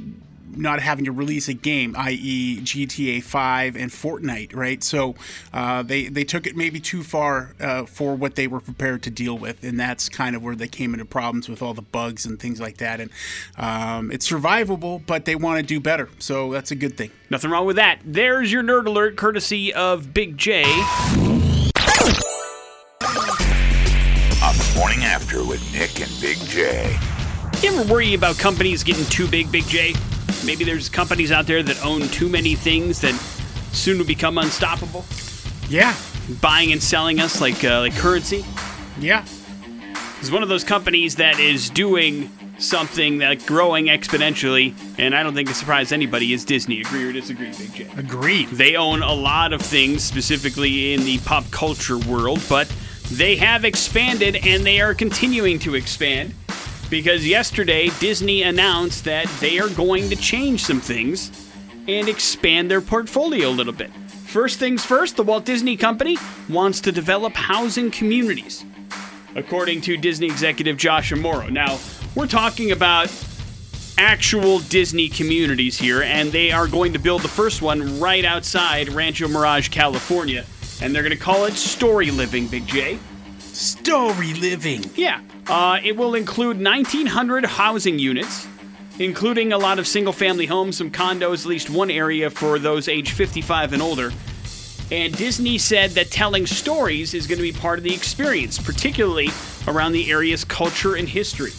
not 0.57 0.81
having 0.81 1.05
to 1.05 1.13
release 1.13 1.49
a 1.49 1.55
game, 1.55 1.95
i.e., 1.97 2.61
GTA 2.61 3.23
5 3.23 3.77
and 3.77 3.91
Fortnite, 3.91 4.55
right? 4.55 4.83
So 4.83 5.15
uh, 5.53 5.83
they 5.83 6.09
they 6.09 6.25
took 6.25 6.47
it 6.47 6.57
maybe 6.57 6.81
too 6.81 7.03
far 7.03 7.55
uh, 7.61 7.85
for 7.85 8.15
what 8.15 8.35
they 8.35 8.47
were 8.47 8.61
prepared 8.61 9.03
to 9.05 9.11
deal 9.11 9.37
with, 9.39 9.65
and 9.65 9.79
that's 9.79 10.09
kind 10.09 10.37
of 10.37 10.43
where 10.43 10.55
they 10.55 10.69
came 10.69 10.95
into 10.95 11.05
problems 11.05 11.49
with 11.49 11.63
all 11.63 11.75
the 11.75 11.83
bugs 11.83 12.25
and 12.27 12.39
things 12.39 12.61
like 12.61 12.79
that. 12.79 13.01
And 13.01 13.11
um, 13.57 14.11
it's 14.11 14.31
survivable, 14.31 15.05
but 15.05 15.25
they 15.25 15.37
want 15.37 15.61
to 15.61 15.67
do 15.67 15.81
better, 15.81 16.09
so 16.19 16.53
that's 16.53 16.71
a 16.71 16.77
good 16.77 16.97
thing. 16.97 17.11
Nothing 17.31 17.51
wrong 17.51 17.67
with 17.67 17.77
that. 17.77 18.01
There's 18.05 18.53
your 18.53 18.63
nerd 18.63 18.87
alert, 18.87 19.17
courtesy 19.17 19.73
of 19.73 20.15
Big 20.15 20.37
J. 20.37 20.65
On 24.43 24.55
the 24.59 24.73
morning 24.77 25.05
after 25.05 25.45
with 25.45 25.63
Nick 25.73 26.01
and 26.01 26.21
Big 26.21 26.37
J. 26.49 26.97
You 27.63 27.79
ever 27.79 27.91
worry 27.93 28.15
about 28.15 28.39
companies 28.39 28.85
getting 28.85 29.05
too 29.07 29.27
big, 29.27 29.51
Big 29.51 29.65
J? 29.65 29.95
Maybe 30.45 30.65
there's 30.65 30.89
companies 30.89 31.33
out 31.33 31.47
there 31.47 31.63
that 31.63 31.85
own 31.85 32.03
too 32.09 32.29
many 32.29 32.55
things 32.55 33.01
that 33.01 33.15
soon 33.73 33.99
will 33.99 34.05
become 34.07 34.39
unstoppable, 34.39 35.05
Yeah, 35.69 35.95
buying 36.41 36.71
and 36.73 36.83
selling 36.83 37.21
us 37.21 37.41
like 37.41 37.65
uh, 37.65 37.81
like 37.81 37.95
currency. 37.97 38.45
yeah. 39.01 39.25
It's 40.21 40.31
one 40.31 40.43
of 40.43 40.49
those 40.49 40.65
companies 40.65 41.17
that 41.17 41.39
is 41.39 41.69
doing 41.69 42.31
something 42.59 43.19
that 43.19 43.45
growing 43.47 43.87
exponentially, 43.87 44.75
and 44.99 45.15
I 45.15 45.23
don't 45.23 45.35
think 45.35 45.51
it 45.51 45.55
surprised 45.55 45.93
anybody. 45.93 46.33
Is 46.33 46.45
Disney? 46.47 46.81
Agree 46.81 47.05
or 47.05 47.13
disagree, 47.13 47.51
Big 47.59 47.75
J? 47.75 47.89
Agreed. 47.99 48.49
They 48.49 48.77
own 48.77 49.03
a 49.03 49.13
lot 49.13 49.53
of 49.53 49.61
things, 49.61 50.03
specifically 50.03 50.95
in 50.95 51.05
the 51.05 51.19
pop 51.19 51.51
culture 51.51 51.99
world, 51.99 52.41
but 52.49 52.73
they 53.11 53.37
have 53.37 53.65
expanded 53.67 54.37
and 54.47 54.65
they 54.65 54.81
are 54.81 54.95
continuing 54.95 55.59
to 55.59 55.75
expand 55.75 56.33
because 56.95 57.27
yesterday 57.27 57.89
Disney 57.99 58.45
announced 58.45 59.05
that 59.05 59.27
they 59.41 59.59
are 59.59 59.69
going 59.71 60.09
to 60.11 60.15
change 60.15 60.63
some 60.63 60.81
things 60.81 61.51
and 61.89 62.09
expand 62.09 62.71
their 62.71 62.81
portfolio 62.81 63.49
a 63.49 63.51
little 63.51 63.73
bit. 63.73 63.93
First 64.29 64.61
things 64.61 64.85
first, 64.85 65.17
the 65.17 65.25
Walt 65.25 65.45
Disney 65.45 65.77
Company 65.77 66.19
wants 66.49 66.81
to 66.83 66.93
develop 66.93 67.33
housing 67.33 67.91
communities, 67.91 68.65
according 69.35 69.81
to 69.81 69.97
Disney 69.97 70.29
executive 70.29 70.77
Josh 70.77 71.11
D'Amaro. 71.11 71.51
Now, 71.51 71.81
we're 72.15 72.29
talking 72.29 72.71
about 72.71 73.11
actual 73.99 74.61
Disney 74.61 75.09
communities 75.09 75.77
here, 75.77 76.01
and 76.01 76.31
they 76.31 76.53
are 76.53 76.69
going 76.69 76.93
to 76.93 77.01
build 77.01 77.23
the 77.23 77.29
first 77.29 77.61
one 77.61 77.99
right 77.99 78.25
outside 78.25 78.89
Rancho 78.89 79.27
Mirage, 79.27 79.69
California. 79.69 80.45
And 80.81 80.95
they're 80.95 81.03
going 81.03 81.11
to 81.11 81.17
call 81.17 81.47
it 81.47 81.55
Story 81.55 82.13
Living, 82.13 82.47
Big 82.47 82.69
J. 82.69 83.01
Story 83.55 84.35
living. 84.35 84.85
Yeah. 84.97 85.21
Uh, 85.49 85.79
it 85.83 85.97
will 85.97 86.17
include 86.17 86.57
1,900 86.57 87.45
housing 87.45 88.01
units, 88.01 88.49
including 88.99 89.53
a 89.53 89.59
lot 89.59 89.79
of 89.79 89.87
single 89.87 90.13
family 90.13 90.47
homes, 90.47 90.77
some 90.77 90.91
condos, 90.91 91.43
at 91.43 91.47
least 91.47 91.71
one 91.71 91.89
area 91.89 92.31
for 92.31 92.59
those 92.59 92.89
age 92.89 93.13
55 93.13 93.73
and 93.73 93.81
older. 93.81 94.11
And 94.91 95.17
Disney 95.17 95.59
said 95.59 95.93
that 95.93 96.11
telling 96.11 96.47
stories 96.47 97.15
is 97.15 97.29
going 97.29 97.39
to 97.39 97.43
be 97.43 97.53
part 97.53 97.79
of 97.79 97.85
the 97.85 97.95
experience, 97.95 98.59
particularly 98.59 99.29
around 99.69 99.93
the 99.93 100.11
area's 100.11 100.45
culture 100.45 100.97
and 100.97 101.09
history. 101.09 101.53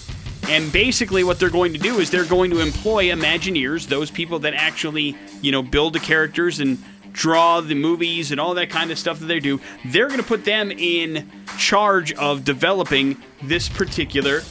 And 0.49 0.71
basically, 0.73 1.23
what 1.23 1.39
they're 1.39 1.49
going 1.49 1.73
to 1.73 1.79
do 1.79 1.99
is 1.99 2.11
they're 2.11 2.25
going 2.25 2.51
to 2.51 2.59
employ 2.59 3.05
Imagineers, 3.05 3.87
those 3.87 4.11
people 4.11 4.39
that 4.39 4.53
actually, 4.53 5.15
you 5.41 5.51
know, 5.51 5.63
build 5.63 5.93
the 5.93 5.99
characters 5.99 6.59
and 6.59 6.77
draw 7.15 7.61
the 7.61 7.75
movies 7.75 8.31
and 8.31 8.39
all 8.39 8.53
that 8.53 8.69
kind 8.69 8.91
of 8.91 8.99
stuff 8.99 9.19
that 9.19 9.25
they 9.25 9.39
do. 9.39 9.59
They're 9.85 10.07
going 10.07 10.19
to 10.19 10.25
put 10.25 10.45
them 10.45 10.69
in 10.69 11.29
charge 11.57 12.13
of 12.13 12.43
developing 12.43 13.17
this 13.41 13.69
particular 13.69 14.41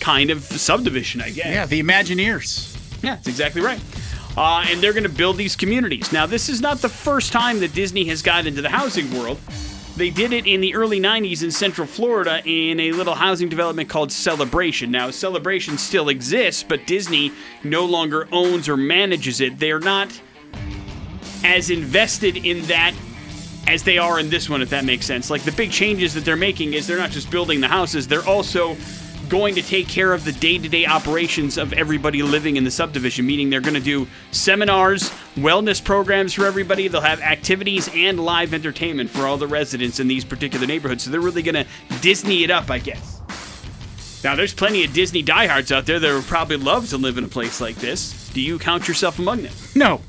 kind 0.00 0.30
of 0.30 0.42
subdivision, 0.42 1.20
I 1.20 1.30
guess. 1.30 1.46
Yeah, 1.46 1.66
the 1.66 1.82
Imagineers. 1.82 2.72
Yeah, 3.02 3.16
that's 3.16 3.26
exactly 3.26 3.60
right. 3.60 3.80
Uh, 4.36 4.64
and 4.68 4.80
they're 4.80 4.92
going 4.92 5.02
to 5.02 5.08
build 5.08 5.36
these 5.36 5.56
communities. 5.56 6.12
Now, 6.12 6.26
this 6.26 6.48
is 6.48 6.60
not 6.60 6.78
the 6.78 6.88
first 6.88 7.32
time 7.32 7.60
that 7.60 7.74
Disney 7.74 8.04
has 8.04 8.22
got 8.22 8.46
into 8.46 8.62
the 8.62 8.68
housing 8.68 9.10
world. 9.18 9.40
They 9.96 10.10
did 10.10 10.32
it 10.32 10.46
in 10.46 10.60
the 10.60 10.74
early 10.74 11.00
90s 11.00 11.42
in 11.42 11.50
Central 11.50 11.86
Florida 11.86 12.42
in 12.44 12.78
a 12.78 12.92
little 12.92 13.14
housing 13.14 13.48
development 13.48 13.88
called 13.88 14.12
Celebration. 14.12 14.90
Now, 14.90 15.10
Celebration 15.10 15.78
still 15.78 16.10
exists, 16.10 16.62
but 16.62 16.86
Disney 16.86 17.32
no 17.64 17.86
longer 17.86 18.28
owns 18.30 18.68
or 18.68 18.76
manages 18.76 19.40
it. 19.40 19.58
They're 19.58 19.80
not 19.80 20.20
as 21.44 21.70
invested 21.70 22.36
in 22.36 22.62
that 22.66 22.94
as 23.66 23.82
they 23.82 23.98
are 23.98 24.20
in 24.20 24.30
this 24.30 24.48
one, 24.48 24.62
if 24.62 24.70
that 24.70 24.84
makes 24.84 25.06
sense. 25.06 25.30
Like 25.30 25.42
the 25.42 25.52
big 25.52 25.70
changes 25.70 26.14
that 26.14 26.24
they're 26.24 26.36
making 26.36 26.74
is 26.74 26.86
they're 26.86 26.98
not 26.98 27.10
just 27.10 27.30
building 27.30 27.60
the 27.60 27.68
houses, 27.68 28.06
they're 28.06 28.26
also 28.26 28.76
going 29.28 29.56
to 29.56 29.62
take 29.62 29.88
care 29.88 30.12
of 30.12 30.24
the 30.24 30.32
day 30.32 30.56
to 30.58 30.68
day 30.68 30.86
operations 30.86 31.58
of 31.58 31.72
everybody 31.72 32.22
living 32.22 32.56
in 32.56 32.64
the 32.64 32.70
subdivision, 32.70 33.26
meaning 33.26 33.50
they're 33.50 33.60
going 33.60 33.74
to 33.74 33.80
do 33.80 34.06
seminars, 34.30 35.10
wellness 35.34 35.82
programs 35.82 36.32
for 36.32 36.46
everybody. 36.46 36.88
They'll 36.88 37.00
have 37.00 37.20
activities 37.20 37.88
and 37.92 38.20
live 38.20 38.54
entertainment 38.54 39.10
for 39.10 39.22
all 39.22 39.36
the 39.36 39.48
residents 39.48 39.98
in 39.98 40.06
these 40.06 40.24
particular 40.24 40.66
neighborhoods. 40.66 41.04
So 41.04 41.10
they're 41.10 41.20
really 41.20 41.42
going 41.42 41.56
to 41.56 41.66
Disney 42.00 42.44
it 42.44 42.50
up, 42.50 42.70
I 42.70 42.78
guess. 42.78 43.20
Now, 44.22 44.34
there's 44.34 44.54
plenty 44.54 44.84
of 44.84 44.92
Disney 44.92 45.22
diehards 45.22 45.70
out 45.70 45.86
there 45.86 46.00
that 46.00 46.14
would 46.14 46.24
probably 46.24 46.56
love 46.56 46.88
to 46.90 46.96
live 46.96 47.18
in 47.18 47.24
a 47.24 47.28
place 47.28 47.60
like 47.60 47.76
this. 47.76 48.28
Do 48.30 48.40
you 48.40 48.58
count 48.58 48.88
yourself 48.88 49.18
among 49.18 49.42
them? 49.42 49.52
No. 49.74 50.00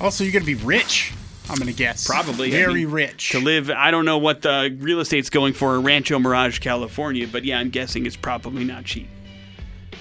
Also, 0.00 0.24
you're 0.24 0.32
going 0.32 0.44
to 0.44 0.46
be 0.46 0.62
rich. 0.62 1.12
I'm 1.48 1.58
gonna 1.58 1.72
guess. 1.72 2.06
Probably. 2.06 2.48
I 2.48 2.50
very 2.50 2.84
mean, 2.84 2.90
rich. 2.90 3.30
To 3.30 3.38
live, 3.38 3.70
I 3.70 3.90
don't 3.90 4.04
know 4.04 4.18
what 4.18 4.42
the 4.42 4.76
real 4.80 5.00
estate's 5.00 5.30
going 5.30 5.52
for 5.52 5.76
in 5.76 5.84
Rancho 5.84 6.18
Mirage, 6.18 6.58
California, 6.58 7.28
but 7.30 7.44
yeah, 7.44 7.58
I'm 7.58 7.70
guessing 7.70 8.04
it's 8.04 8.16
probably 8.16 8.64
not 8.64 8.84
cheap. 8.84 9.08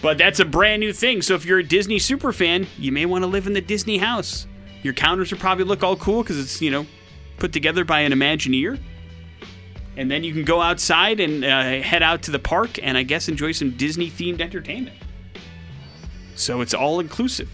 But 0.01 0.17
that's 0.17 0.39
a 0.39 0.45
brand 0.45 0.79
new 0.79 0.91
thing. 0.91 1.21
So 1.21 1.36
if 1.36 1.45
you're 1.45 1.60
a 1.60 1.63
Disney 1.63 1.99
super 1.99 2.31
fan, 2.31 2.67
you 2.77 2.91
may 2.91 3.05
want 3.05 3.23
to 3.23 3.27
live 3.27 3.47
in 3.47 3.53
the 3.53 3.62
Disney 3.62 3.97
house. 3.97 4.47
Your 4.84 4.93
counters 4.93 5.31
will 5.31 5.39
probably 5.39 5.65
look 5.65 5.84
all 5.84 5.95
cool 5.95 6.21
because 6.21 6.39
it's, 6.39 6.62
you 6.62 6.69
know, 6.69 6.86
put 7.38 7.53
together 7.53 7.84
by 7.84 8.01
an 8.01 8.12
Imagineer. 8.12 8.79
And 9.97 10.12
then 10.12 10.23
you 10.23 10.34
can 10.34 10.43
go 10.43 10.62
outside 10.62 11.19
and 11.19 11.45
uh, 11.45 11.81
head 11.81 12.03
out 12.03 12.23
to 12.23 12.31
the 12.31 12.39
park 12.39 12.77
and 12.84 12.97
I 12.97 13.03
guess 13.03 13.29
enjoy 13.29 13.53
some 13.53 13.71
Disney 13.71 14.12
themed 14.12 14.41
entertainment. 14.41 14.97
So 16.36 16.62
it's 16.62 16.73
all 16.73 16.99
inclusive. 16.99 17.49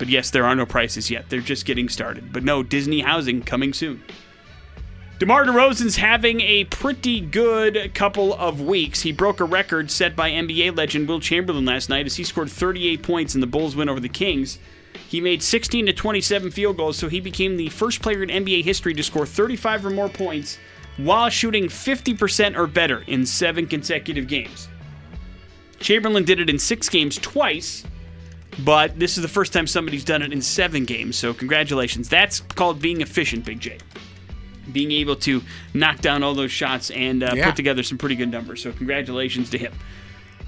But 0.00 0.08
yes, 0.08 0.30
there 0.30 0.46
are 0.46 0.56
no 0.56 0.64
prices 0.64 1.10
yet. 1.10 1.28
They're 1.28 1.42
just 1.42 1.66
getting 1.66 1.90
started. 1.90 2.32
But 2.32 2.42
no, 2.42 2.62
Disney 2.62 3.00
housing 3.00 3.42
coming 3.42 3.74
soon. 3.74 4.02
DeMar 5.18 5.44
DeRozan's 5.44 5.96
having 5.96 6.40
a 6.40 6.64
pretty 6.64 7.20
good 7.20 7.92
couple 7.92 8.32
of 8.32 8.62
weeks. 8.62 9.02
He 9.02 9.12
broke 9.12 9.40
a 9.40 9.44
record 9.44 9.90
set 9.90 10.16
by 10.16 10.30
NBA 10.30 10.74
legend 10.74 11.06
Wilt 11.06 11.22
Chamberlain 11.22 11.66
last 11.66 11.90
night 11.90 12.06
as 12.06 12.16
he 12.16 12.24
scored 12.24 12.50
38 12.50 13.02
points 13.02 13.34
in 13.34 13.42
the 13.42 13.46
Bulls 13.46 13.76
win 13.76 13.90
over 13.90 14.00
the 14.00 14.08
Kings. 14.08 14.58
He 15.06 15.20
made 15.20 15.42
16 15.42 15.84
to 15.84 15.92
27 15.92 16.50
field 16.50 16.78
goals, 16.78 16.96
so 16.96 17.10
he 17.10 17.20
became 17.20 17.58
the 17.58 17.68
first 17.68 18.00
player 18.00 18.22
in 18.22 18.30
NBA 18.30 18.64
history 18.64 18.94
to 18.94 19.02
score 19.02 19.26
35 19.26 19.84
or 19.84 19.90
more 19.90 20.08
points 20.08 20.56
while 20.96 21.28
shooting 21.28 21.64
50% 21.64 22.56
or 22.56 22.66
better 22.66 23.04
in 23.06 23.26
seven 23.26 23.66
consecutive 23.66 24.28
games. 24.28 24.66
Chamberlain 25.78 26.24
did 26.24 26.40
it 26.40 26.48
in 26.48 26.58
six 26.58 26.88
games 26.88 27.18
twice, 27.18 27.84
but 28.64 28.98
this 28.98 29.16
is 29.16 29.22
the 29.22 29.28
first 29.28 29.52
time 29.52 29.66
somebody's 29.66 30.04
done 30.04 30.22
it 30.22 30.32
in 30.32 30.42
seven 30.42 30.84
games, 30.84 31.16
so 31.16 31.32
congratulations. 31.34 32.08
That's 32.08 32.40
called 32.40 32.80
being 32.80 33.00
efficient, 33.00 33.44
Big 33.44 33.60
J. 33.60 33.78
Being 34.72 34.92
able 34.92 35.16
to 35.16 35.42
knock 35.74 36.00
down 36.00 36.22
all 36.22 36.34
those 36.34 36.52
shots 36.52 36.90
and 36.90 37.22
uh, 37.22 37.32
Yeah. 37.34 37.46
put 37.46 37.56
together 37.56 37.82
some 37.82 37.98
pretty 37.98 38.14
good 38.16 38.30
numbers, 38.30 38.62
so 38.62 38.72
congratulations 38.72 39.50
to 39.50 39.58
him. 39.58 39.72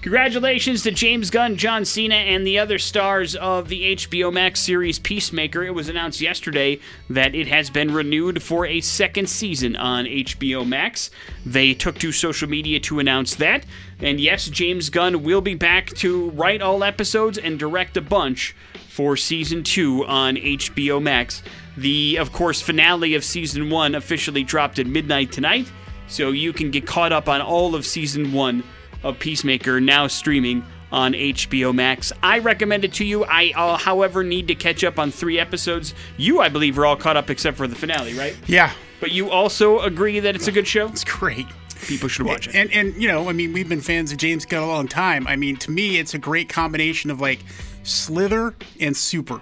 Congratulations 0.02 0.82
to 0.82 0.90
James 0.90 1.30
Gunn, 1.30 1.56
John 1.56 1.84
Cena, 1.84 2.16
and 2.16 2.44
the 2.44 2.58
other 2.58 2.80
stars 2.80 3.36
of 3.36 3.68
the 3.68 3.94
HBO 3.94 4.32
Max 4.32 4.58
series 4.58 4.98
Peacemaker. 4.98 5.62
It 5.62 5.76
was 5.76 5.88
announced 5.88 6.20
yesterday 6.20 6.80
that 7.08 7.36
it 7.36 7.46
has 7.46 7.70
been 7.70 7.94
renewed 7.94 8.42
for 8.42 8.66
a 8.66 8.80
second 8.80 9.30
season 9.30 9.76
on 9.76 10.06
HBO 10.06 10.66
Max. 10.66 11.12
They 11.46 11.72
took 11.72 12.00
to 12.00 12.10
social 12.10 12.48
media 12.48 12.80
to 12.80 12.98
announce 12.98 13.36
that. 13.36 13.64
And 14.00 14.18
yes, 14.18 14.48
James 14.48 14.90
Gunn 14.90 15.22
will 15.22 15.40
be 15.40 15.54
back 15.54 15.90
to 15.98 16.30
write 16.30 16.62
all 16.62 16.82
episodes 16.82 17.38
and 17.38 17.56
direct 17.56 17.96
a 17.96 18.00
bunch 18.00 18.56
for 18.88 19.16
season 19.16 19.62
two 19.62 20.04
on 20.06 20.34
HBO 20.34 21.00
Max. 21.00 21.44
The, 21.76 22.16
of 22.16 22.32
course, 22.32 22.60
finale 22.60 23.14
of 23.14 23.22
season 23.22 23.70
one 23.70 23.94
officially 23.94 24.42
dropped 24.42 24.80
at 24.80 24.86
midnight 24.88 25.30
tonight, 25.30 25.70
so 26.08 26.32
you 26.32 26.52
can 26.52 26.72
get 26.72 26.88
caught 26.88 27.12
up 27.12 27.28
on 27.28 27.40
all 27.40 27.76
of 27.76 27.86
season 27.86 28.32
one 28.32 28.64
of 29.02 29.18
Peacemaker 29.18 29.80
now 29.80 30.06
streaming 30.06 30.64
on 30.90 31.14
HBO 31.14 31.74
Max. 31.74 32.12
I 32.22 32.38
recommend 32.40 32.84
it 32.84 32.92
to 32.94 33.04
you. 33.04 33.24
I, 33.24 33.52
uh, 33.56 33.76
however, 33.78 34.22
need 34.22 34.48
to 34.48 34.54
catch 34.54 34.84
up 34.84 34.98
on 34.98 35.10
three 35.10 35.38
episodes. 35.38 35.94
You, 36.18 36.40
I 36.40 36.48
believe, 36.50 36.78
are 36.78 36.84
all 36.84 36.96
caught 36.96 37.16
up 37.16 37.30
except 37.30 37.56
for 37.56 37.66
the 37.66 37.74
finale, 37.74 38.12
right? 38.14 38.36
yeah, 38.46 38.72
But 39.00 39.10
you 39.12 39.30
also 39.30 39.80
agree 39.80 40.20
that 40.20 40.34
it's 40.36 40.48
a 40.48 40.52
good 40.52 40.66
show? 40.68 40.86
it's 40.88 41.04
great. 41.04 41.46
People 41.86 42.08
should 42.08 42.26
watch 42.26 42.46
it. 42.46 42.54
And 42.54 42.70
and 42.72 42.94
you 43.02 43.08
know, 43.08 43.28
I 43.28 43.32
mean, 43.32 43.52
we've 43.52 43.68
been 43.68 43.80
fans 43.80 44.12
of 44.12 44.18
James 44.18 44.44
Gunn 44.44 44.62
a 44.62 44.66
long 44.68 44.86
time. 44.86 45.26
I 45.26 45.34
mean, 45.34 45.56
to 45.56 45.70
me, 45.72 45.98
it's 45.98 46.14
a 46.14 46.18
great 46.18 46.48
combination 46.48 47.10
of 47.10 47.20
like 47.20 47.40
Slither 47.82 48.54
and 48.78 48.96
Super. 48.96 49.40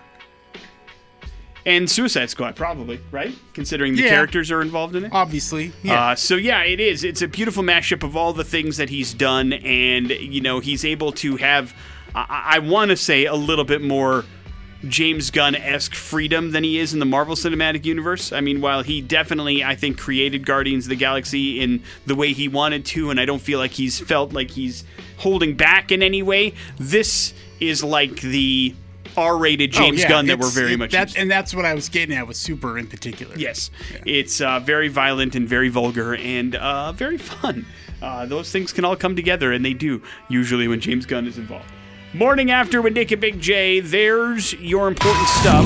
And 1.66 1.90
Suicide 1.90 2.30
Squad, 2.30 2.56
probably, 2.56 3.00
right? 3.10 3.34
Considering 3.52 3.94
the 3.94 4.02
Yeah. 4.02 4.08
characters 4.10 4.50
are 4.50 4.62
involved 4.62 4.96
in 4.96 5.04
it. 5.04 5.10
Obviously, 5.12 5.72
yeah. 5.82 6.10
Uh, 6.10 6.14
so 6.14 6.36
yeah, 6.36 6.62
it 6.62 6.80
is. 6.80 7.04
It's 7.04 7.20
a 7.22 7.28
beautiful 7.28 7.62
mashup 7.62 8.02
of 8.02 8.16
all 8.16 8.32
the 8.32 8.44
things 8.44 8.78
that 8.78 8.88
he's 8.88 9.12
done, 9.12 9.52
and 9.52 10.10
you 10.10 10.40
know 10.40 10.60
he's 10.60 10.84
able 10.84 11.12
to 11.12 11.36
have, 11.36 11.74
I, 12.14 12.52
I 12.54 12.58
want 12.60 12.90
to 12.90 12.96
say, 12.96 13.26
a 13.26 13.34
little 13.34 13.64
bit 13.66 13.82
more 13.82 14.24
James 14.88 15.30
Gunn 15.30 15.54
esque 15.54 15.94
freedom 15.94 16.52
than 16.52 16.64
he 16.64 16.78
is 16.78 16.94
in 16.94 17.00
the 17.00 17.04
Marvel 17.04 17.36
Cinematic 17.36 17.84
Universe. 17.84 18.32
I 18.32 18.40
mean, 18.40 18.62
while 18.62 18.82
he 18.82 19.02
definitely, 19.02 19.62
I 19.62 19.74
think, 19.74 19.98
created 19.98 20.46
Guardians 20.46 20.86
of 20.86 20.88
the 20.90 20.96
Galaxy 20.96 21.60
in 21.60 21.82
the 22.06 22.14
way 22.14 22.32
he 22.32 22.48
wanted 22.48 22.86
to, 22.86 23.10
and 23.10 23.20
I 23.20 23.26
don't 23.26 23.42
feel 23.42 23.58
like 23.58 23.72
he's 23.72 24.00
felt 24.00 24.32
like 24.32 24.50
he's 24.52 24.84
holding 25.18 25.54
back 25.54 25.92
in 25.92 26.02
any 26.02 26.22
way. 26.22 26.54
This 26.78 27.34
is 27.60 27.84
like 27.84 28.22
the 28.22 28.74
R-rated 29.20 29.72
James 29.72 29.98
Oh, 29.98 30.02
yeah, 30.02 30.08
Gunn 30.08 30.26
that 30.26 30.38
we're 30.38 30.48
very 30.50 30.72
it- 30.74 30.78
much 30.78 30.92
that, 30.92 31.16
and 31.16 31.30
that's 31.30 31.54
what 31.54 31.64
I 31.64 31.74
was 31.74 31.88
getting 31.88 32.16
at 32.16 32.26
with 32.26 32.36
Super 32.36 32.78
in 32.78 32.86
particular. 32.86 33.34
Yes, 33.36 33.70
it's 34.06 34.40
uh, 34.40 34.60
very 34.60 34.88
violent 34.88 35.34
and 35.34 35.48
very 35.48 35.68
vulgar 35.68 36.14
and 36.16 36.54
uh, 36.56 36.92
very 36.92 37.18
fun. 37.18 37.66
Uh, 38.02 38.24
those 38.26 38.50
things 38.50 38.72
can 38.72 38.84
all 38.84 38.96
come 38.96 39.14
together, 39.14 39.52
and 39.52 39.64
they 39.64 39.74
do 39.74 40.02
usually 40.28 40.66
when 40.68 40.80
James 40.80 41.04
Gunn 41.06 41.26
is 41.26 41.36
involved. 41.38 41.66
Morning 42.14 42.50
after 42.50 42.80
with 42.82 42.94
Nick 42.94 43.12
and 43.12 43.20
Big 43.20 43.40
J. 43.40 43.80
There's 43.80 44.52
your 44.54 44.88
important 44.88 45.28
stuff. 45.28 45.64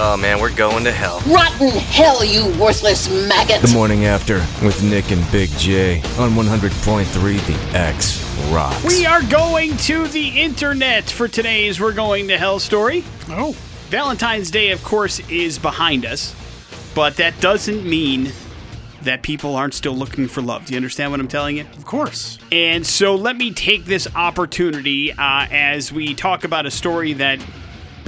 Oh 0.00 0.16
man, 0.16 0.40
we're 0.40 0.54
going 0.54 0.84
to 0.84 0.92
hell. 0.92 1.20
Rotten 1.26 1.70
hell, 1.70 2.24
you 2.24 2.46
worthless 2.56 3.08
maggot! 3.26 3.60
The 3.62 3.74
morning 3.74 4.04
after 4.04 4.36
with 4.64 4.80
Nick 4.80 5.10
and 5.10 5.28
Big 5.32 5.50
J 5.58 5.96
on 6.20 6.34
100.3 6.34 7.12
The 7.72 7.76
X 7.76 8.22
Rocks. 8.52 8.84
We 8.84 9.06
are 9.06 9.24
going 9.24 9.76
to 9.78 10.06
the 10.06 10.40
internet 10.40 11.10
for 11.10 11.26
today's 11.26 11.80
We're 11.80 11.92
Going 11.92 12.28
to 12.28 12.38
Hell 12.38 12.60
story. 12.60 13.02
Oh, 13.28 13.56
Valentine's 13.88 14.52
Day, 14.52 14.70
of 14.70 14.84
course, 14.84 15.18
is 15.28 15.58
behind 15.58 16.06
us, 16.06 16.32
but 16.94 17.16
that 17.16 17.40
doesn't 17.40 17.84
mean 17.84 18.30
that 19.02 19.22
people 19.22 19.56
aren't 19.56 19.74
still 19.74 19.96
looking 19.96 20.28
for 20.28 20.42
love. 20.42 20.66
Do 20.66 20.74
you 20.74 20.76
understand 20.76 21.10
what 21.10 21.18
I'm 21.18 21.26
telling 21.26 21.56
you? 21.56 21.64
of 21.76 21.84
course. 21.84 22.38
And 22.52 22.86
so 22.86 23.16
let 23.16 23.36
me 23.36 23.52
take 23.52 23.84
this 23.84 24.06
opportunity 24.14 25.10
uh, 25.10 25.48
as 25.50 25.92
we 25.92 26.14
talk 26.14 26.44
about 26.44 26.66
a 26.66 26.70
story 26.70 27.14
that 27.14 27.44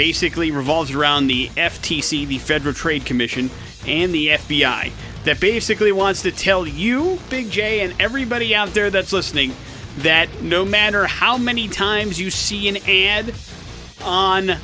basically 0.00 0.50
revolves 0.50 0.92
around 0.92 1.26
the 1.26 1.48
FTC, 1.48 2.26
the 2.26 2.38
Federal 2.38 2.72
Trade 2.72 3.04
Commission, 3.04 3.50
and 3.86 4.14
the 4.14 4.28
FBI, 4.28 4.90
that 5.24 5.38
basically 5.40 5.92
wants 5.92 6.22
to 6.22 6.32
tell 6.32 6.66
you, 6.66 7.18
Big 7.28 7.50
J, 7.50 7.80
and 7.80 7.94
everybody 8.00 8.54
out 8.54 8.70
there 8.70 8.88
that's 8.88 9.12
listening, 9.12 9.52
that 9.98 10.40
no 10.40 10.64
matter 10.64 11.06
how 11.06 11.36
many 11.36 11.68
times 11.68 12.18
you 12.18 12.30
see 12.30 12.66
an 12.66 12.78
ad 12.88 13.34
on 14.02 14.56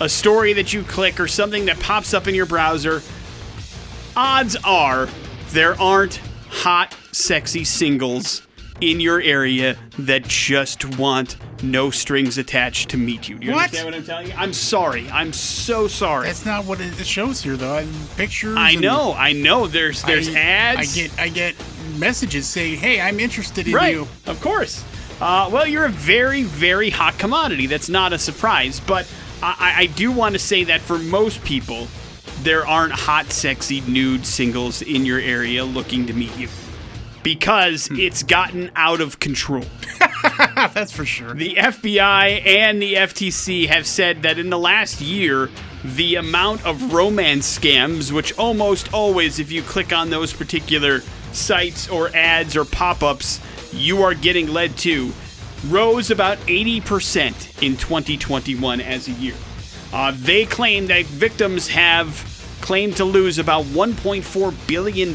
a 0.00 0.08
story 0.08 0.54
that 0.54 0.72
you 0.72 0.82
click 0.82 1.20
or 1.20 1.28
something 1.28 1.66
that 1.66 1.78
pops 1.78 2.12
up 2.12 2.26
in 2.26 2.34
your 2.34 2.46
browser, 2.46 3.00
odds 4.16 4.56
are 4.64 5.08
there 5.50 5.80
aren't 5.80 6.16
hot, 6.48 6.96
sexy 7.12 7.62
singles 7.62 8.44
in 8.80 9.00
your 9.00 9.20
area 9.20 9.76
that 9.98 10.24
just 10.24 10.98
want 10.98 11.36
no 11.62 11.90
strings 11.90 12.38
attached 12.38 12.88
to 12.90 12.96
meet 12.96 13.28
you. 13.28 13.38
You 13.40 13.52
What? 13.52 13.64
understand 13.64 13.86
what 13.86 13.94
I'm 13.94 14.04
telling 14.04 14.26
you? 14.28 14.32
I'm 14.36 14.52
sorry. 14.52 15.08
I'm 15.10 15.32
so 15.32 15.88
sorry. 15.88 16.26
That's 16.26 16.46
not 16.46 16.64
what 16.64 16.80
it 16.80 16.94
shows 17.06 17.42
here, 17.42 17.56
though. 17.56 17.76
I, 17.76 17.86
pictures. 18.16 18.56
I 18.56 18.74
know. 18.74 19.12
I 19.12 19.32
know. 19.32 19.66
There's 19.66 20.02
there's 20.02 20.28
I, 20.34 20.38
ads. 20.38 20.78
I 20.80 21.00
get 21.00 21.18
I 21.18 21.28
get 21.28 21.54
messages 21.98 22.46
saying, 22.46 22.78
"Hey, 22.78 23.00
I'm 23.00 23.20
interested 23.20 23.66
in 23.68 23.74
right. 23.74 23.94
you." 23.94 24.08
Of 24.26 24.40
course. 24.40 24.84
Uh, 25.20 25.50
well, 25.52 25.66
you're 25.66 25.84
a 25.84 25.90
very, 25.90 26.44
very 26.44 26.88
hot 26.88 27.18
commodity. 27.18 27.66
That's 27.66 27.90
not 27.90 28.14
a 28.14 28.18
surprise. 28.18 28.80
But 28.80 29.06
I- 29.42 29.74
I 29.80 29.86
do 29.86 30.10
want 30.10 30.34
to 30.34 30.38
say 30.38 30.64
that 30.64 30.80
for 30.80 30.98
most 30.98 31.44
people, 31.44 31.88
there 32.42 32.66
aren't 32.66 32.92
hot, 32.94 33.30
sexy, 33.30 33.82
nude 33.82 34.24
singles 34.24 34.80
in 34.80 35.04
your 35.04 35.18
area 35.18 35.62
looking 35.64 36.06
to 36.06 36.14
meet 36.14 36.34
you 36.38 36.48
because 37.22 37.86
Hmm. 37.88 37.98
it's 37.98 38.22
gotten 38.22 38.70
out 38.76 39.00
of 39.00 39.20
control. 39.20 39.64
That's 40.56 40.92
for 40.92 41.04
sure. 41.04 41.34
The 41.34 41.54
FBI 41.56 42.44
and 42.46 42.80
the 42.80 42.94
FTC 42.94 43.66
have 43.68 43.86
said 43.86 44.22
that 44.22 44.38
in 44.38 44.50
the 44.50 44.58
last 44.58 45.00
year, 45.00 45.50
the 45.84 46.16
amount 46.16 46.64
of 46.66 46.92
romance 46.92 47.58
scams, 47.58 48.12
which 48.12 48.36
almost 48.38 48.92
always, 48.92 49.38
if 49.38 49.50
you 49.50 49.62
click 49.62 49.92
on 49.92 50.10
those 50.10 50.32
particular 50.32 51.00
sites 51.32 51.88
or 51.88 52.10
ads 52.14 52.56
or 52.56 52.64
pop 52.64 53.02
ups, 53.02 53.40
you 53.72 54.02
are 54.02 54.14
getting 54.14 54.48
led 54.52 54.76
to, 54.78 55.12
rose 55.68 56.10
about 56.10 56.38
80% 56.46 57.62
in 57.62 57.76
2021 57.76 58.80
as 58.80 59.08
a 59.08 59.12
year. 59.12 59.34
Uh, 59.92 60.12
they 60.16 60.44
claim 60.44 60.86
that 60.86 61.04
victims 61.06 61.68
have 61.68 62.08
claimed 62.60 62.96
to 62.96 63.04
lose 63.04 63.38
about 63.38 63.64
$1.4 63.64 64.66
billion 64.66 65.14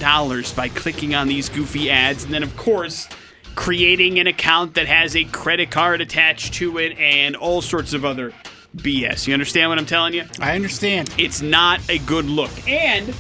by 0.56 0.70
clicking 0.70 1.16
on 1.16 1.28
these 1.28 1.50
goofy 1.50 1.90
ads. 1.90 2.24
And 2.24 2.34
then, 2.34 2.44
of 2.44 2.56
course, 2.58 3.08
creating 3.56 4.20
an 4.20 4.28
account 4.28 4.74
that 4.76 4.88
has 4.88 5.16
a 5.16 5.24
credit 5.26 5.72
card 5.72 6.02
attached 6.02 6.54
to 6.56 6.78
it 6.78 6.98
and 6.98 7.36
all 7.36 7.62
sorts 7.62 7.94
of 7.94 8.04
other 8.06 8.34
BS. 8.76 9.28
You 9.28 9.34
understand 9.34 9.70
what 9.70 9.80
I'm 9.80 9.86
telling 9.86 10.14
you? 10.14 10.26
I 10.40 10.56
understand. 10.56 11.10
It's 11.18 11.42
not 11.42 11.80
a 11.90 12.00
good 12.00 12.26
look. 12.26 12.52
And, 12.68 13.14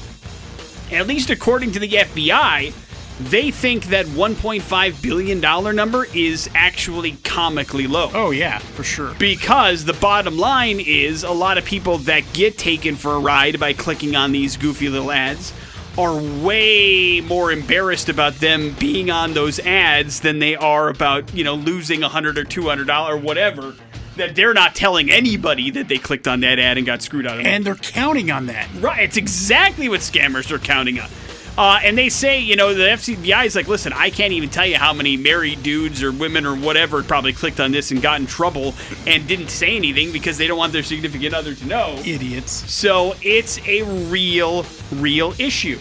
at 0.91 1.07
least 1.07 1.29
according 1.29 1.71
to 1.73 1.79
the 1.79 1.89
FBI, 1.89 2.73
they 3.19 3.51
think 3.51 3.85
that 3.85 4.05
1.5 4.07 5.01
billion 5.01 5.39
dollar 5.39 5.71
number 5.73 6.05
is 6.13 6.49
actually 6.53 7.13
comically 7.23 7.87
low. 7.87 8.11
Oh 8.13 8.31
yeah, 8.31 8.59
for 8.59 8.83
sure. 8.83 9.13
Because 9.17 9.85
the 9.85 9.93
bottom 9.93 10.37
line 10.37 10.79
is 10.79 11.23
a 11.23 11.31
lot 11.31 11.57
of 11.57 11.65
people 11.65 11.97
that 11.99 12.23
get 12.33 12.57
taken 12.57 12.95
for 12.95 13.13
a 13.13 13.19
ride 13.19 13.59
by 13.59 13.73
clicking 13.73 14.15
on 14.15 14.31
these 14.31 14.57
goofy 14.57 14.89
little 14.89 15.11
ads 15.11 15.53
are 15.97 16.15
way 16.43 17.21
more 17.21 17.53
embarrassed 17.53 18.09
about 18.09 18.35
them 18.35 18.75
being 18.79 19.09
on 19.09 19.33
those 19.33 19.59
ads 19.59 20.19
than 20.19 20.39
they 20.39 20.55
are 20.55 20.89
about, 20.89 21.33
you 21.33 21.43
know, 21.43 21.55
losing 21.55 21.99
a 21.99 22.07
100 22.07 22.37
or 22.37 22.43
200 22.43 22.85
dollar 22.85 23.15
or 23.15 23.17
whatever 23.17 23.73
that 24.17 24.35
they're 24.35 24.53
not 24.53 24.75
telling 24.75 25.11
anybody 25.11 25.71
that 25.71 25.87
they 25.87 25.97
clicked 25.97 26.27
on 26.27 26.41
that 26.41 26.59
ad 26.59 26.77
and 26.77 26.85
got 26.85 27.01
screwed 27.01 27.27
out 27.27 27.35
of 27.35 27.41
it. 27.41 27.47
And 27.47 27.65
they're 27.65 27.75
counting 27.75 28.31
on 28.31 28.47
that. 28.47 28.67
Right, 28.79 29.03
it's 29.03 29.17
exactly 29.17 29.89
what 29.89 30.01
scammers 30.01 30.51
are 30.51 30.59
counting 30.59 30.99
on. 30.99 31.09
Uh, 31.57 31.79
and 31.83 31.97
they 31.97 32.09
say, 32.09 32.39
you 32.39 32.55
know, 32.55 32.73
the 32.73 32.83
FCBI 32.83 33.45
is 33.45 33.55
like, 33.55 33.67
listen, 33.67 33.93
I 33.93 34.09
can't 34.09 34.33
even 34.33 34.49
tell 34.49 34.65
you 34.65 34.77
how 34.77 34.93
many 34.93 35.15
married 35.15 35.63
dudes 35.63 36.03
or 36.03 36.11
women 36.11 36.45
or 36.45 36.55
whatever 36.55 37.01
probably 37.01 37.33
clicked 37.33 37.59
on 37.59 37.71
this 37.71 37.91
and 37.91 38.01
got 38.01 38.19
in 38.19 38.27
trouble 38.27 38.73
and 39.07 39.25
didn't 39.27 39.49
say 39.49 39.75
anything 39.75 40.11
because 40.11 40.37
they 40.37 40.47
don't 40.47 40.57
want 40.57 40.73
their 40.73 40.83
significant 40.83 41.33
other 41.33 41.55
to 41.55 41.65
know. 41.65 42.01
Idiots. 42.05 42.51
So 42.71 43.15
it's 43.21 43.65
a 43.67 43.83
real, 43.83 44.65
real 44.91 45.33
issue. 45.39 45.79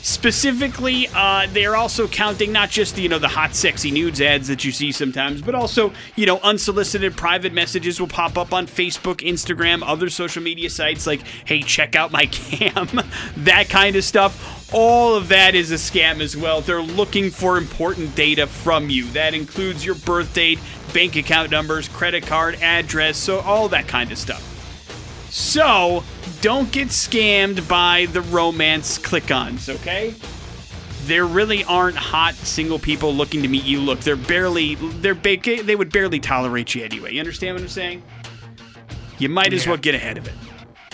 Specifically, 0.00 1.08
uh, 1.12 1.48
they're 1.52 1.74
also 1.76 2.06
counting 2.06 2.52
not 2.52 2.70
just 2.70 2.96
you 2.96 3.08
know 3.08 3.18
the 3.18 3.28
hot, 3.28 3.54
sexy 3.54 3.90
nudes 3.90 4.20
ads 4.20 4.46
that 4.48 4.64
you 4.64 4.70
see 4.70 4.92
sometimes, 4.92 5.42
but 5.42 5.54
also 5.54 5.92
you 6.14 6.24
know 6.24 6.38
unsolicited 6.38 7.16
private 7.16 7.52
messages 7.52 8.00
will 8.00 8.08
pop 8.08 8.38
up 8.38 8.54
on 8.54 8.66
Facebook, 8.66 9.16
Instagram, 9.16 9.82
other 9.84 10.08
social 10.08 10.42
media 10.42 10.70
sites 10.70 11.06
like, 11.06 11.20
"Hey, 11.44 11.60
check 11.62 11.96
out 11.96 12.12
my 12.12 12.26
cam," 12.32 13.02
that 13.38 13.68
kind 13.68 13.96
of 13.96 14.04
stuff. 14.04 14.57
All 14.72 15.14
of 15.14 15.28
that 15.28 15.54
is 15.54 15.72
a 15.72 15.76
scam 15.76 16.20
as 16.20 16.36
well. 16.36 16.60
They're 16.60 16.82
looking 16.82 17.30
for 17.30 17.56
important 17.56 18.14
data 18.14 18.46
from 18.46 18.90
you. 18.90 19.06
That 19.12 19.32
includes 19.32 19.84
your 19.84 19.94
birth 19.94 20.34
date, 20.34 20.58
bank 20.92 21.16
account 21.16 21.50
numbers, 21.50 21.88
credit 21.88 22.26
card 22.26 22.56
address, 22.56 23.16
so 23.16 23.40
all 23.40 23.68
that 23.70 23.88
kind 23.88 24.12
of 24.12 24.18
stuff. 24.18 24.44
So, 25.30 26.04
don't 26.42 26.70
get 26.70 26.88
scammed 26.88 27.66
by 27.66 28.06
the 28.12 28.20
romance 28.20 28.98
click 28.98 29.30
ons, 29.30 29.68
okay? 29.70 30.14
There 31.04 31.24
really 31.26 31.64
aren't 31.64 31.96
hot 31.96 32.34
single 32.34 32.78
people 32.78 33.14
looking 33.14 33.42
to 33.42 33.48
meet 33.48 33.64
you. 33.64 33.80
Look, 33.80 34.00
they're 34.00 34.16
barely, 34.16 34.74
they're 34.74 35.14
big, 35.14 35.44
they 35.44 35.76
would 35.76 35.92
barely 35.92 36.20
tolerate 36.20 36.74
you 36.74 36.84
anyway. 36.84 37.14
You 37.14 37.20
understand 37.20 37.54
what 37.54 37.62
I'm 37.62 37.68
saying? 37.68 38.02
You 39.18 39.30
might 39.30 39.52
as 39.54 39.64
Yeah. 39.64 39.70
well 39.70 39.78
get 39.78 39.94
ahead 39.94 40.18
of 40.18 40.26
it 40.26 40.34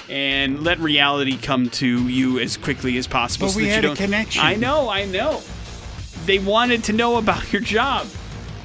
and 0.09 0.63
let 0.63 0.79
reality 0.79 1.37
come 1.37 1.71
to 1.71 2.09
you 2.09 2.39
as 2.39 2.57
quickly 2.57 2.99
as 2.99 3.07
possible. 3.07 3.47
But 3.47 3.53
so 3.53 3.59
we 3.59 3.67
that 3.67 3.75
had 3.75 3.85
you 3.85 3.93
a 3.93 3.97
connection. 3.97 4.45
I 4.45 4.55
know, 4.55 4.89
I 4.89 5.07
know. 5.07 5.41
They 6.27 6.39
wanted 6.39 6.85
to 6.85 6.93
know 6.93 7.17
about 7.17 7.53
your 7.53 7.63
job 7.63 8.07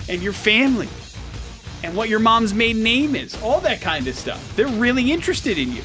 and 0.08 0.22
your 0.22 0.34
family 0.34 0.90
and 1.84 1.96
what 1.96 2.10
your 2.10 2.20
mom's 2.20 2.54
maiden 2.54 2.84
name 2.84 3.16
is, 3.16 3.42
all 3.42 3.62
that 3.62 3.82
kind 3.82 4.08
of 4.08 4.16
stuff. 4.16 4.56
They're 4.56 4.68
really 4.68 5.12
interested 5.12 5.58
in 5.58 5.72
you. 5.72 5.84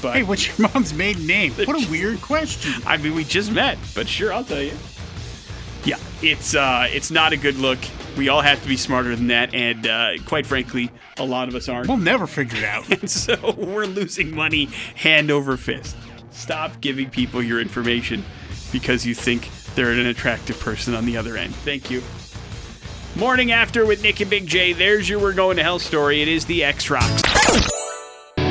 But 0.00 0.14
Hey, 0.16 0.22
what's 0.22 0.46
your 0.46 0.68
mom's 0.68 0.92
maiden 0.92 1.26
name? 1.26 1.52
What 1.64 1.82
a 1.82 1.90
weird 1.90 2.20
question. 2.20 2.82
I 2.86 2.96
mean, 2.96 3.14
we 3.14 3.24
just 3.24 3.50
met, 3.50 3.78
but 3.94 4.08
sure, 4.08 4.32
I'll 4.32 4.44
tell 4.44 4.62
you. 4.62 4.76
Yeah, 5.84 5.98
it's 6.22 6.54
uh, 6.54 6.88
it's 6.90 7.10
not 7.10 7.32
a 7.32 7.36
good 7.36 7.56
look. 7.56 7.78
We 8.16 8.28
all 8.28 8.40
have 8.40 8.62
to 8.62 8.68
be 8.68 8.76
smarter 8.76 9.14
than 9.14 9.26
that, 9.26 9.54
and 9.54 9.86
uh, 9.86 10.12
quite 10.24 10.46
frankly, 10.46 10.90
a 11.18 11.24
lot 11.24 11.48
of 11.48 11.54
us 11.54 11.68
aren't. 11.68 11.88
We'll 11.88 11.96
never 11.98 12.26
figure 12.26 12.58
it 12.58 12.64
out. 12.64 12.84
And 13.00 13.10
so 13.10 13.54
we're 13.56 13.86
losing 13.86 14.34
money 14.34 14.66
hand 14.94 15.30
over 15.30 15.56
fist. 15.56 15.96
Stop 16.30 16.80
giving 16.80 17.10
people 17.10 17.42
your 17.42 17.60
information 17.60 18.24
because 18.72 19.04
you 19.04 19.14
think 19.14 19.48
they're 19.74 19.92
an 19.92 20.06
attractive 20.06 20.58
person 20.58 20.94
on 20.94 21.04
the 21.04 21.16
other 21.16 21.36
end. 21.36 21.54
Thank 21.56 21.90
you. 21.90 22.02
Morning 23.16 23.52
after 23.52 23.84
with 23.86 24.02
Nick 24.02 24.20
and 24.20 24.30
Big 24.30 24.46
J. 24.46 24.72
There's 24.72 25.08
your 25.08 25.20
We're 25.20 25.34
Going 25.34 25.56
to 25.58 25.62
Hell 25.62 25.78
story. 25.78 26.22
It 26.22 26.28
is 26.28 26.46
the 26.46 26.64
X 26.64 26.90
Rocks. 26.90 27.22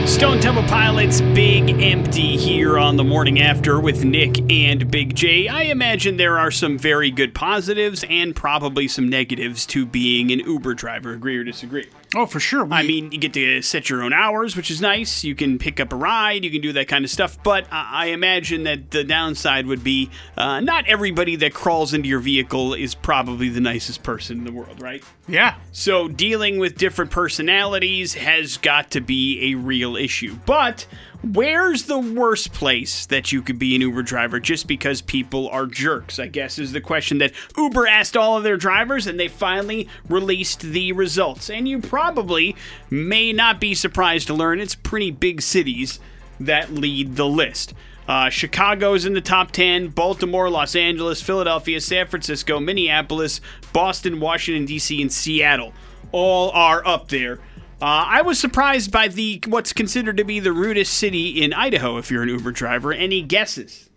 Stone 0.05 0.41
Temple 0.41 0.63
Pilots 0.63 1.21
Big 1.21 1.69
Empty 1.81 2.37
here 2.37 2.77
on 2.77 2.97
the 2.97 3.03
morning 3.03 3.41
after 3.41 3.79
with 3.79 4.03
Nick 4.03 4.39
and 4.51 4.91
Big 4.91 5.15
J. 5.15 5.47
I 5.47 5.63
imagine 5.63 6.17
there 6.17 6.37
are 6.37 6.51
some 6.51 6.77
very 6.77 7.09
good 7.09 7.33
positives 7.33 8.03
and 8.09 8.35
probably 8.35 8.87
some 8.87 9.07
negatives 9.07 9.65
to 9.67 9.85
being 9.85 10.31
an 10.31 10.39
Uber 10.39 10.73
driver. 10.73 11.13
Agree 11.13 11.37
or 11.37 11.43
disagree? 11.43 11.87
Oh, 12.15 12.25
for 12.25 12.39
sure. 12.39 12.63
We, 12.63 12.75
I 12.75 12.83
mean, 12.83 13.11
you 13.11 13.17
get 13.17 13.33
to 13.33 13.61
set 13.61 13.89
your 13.89 14.03
own 14.03 14.13
hours, 14.13 14.55
which 14.55 14.69
is 14.69 14.81
nice. 14.81 15.23
You 15.23 15.33
can 15.35 15.57
pick 15.57 15.79
up 15.79 15.91
a 15.91 15.95
ride, 15.95 16.43
you 16.43 16.51
can 16.51 16.61
do 16.61 16.73
that 16.73 16.87
kind 16.87 17.03
of 17.03 17.11
stuff. 17.11 17.41
But 17.43 17.65
I 17.71 18.03
I 18.03 18.05
imagine 18.07 18.63
that 18.63 18.91
the 18.91 19.03
downside 19.03 19.65
would 19.65 19.83
be 19.83 20.09
uh, 20.37 20.59
not 20.59 20.85
everybody 20.87 21.35
that 21.37 21.53
crawls 21.53 21.93
into 21.93 22.09
your 22.09 22.19
vehicle 22.19 22.73
is 22.73 22.95
probably 22.95 23.49
the 23.49 23.61
nicest 23.61 24.03
person 24.03 24.39
in 24.39 24.43
the 24.43 24.51
world, 24.51 24.81
right? 24.81 25.03
yeah. 25.27 25.55
So 25.71 26.07
dealing 26.07 26.59
with 26.59 26.77
different 26.77 27.11
personalities 27.11 28.13
has 28.15 28.57
got 28.57 28.91
to 28.91 29.01
be 29.01 29.51
a 29.51 29.55
real 29.55 29.95
issue. 29.95 30.37
But 30.45 30.85
where's 31.23 31.83
the 31.83 31.99
worst 31.99 32.53
place 32.53 33.05
that 33.07 33.31
you 33.31 33.41
could 33.41 33.57
be 33.57 33.75
an 33.75 33.81
Uber 33.81 34.03
driver 34.03 34.39
just 34.39 34.67
because 34.67 35.01
people 35.01 35.49
are 35.49 35.65
jerks? 35.65 36.19
I 36.19 36.27
guess 36.27 36.59
is 36.59 36.71
the 36.71 36.81
question 36.81 37.17
that 37.19 37.33
Uber 37.57 37.87
asked 37.87 38.17
all 38.17 38.37
of 38.37 38.43
their 38.43 38.57
drivers 38.57 39.07
and 39.07 39.19
they 39.19 39.27
finally 39.27 39.87
released 40.07 40.61
the 40.61 40.91
results. 40.91 41.49
And 41.49 41.67
you 41.67 41.79
probably 41.79 42.55
may 42.89 43.33
not 43.33 43.59
be 43.59 43.73
surprised 43.73 44.27
to 44.27 44.33
learn 44.33 44.59
it's 44.59 44.75
pretty 44.75 45.11
big 45.11 45.41
cities 45.41 45.99
that 46.39 46.73
lead 46.73 47.15
the 47.15 47.27
list. 47.27 47.73
Uh, 48.07 48.29
Chicago's 48.29 49.05
in 49.05 49.13
the 49.13 49.21
top 49.21 49.51
10, 49.51 49.89
Baltimore, 49.89 50.49
Los 50.49 50.75
Angeles, 50.75 51.21
Philadelphia, 51.21 51.79
San 51.79 52.05
Francisco, 52.07 52.59
Minneapolis, 52.59 53.39
Boston, 53.71 54.19
Washington, 54.19 54.65
D.C., 54.65 55.01
and 55.01 55.11
Seattle 55.11 55.73
all 56.11 56.51
are 56.51 56.85
up 56.87 57.09
there. 57.09 57.39
Uh, 57.83 58.05
I 58.07 58.21
was 58.21 58.39
surprised 58.39 58.93
by 58.93 59.09
the 59.09 59.41
what's 59.45 59.73
considered 59.73 60.15
to 60.15 60.23
be 60.23 60.39
the 60.39 60.53
rudest 60.53 60.93
city 60.93 61.43
in 61.43 61.51
Idaho 61.51 61.97
if 61.97 62.09
you're 62.09 62.23
an 62.23 62.29
Uber 62.29 62.53
driver. 62.53 62.93
Any 62.93 63.21
guesses? 63.21 63.89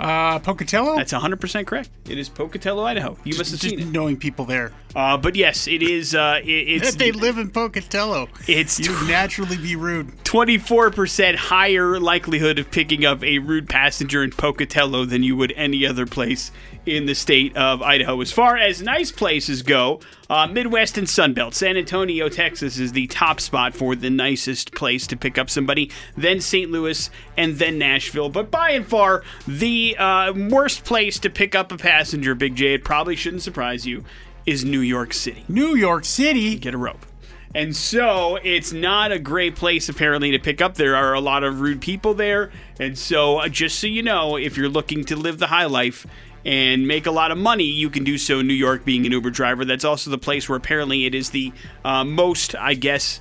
Uh, 0.00 0.40
Pocatello? 0.40 0.96
That's 0.96 1.12
100% 1.12 1.64
correct. 1.64 1.90
It 2.08 2.18
is 2.18 2.28
Pocatello, 2.28 2.84
Idaho. 2.84 3.16
You 3.24 3.36
must 3.38 3.52
have 3.52 3.60
just 3.60 3.76
seen 3.76 3.80
it. 3.88 3.90
knowing 3.92 4.16
people 4.18 4.44
there. 4.44 4.72
Uh, 4.94 5.16
but 5.16 5.34
yes, 5.36 5.66
it 5.66 5.82
is. 5.82 6.14
Uh, 6.14 6.38
it, 6.44 6.48
it's 6.48 6.90
If 6.90 6.98
they 6.98 7.12
live 7.12 7.38
in 7.38 7.50
Pocatello, 7.50 8.28
It's 8.46 8.78
you'd 8.78 8.96
tw- 8.96 9.08
naturally 9.08 9.56
be 9.56 9.74
rude. 9.74 10.08
24% 10.24 11.34
higher 11.36 11.98
likelihood 11.98 12.58
of 12.58 12.70
picking 12.70 13.04
up 13.04 13.24
a 13.24 13.38
rude 13.38 13.68
passenger 13.68 14.22
in 14.22 14.30
Pocatello 14.30 15.04
than 15.04 15.22
you 15.22 15.36
would 15.36 15.52
any 15.56 15.86
other 15.86 16.06
place 16.06 16.50
in 16.86 17.06
the 17.06 17.14
state 17.14 17.56
of 17.56 17.80
Idaho. 17.82 18.20
As 18.20 18.30
far 18.30 18.56
as 18.56 18.82
nice 18.82 19.10
places 19.10 19.62
go, 19.62 20.00
uh, 20.28 20.46
Midwest 20.46 20.98
and 20.98 21.06
Sunbelt. 21.06 21.54
San 21.54 21.76
Antonio, 21.76 22.28
Texas 22.28 22.78
is 22.78 22.92
the 22.92 23.06
top 23.06 23.40
spot 23.40 23.74
for 23.74 23.94
the 23.96 24.10
nicest 24.10 24.72
place 24.74 25.06
to 25.06 25.16
pick 25.16 25.38
up 25.38 25.48
somebody, 25.50 25.90
then 26.16 26.40
St. 26.40 26.70
Louis, 26.70 27.08
and 27.36 27.56
then 27.56 27.78
Nashville. 27.78 28.28
But 28.28 28.50
by 28.50 28.70
and 28.70 28.86
far, 28.86 29.22
the 29.46 29.96
uh, 29.96 30.32
worst 30.50 30.84
place 30.84 31.18
to 31.20 31.30
pick 31.30 31.54
up 31.54 31.72
a 31.72 31.76
passenger, 31.78 31.93
Big 32.34 32.56
J, 32.56 32.74
it 32.74 32.84
probably 32.84 33.16
shouldn't 33.16 33.42
surprise 33.42 33.86
you, 33.86 34.04
is 34.46 34.64
New 34.64 34.80
York 34.80 35.12
City 35.12 35.44
New 35.48 35.74
York 35.74 36.04
City. 36.04 36.56
get 36.56 36.74
a 36.74 36.78
rope. 36.78 37.06
And 37.54 37.74
so 37.76 38.36
it's 38.42 38.72
not 38.72 39.12
a 39.12 39.18
great 39.18 39.54
place 39.54 39.88
apparently 39.88 40.32
to 40.32 40.40
pick 40.40 40.60
up. 40.60 40.74
There 40.74 40.96
are 40.96 41.14
a 41.14 41.20
lot 41.20 41.44
of 41.44 41.60
rude 41.60 41.80
people 41.80 42.12
there. 42.12 42.50
And 42.80 42.98
so 42.98 43.38
uh, 43.38 43.48
just 43.48 43.78
so 43.78 43.86
you 43.86 44.02
know, 44.02 44.36
if 44.36 44.56
you're 44.56 44.68
looking 44.68 45.04
to 45.04 45.16
live 45.16 45.38
the 45.38 45.46
high 45.46 45.66
life 45.66 46.04
and 46.44 46.88
make 46.88 47.06
a 47.06 47.12
lot 47.12 47.30
of 47.30 47.38
money, 47.38 47.64
you 47.64 47.90
can 47.90 48.02
do 48.02 48.18
so 48.18 48.40
in 48.40 48.48
New 48.48 48.54
York 48.54 48.84
being 48.84 49.06
an 49.06 49.12
Uber 49.12 49.30
driver. 49.30 49.64
That's 49.64 49.84
also 49.84 50.10
the 50.10 50.18
place 50.18 50.48
where 50.48 50.56
apparently 50.56 51.06
it 51.06 51.14
is 51.14 51.30
the 51.30 51.52
uh, 51.84 52.02
most, 52.02 52.56
I 52.56 52.74
guess, 52.74 53.20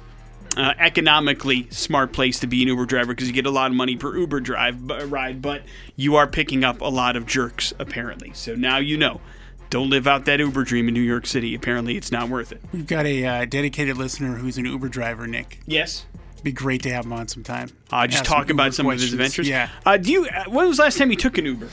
uh, 0.58 0.74
economically 0.80 1.68
smart 1.70 2.14
place 2.14 2.40
to 2.40 2.48
be 2.48 2.62
an 2.62 2.68
Uber 2.68 2.86
driver 2.86 3.14
because 3.14 3.28
you 3.28 3.34
get 3.34 3.46
a 3.46 3.52
lot 3.52 3.72
of 3.72 3.78
money 3.78 3.96
per 3.96 4.16
Uber 4.16 4.40
drive 4.40 4.86
b- 4.88 4.96
ride, 5.06 5.42
but 5.42 5.64
you 5.96 6.16
are 6.16 6.28
picking 6.28 6.64
up 6.64 6.82
a 6.82 6.90
lot 6.90 7.16
of 7.16 7.26
jerks 7.26 7.74
apparently. 7.80 8.32
So 8.34 8.56
now 8.56 8.78
you 8.78 8.98
know. 8.98 9.22
Don't 9.70 9.90
live 9.90 10.06
out 10.06 10.26
that 10.26 10.40
Uber 10.40 10.66
dream 10.66 10.88
in 10.88 10.94
New 10.94 11.02
York 11.02 11.26
City. 11.26 11.56
Apparently, 11.56 11.98
it's 11.98 12.12
not 12.12 12.30
worth 12.30 12.52
it. 12.52 12.62
We've 12.72 12.86
got 12.86 13.08
a 13.08 13.26
uh, 13.26 13.46
dedicated 13.46 13.98
listener 13.98 14.36
who's 14.36 14.60
an 14.60 14.66
Uber 14.66 14.88
driver, 14.88 15.26
Nick. 15.26 15.62
Yes. 15.66 16.06
Be 16.44 16.52
great 16.52 16.84
to 16.84 16.92
have 16.92 17.06
him 17.06 17.14
on 17.14 17.28
sometime. 17.28 17.70
Uh, 17.92 18.06
just 18.06 18.24
talk 18.24 18.52
him 18.52 18.58
about 18.58 18.66
Uber 18.66 18.74
some 18.74 18.86
of 18.86 18.92
his 18.94 19.12
adventures. 19.14 19.50
Yeah. 19.50 19.70
Uh, 19.84 19.98
do 19.98 20.12
you? 20.12 20.28
Uh, 20.28 20.44
when 20.50 20.68
was 20.68 20.78
the 20.78 20.84
last 20.84 21.00
time 21.00 21.10
you 21.10 21.18
took 21.18 21.40
an 21.40 21.46
Uber? 21.46 21.70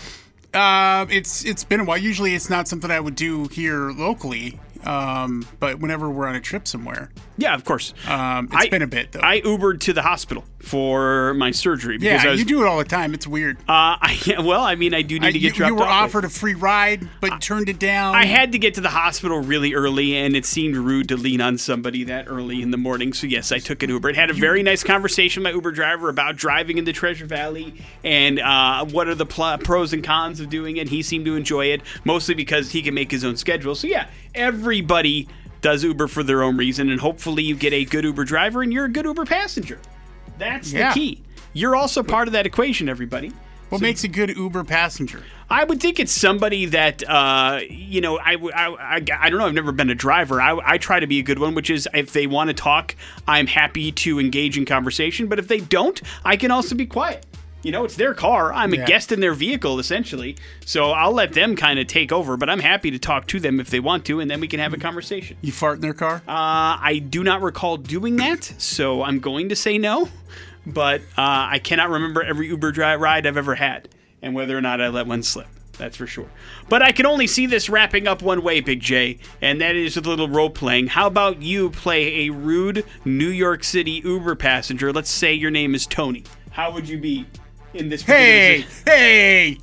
Uh, 0.55 1.05
it's 1.11 1.45
it's 1.45 1.63
been 1.63 1.81
a 1.81 1.85
while. 1.85 1.99
Usually, 1.99 2.35
it's 2.35 2.49
not 2.49 2.69
something 2.69 2.91
I 2.91 3.01
would 3.01 3.17
do 3.17 3.49
here 3.49 3.91
locally. 3.91 4.59
Um, 4.85 5.47
but 5.59 5.79
whenever 5.79 6.09
we're 6.09 6.27
on 6.27 6.37
a 6.37 6.41
trip 6.41 6.67
somewhere, 6.67 7.11
Yeah, 7.41 7.55
of 7.55 7.65
course. 7.65 7.95
Um, 8.07 8.47
it's 8.53 8.67
I- 8.67 8.69
been 8.69 8.83
a 8.83 8.87
bit 8.87 9.13
though. 9.13 9.21
I 9.23 9.41
Ubered 9.41 9.81
to 9.81 9.93
the 9.93 10.03
hospital 10.03 10.45
for 10.61 11.33
my 11.35 11.51
surgery 11.51 11.97
because 11.99 12.23
yeah, 12.23 12.29
I 12.29 12.33
was. 12.33 12.39
you 12.41 12.45
do 12.47 12.63
it 12.63 12.67
all 12.67 12.77
the 12.79 12.85
time. 12.85 13.15
It's 13.15 13.27
weird. 13.27 13.57
Uh, 13.61 13.63
I, 14.03 14.35
well, 14.45 14.61
I 14.63 14.75
mean, 14.75 14.93
I 14.95 15.03
do 15.03 15.19
need 15.19 15.27
I- 15.29 15.33
to 15.33 15.39
get 15.39 15.49
you, 15.53 15.55
dropped 15.55 15.69
you 15.71 15.75
were 15.77 15.83
off. 15.85 16.05
offered 16.11 16.25
a 16.27 16.29
free 16.29 16.55
ride, 16.55 17.09
but 17.21 17.41
turned 17.41 17.69
it 17.71 17.79
down. 17.79 18.15
I 18.15 18.27
had 18.27 18.53
to 18.53 18.59
get 18.59 18.75
to 18.75 18.81
the 18.83 18.91
hospital 18.91 19.41
really 19.41 19.75
early, 19.75 20.17
and 20.17 20.37
it 20.37 20.45
seemed 20.45 20.77
rude 20.77 21.09
to 21.09 21.17
lean 21.17 21.41
on 21.41 21.57
somebody 21.59 22.05
that 22.05 22.27
early 22.29 22.61
in 22.63 22.71
the 22.71 22.77
morning. 22.77 23.13
So 23.15 23.27
yes, 23.27 23.51
I 23.53 23.59
took 23.59 23.83
an 23.83 23.91
Uber. 23.91 24.11
It 24.11 24.17
had 24.17 24.29
a 24.31 24.35
very 24.35 24.63
nice 24.63 24.85
conversation 24.85 25.43
with 25.43 25.51
my 25.51 25.55
Uber 25.55 25.73
driver 25.73 26.09
about 26.11 26.37
driving 26.37 26.77
into 26.79 26.93
Treasure 26.93 27.25
Valley 27.27 27.75
and 28.05 28.39
uh, 28.39 28.85
what 28.85 29.09
are 29.09 29.15
the 29.15 29.27
pl- 29.27 29.59
pros 29.59 29.93
and 29.95 30.05
cons 30.05 30.41
of 30.41 30.51
doing 30.51 30.77
it. 30.77 30.89
He 30.91 31.01
seemed 31.03 31.25
to 31.25 31.37
enjoy 31.37 31.67
it, 31.67 31.81
mostly 32.05 32.35
because 32.35 32.71
he 32.73 32.83
can 32.83 32.93
make 32.95 33.11
his 33.11 33.25
own 33.25 33.37
schedule. 33.37 33.75
So 33.75 33.87
yeah, 33.87 34.09
everybody 34.35 35.27
does 35.61 35.85
Uber 35.85 36.09
for 36.09 36.23
their 36.23 36.43
own 36.43 36.57
reason, 36.57 36.91
and 36.91 37.01
hopefully 37.01 37.43
you 37.43 37.55
get 37.55 37.73
a 37.73 37.85
good 37.85 38.05
Uber 38.05 38.25
driver 38.25 38.63
and 38.63 38.73
you're 38.73 38.87
a 38.87 38.91
good 38.91 39.05
Uber 39.05 39.25
passenger. 39.27 39.79
That's 40.39 40.73
Yeah. 40.73 40.93
the 40.93 41.01
key. 41.01 41.23
You're 41.53 41.77
also 41.77 42.03
part 42.03 42.29
of 42.29 42.33
that 42.33 42.47
equation, 42.47 42.89
everybody. 42.89 43.33
What 43.71 43.81
makes 43.81 44.03
a 44.03 44.09
good 44.09 44.37
Uber 44.37 44.65
passenger? 44.65 45.23
I 45.49 45.63
would 45.63 45.81
think 45.81 46.01
it's 46.01 46.11
somebody 46.11 46.67
that, 46.67 47.09
uh, 47.09 47.61
you 47.69 48.01
know, 48.01 48.19
I 48.19 48.35
I 48.35 48.97
I 48.97 49.31
don't 49.31 49.39
know. 49.39 49.47
I've 49.47 49.55
never 49.55 49.71
been 49.71 49.91
a 49.91 49.95
driver. 49.95 50.41
I, 50.43 50.59
I 50.65 50.79
try 50.79 50.99
to 50.99 51.07
be 51.07 51.21
a 51.21 51.23
good 51.23 51.39
one, 51.39 51.55
which 51.55 51.71
is 51.71 51.89
if 51.95 52.13
they 52.13 52.27
want 52.27 52.49
to 52.49 52.55
talk, 52.55 52.97
I'm 53.29 53.47
happy 53.47 53.93
to 53.93 54.19
engage 54.19 54.59
in 54.59 54.65
conversation. 54.65 55.29
But 55.29 55.39
if 55.39 55.47
they 55.47 55.61
don't, 55.61 56.01
I 56.25 56.37
can 56.37 56.51
also 56.51 56.75
be 56.75 56.87
quiet. 56.87 57.25
You 57.63 57.73
know, 57.73 57.85
it's 57.85 57.97
their 57.97 58.15
car. 58.15 58.53
I'm 58.53 58.73
a 58.73 58.79
guest 58.79 59.13
in 59.13 59.21
their 59.21 59.35
vehicle, 59.35 59.79
essentially. 59.79 60.37
So 60.65 60.93
I'll 60.93 61.13
let 61.13 61.35
them 61.35 61.57
kind 61.57 61.79
of 61.79 61.87
take 61.87 62.11
over, 62.11 62.37
but 62.37 62.49
I'm 62.49 62.61
happy 62.61 62.91
to 62.91 62.99
talk 62.99 63.27
to 63.29 63.41
them 63.41 63.61
if 63.61 63.69
they 63.69 63.81
want 63.81 64.07
to, 64.07 64.21
and 64.21 64.31
then 64.31 64.41
we 64.41 64.49
can 64.49 64.61
have 64.61 64.73
a 64.73 64.79
conversation. 64.79 65.37
You 65.43 65.53
fart 65.53 65.77
in 65.77 65.83
their 65.83 65.93
car? 65.93 66.23
Uh, 66.27 66.81
I 66.81 67.05
do 67.07 67.23
not 67.23 67.43
recall 67.43 67.77
doing 67.77 68.17
that, 68.17 68.45
so 68.59 69.03
I'm 69.03 69.21
going 69.21 69.51
to 69.51 69.57
say 69.57 69.77
no. 69.77 70.09
But 70.67 71.01
uh, 71.19 71.53
I 71.53 71.61
cannot 71.63 71.91
remember 71.91 72.23
every 72.23 72.49
Uber 72.49 72.73
ride 72.73 73.27
I've 73.27 73.37
ever 73.37 73.55
had 73.55 73.89
and 74.23 74.35
whether 74.35 74.57
or 74.57 74.61
not 74.61 74.81
I 74.81 74.89
let 74.89 75.07
one 75.07 75.23
slip. 75.23 75.47
That's 75.79 75.97
for 75.97 76.07
sure. 76.07 76.29
But 76.69 76.83
I 76.83 76.93
can 76.93 77.07
only 77.07 77.27
see 77.27 77.47
this 77.47 77.71
wrapping 77.71 78.07
up 78.07 78.21
one 78.21 78.43
way, 78.43 78.61
Big 78.61 78.81
J, 78.81 79.19
and 79.41 79.63
that 79.63 79.75
is 79.75 79.97
with 79.97 80.05
a 80.05 80.11
little 80.11 80.29
role 80.29 80.51
playing. 80.51 80.89
How 80.89 81.07
about 81.07 81.41
you 81.41 81.71
play 81.71 82.27
a 82.27 82.31
rude 82.31 82.85
New 83.07 83.31
York 83.31 83.65
City 83.65 84.03
Uber 84.05 84.35
passenger? 84.35 84.93
Let's 84.93 85.09
say 85.09 85.33
your 85.33 85.51
name 85.51 85.75
is 85.75 85.87
Tony. 85.87 86.25
How 86.51 86.71
would 86.73 86.87
you 86.87 86.99
be 86.99 87.27
in 87.75 87.89
this 87.89 88.03
hey, 88.03 88.65
hey! 88.87 89.59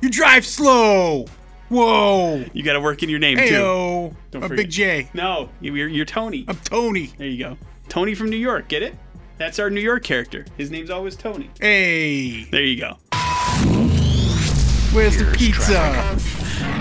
You 0.00 0.10
drive 0.10 0.44
slow. 0.44 1.26
Whoa. 1.68 2.44
You 2.52 2.62
got 2.62 2.74
to 2.74 2.80
work 2.80 3.02
in 3.02 3.08
your 3.08 3.18
name, 3.18 3.38
too. 3.38 3.44
Heyo. 3.44 4.14
Don't 4.30 4.42
A 4.44 4.48
forget. 4.48 4.64
big 4.66 4.70
J. 4.70 5.08
No, 5.14 5.48
you're, 5.60 5.88
you're 5.88 6.04
Tony. 6.04 6.44
I'm 6.46 6.56
Tony. 6.58 7.06
There 7.18 7.26
you 7.26 7.38
go. 7.42 7.58
Tony 7.88 8.14
from 8.14 8.30
New 8.30 8.36
York. 8.36 8.68
Get 8.68 8.82
it? 8.82 8.94
That's 9.38 9.58
our 9.58 9.68
New 9.70 9.80
York 9.80 10.04
character. 10.04 10.46
His 10.56 10.70
name's 10.70 10.90
always 10.90 11.16
Tony. 11.16 11.50
Hey, 11.60 12.44
There 12.44 12.62
you 12.62 12.78
go. 12.78 12.96
where's 14.92 15.16
the 15.16 15.34
pizza? 15.36 15.78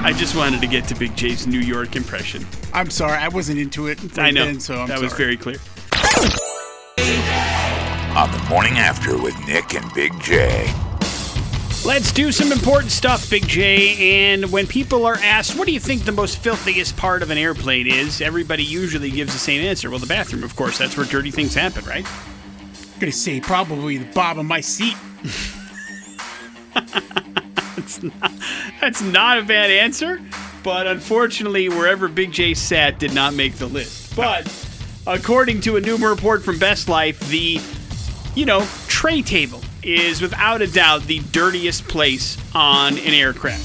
I 0.04 0.13
just 0.13 0.36
wanted 0.36 0.62
to 0.62 0.67
get 0.67 0.88
to 0.89 0.95
Big 0.95 1.15
J's 1.15 1.47
New 1.47 1.60
York 1.60 1.95
impression. 1.95 2.45
I'm 2.73 2.89
sorry, 2.89 3.17
I 3.17 3.28
wasn't 3.30 3.60
into 3.60 3.88
it. 3.88 4.19
I 4.19 4.30
know. 4.32 4.45
Then, 4.45 4.60
so 4.60 4.82
I'm 4.82 4.88
that 4.88 4.99
was 5.01 5.13
very 5.13 5.36
clear. 5.36 5.58
On 8.15 8.32
the 8.32 8.38
morning 8.49 8.78
after 8.78 9.21
with 9.21 9.38
Nick 9.45 9.73
and 9.73 9.93
Big 9.93 10.17
J. 10.21 10.73
Let's 11.86 12.13
do 12.13 12.32
some 12.32 12.54
important 12.54 12.93
stuff, 12.93 13.30
Big 13.30 13.45
J. 13.45 14.32
And 14.32 14.49
when 14.54 14.67
people 14.67 15.06
are 15.06 15.17
asked, 15.17 15.58
what 15.58 15.67
do 15.67 15.73
you 15.73 15.82
think 15.82 16.06
the 16.06 16.13
most 16.13 16.38
filthiest 16.38 16.95
part 16.95 17.21
of 17.21 17.30
an 17.30 17.38
airplane 17.38 17.88
is? 17.88 18.21
Everybody 18.21 18.63
usually 18.63 19.12
gives 19.12 19.34
the 19.34 19.39
same 19.39 19.65
answer. 19.65 19.89
Well, 19.89 19.99
the 19.99 20.08
bathroom, 20.08 20.45
of 20.45 20.56
course. 20.56 20.78
That's 20.78 20.95
where 20.95 21.06
dirty 21.06 21.30
things 21.30 21.56
happen, 21.56 21.84
right? 21.84 22.06
I'm 22.06 22.99
gonna 23.01 23.12
say 23.12 23.41
probably 23.41 23.97
the 23.97 24.10
bottom 24.13 24.39
of 24.39 24.45
my 24.45 24.62
seat. 24.62 24.95
That's 28.80 29.01
not 29.01 29.39
a 29.39 29.43
bad 29.43 29.69
answer, 29.69 30.21
but 30.63 30.88
unfortunately, 30.88 31.67
wherever 31.67 32.08
Big 32.08 32.32
J 32.32 32.54
sat 32.54 32.97
did 32.97 33.13
not 33.13 33.34
make 33.34 33.56
the 33.56 33.67
list. 33.67 34.15
But 34.15 34.47
according 35.06 35.60
to 35.62 35.75
a 35.75 35.82
new 35.82 35.97
report 35.97 36.43
from 36.43 36.60
Best 36.60 36.88
Life, 36.88 37.19
the 37.28 37.60
you 38.35 38.45
know 38.45 38.65
tray 38.87 39.21
table 39.21 39.61
is 39.83 40.21
without 40.21 40.61
a 40.61 40.67
doubt 40.67 41.03
the 41.03 41.19
dirtiest 41.31 41.87
place 41.87 42.37
on 42.53 42.97
an 42.97 43.13
aircraft. 43.13 43.63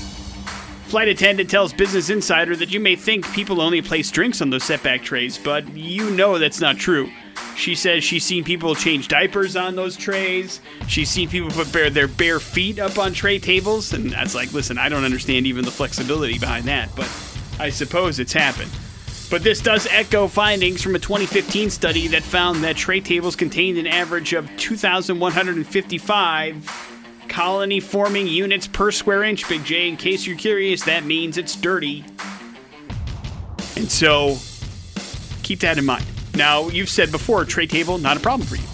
Flight 0.90 1.08
attendant 1.08 1.48
tells 1.48 1.72
Business 1.72 2.10
Insider 2.10 2.56
that 2.56 2.72
you 2.72 2.80
may 2.80 2.96
think 2.96 3.30
people 3.32 3.60
only 3.60 3.80
place 3.80 4.10
drinks 4.10 4.42
on 4.42 4.50
those 4.50 4.64
setback 4.64 5.02
trays, 5.02 5.38
but 5.38 5.68
you 5.76 6.10
know 6.10 6.38
that's 6.38 6.60
not 6.60 6.78
true. 6.78 7.08
She 7.56 7.74
says 7.74 8.02
she's 8.02 8.24
seen 8.24 8.42
people 8.42 8.74
change 8.74 9.06
diapers 9.06 9.54
on 9.54 9.76
those 9.76 9.96
trays. 9.96 10.60
She's 10.88 11.08
seen 11.08 11.28
people 11.28 11.50
put 11.50 11.72
bare, 11.72 11.90
their 11.90 12.08
bare 12.08 12.40
feet 12.40 12.78
up 12.78 12.98
on 12.98 13.12
tray 13.12 13.38
tables, 13.38 13.92
and 13.92 14.10
that's 14.10 14.34
like, 14.34 14.52
listen, 14.52 14.78
I 14.78 14.88
don't 14.88 15.04
understand 15.04 15.46
even 15.46 15.64
the 15.64 15.70
flexibility 15.70 16.38
behind 16.38 16.64
that, 16.64 16.90
but 16.96 17.08
I 17.60 17.70
suppose 17.70 18.18
it's 18.18 18.32
happened. 18.32 18.70
But 19.30 19.42
this 19.44 19.60
does 19.60 19.86
echo 19.86 20.26
findings 20.26 20.82
from 20.82 20.96
a 20.96 20.98
2015 20.98 21.70
study 21.70 22.08
that 22.08 22.24
found 22.24 22.64
that 22.64 22.76
tray 22.76 23.00
tables 23.00 23.36
contained 23.36 23.78
an 23.78 23.86
average 23.86 24.32
of 24.32 24.50
2,155 24.56 26.96
colony 27.28 27.78
forming 27.78 28.26
units 28.26 28.66
per 28.66 28.90
square 28.90 29.22
inch, 29.22 29.48
Big 29.48 29.64
J. 29.64 29.88
In 29.88 29.96
case 29.96 30.26
you're 30.26 30.36
curious, 30.36 30.82
that 30.82 31.04
means 31.04 31.38
it's 31.38 31.54
dirty. 31.54 32.04
And 33.76 33.88
so 33.88 34.38
keep 35.44 35.60
that 35.60 35.78
in 35.78 35.86
mind. 35.86 36.04
Now, 36.34 36.68
you've 36.68 36.88
said 36.88 37.12
before, 37.12 37.44
tray 37.44 37.68
table, 37.68 37.98
not 37.98 38.16
a 38.16 38.20
problem 38.20 38.48
for 38.48 38.56
you. 38.56 38.64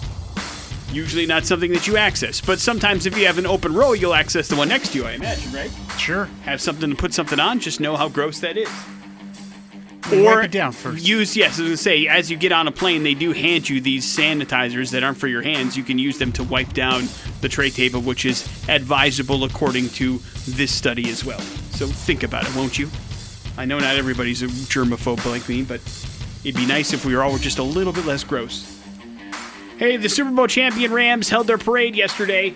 Usually 0.91 1.27
not 1.27 1.45
something 1.45 1.71
that 1.73 1.85
you 1.85 1.97
access, 1.97 2.41
but 2.41 2.57
sometimes 2.59 3.05
if 3.05 3.15
you 3.15 3.27
have 3.27 3.37
an 3.37 3.45
open 3.45 3.75
row, 3.75 3.93
you'll 3.93 4.15
access 4.15 4.47
the 4.47 4.55
one 4.55 4.69
next 4.69 4.93
to 4.93 4.97
you, 4.97 5.05
I 5.05 5.11
imagine, 5.11 5.53
right? 5.53 5.69
Sure. 5.99 6.25
Have 6.43 6.61
something 6.61 6.89
to 6.89 6.95
put 6.95 7.13
something 7.13 7.39
on, 7.39 7.59
just 7.59 7.79
know 7.79 7.95
how 7.95 8.09
gross 8.09 8.39
that 8.39 8.57
is. 8.57 8.67
Wipe 10.11 10.45
it 10.45 10.51
down 10.51 10.71
first. 10.71 11.05
Use 11.05 11.35
yes, 11.35 11.53
as 11.53 11.59
I 11.59 11.63
was 11.63 11.69
gonna 11.69 11.77
say 11.77 12.07
as 12.07 12.31
you 12.31 12.37
get 12.37 12.51
on 12.51 12.67
a 12.67 12.71
plane, 12.71 13.03
they 13.03 13.13
do 13.13 13.33
hand 13.33 13.67
you 13.67 13.81
these 13.81 14.05
sanitizers 14.05 14.91
that 14.91 15.03
aren't 15.03 15.17
for 15.17 15.27
your 15.27 15.41
hands. 15.41 15.75
You 15.75 15.83
can 15.83 15.99
use 15.99 16.17
them 16.17 16.31
to 16.33 16.43
wipe 16.43 16.71
down 16.73 17.09
the 17.41 17.49
tray 17.49 17.69
table, 17.69 18.01
which 18.01 18.25
is 18.25 18.47
advisable 18.69 19.43
according 19.43 19.89
to 19.89 20.19
this 20.47 20.71
study 20.71 21.09
as 21.09 21.25
well. 21.25 21.41
So 21.41 21.87
think 21.87 22.23
about 22.23 22.47
it, 22.47 22.55
won't 22.55 22.79
you? 22.79 22.89
I 23.57 23.65
know 23.65 23.79
not 23.79 23.95
everybody's 23.95 24.43
a 24.43 24.47
germaphobe 24.47 25.25
like 25.29 25.49
me, 25.49 25.63
but 25.63 25.81
it'd 26.43 26.55
be 26.55 26.65
nice 26.65 26.93
if 26.93 27.03
we 27.05 27.15
were 27.15 27.23
all 27.23 27.37
just 27.37 27.57
a 27.57 27.63
little 27.63 27.91
bit 27.91 28.05
less 28.05 28.23
gross. 28.23 28.81
Hey, 29.77 29.97
the 29.97 30.09
Super 30.09 30.31
Bowl 30.31 30.47
champion 30.47 30.93
Rams 30.93 31.29
held 31.29 31.47
their 31.47 31.57
parade 31.57 31.95
yesterday. 31.95 32.55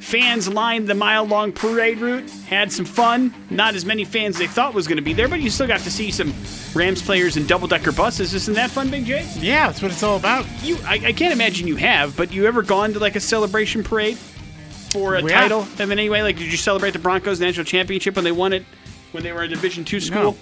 Fans 0.00 0.48
lined 0.48 0.88
the 0.88 0.94
mile 0.94 1.24
long 1.24 1.52
parade 1.52 1.98
route, 1.98 2.28
had 2.48 2.72
some 2.72 2.84
fun. 2.84 3.32
Not 3.50 3.74
as 3.74 3.86
many 3.86 4.04
fans 4.04 4.34
as 4.36 4.40
they 4.40 4.46
thought 4.48 4.74
was 4.74 4.88
going 4.88 4.96
to 4.96 5.02
be 5.02 5.12
there, 5.12 5.28
but 5.28 5.40
you 5.40 5.48
still 5.48 5.68
got 5.68 5.80
to 5.80 5.90
see 5.90 6.10
some 6.10 6.32
Rams 6.74 7.02
players 7.02 7.36
in 7.36 7.46
double 7.46 7.68
decker 7.68 7.92
buses. 7.92 8.32
Isn't 8.34 8.54
that 8.54 8.70
fun, 8.70 8.90
Big 8.90 9.04
J? 9.04 9.28
Yeah, 9.38 9.66
that's 9.68 9.82
what 9.82 9.90
it's 9.90 10.02
all 10.02 10.16
about. 10.16 10.46
You, 10.62 10.76
I, 10.84 10.94
I 10.94 11.12
can't 11.12 11.32
imagine 11.32 11.66
you 11.66 11.76
have, 11.76 12.16
but 12.16 12.32
you 12.32 12.46
ever 12.46 12.62
gone 12.62 12.92
to 12.94 12.98
like 12.98 13.14
a 13.16 13.20
celebration 13.20 13.82
parade 13.84 14.16
for 14.16 15.16
a 15.16 15.22
Yeah. 15.22 15.40
title 15.42 15.60
of 15.60 15.80
any 15.90 16.08
way? 16.08 16.22
Like, 16.22 16.36
did 16.38 16.50
you 16.50 16.56
celebrate 16.56 16.92
the 16.92 16.98
Broncos 16.98 17.40
national 17.40 17.64
championship 17.66 18.16
when 18.16 18.24
they 18.24 18.32
won 18.32 18.52
it 18.54 18.64
when 19.12 19.22
they 19.22 19.32
were 19.32 19.42
a 19.42 19.48
Division 19.48 19.84
two 19.84 20.00
school? 20.00 20.36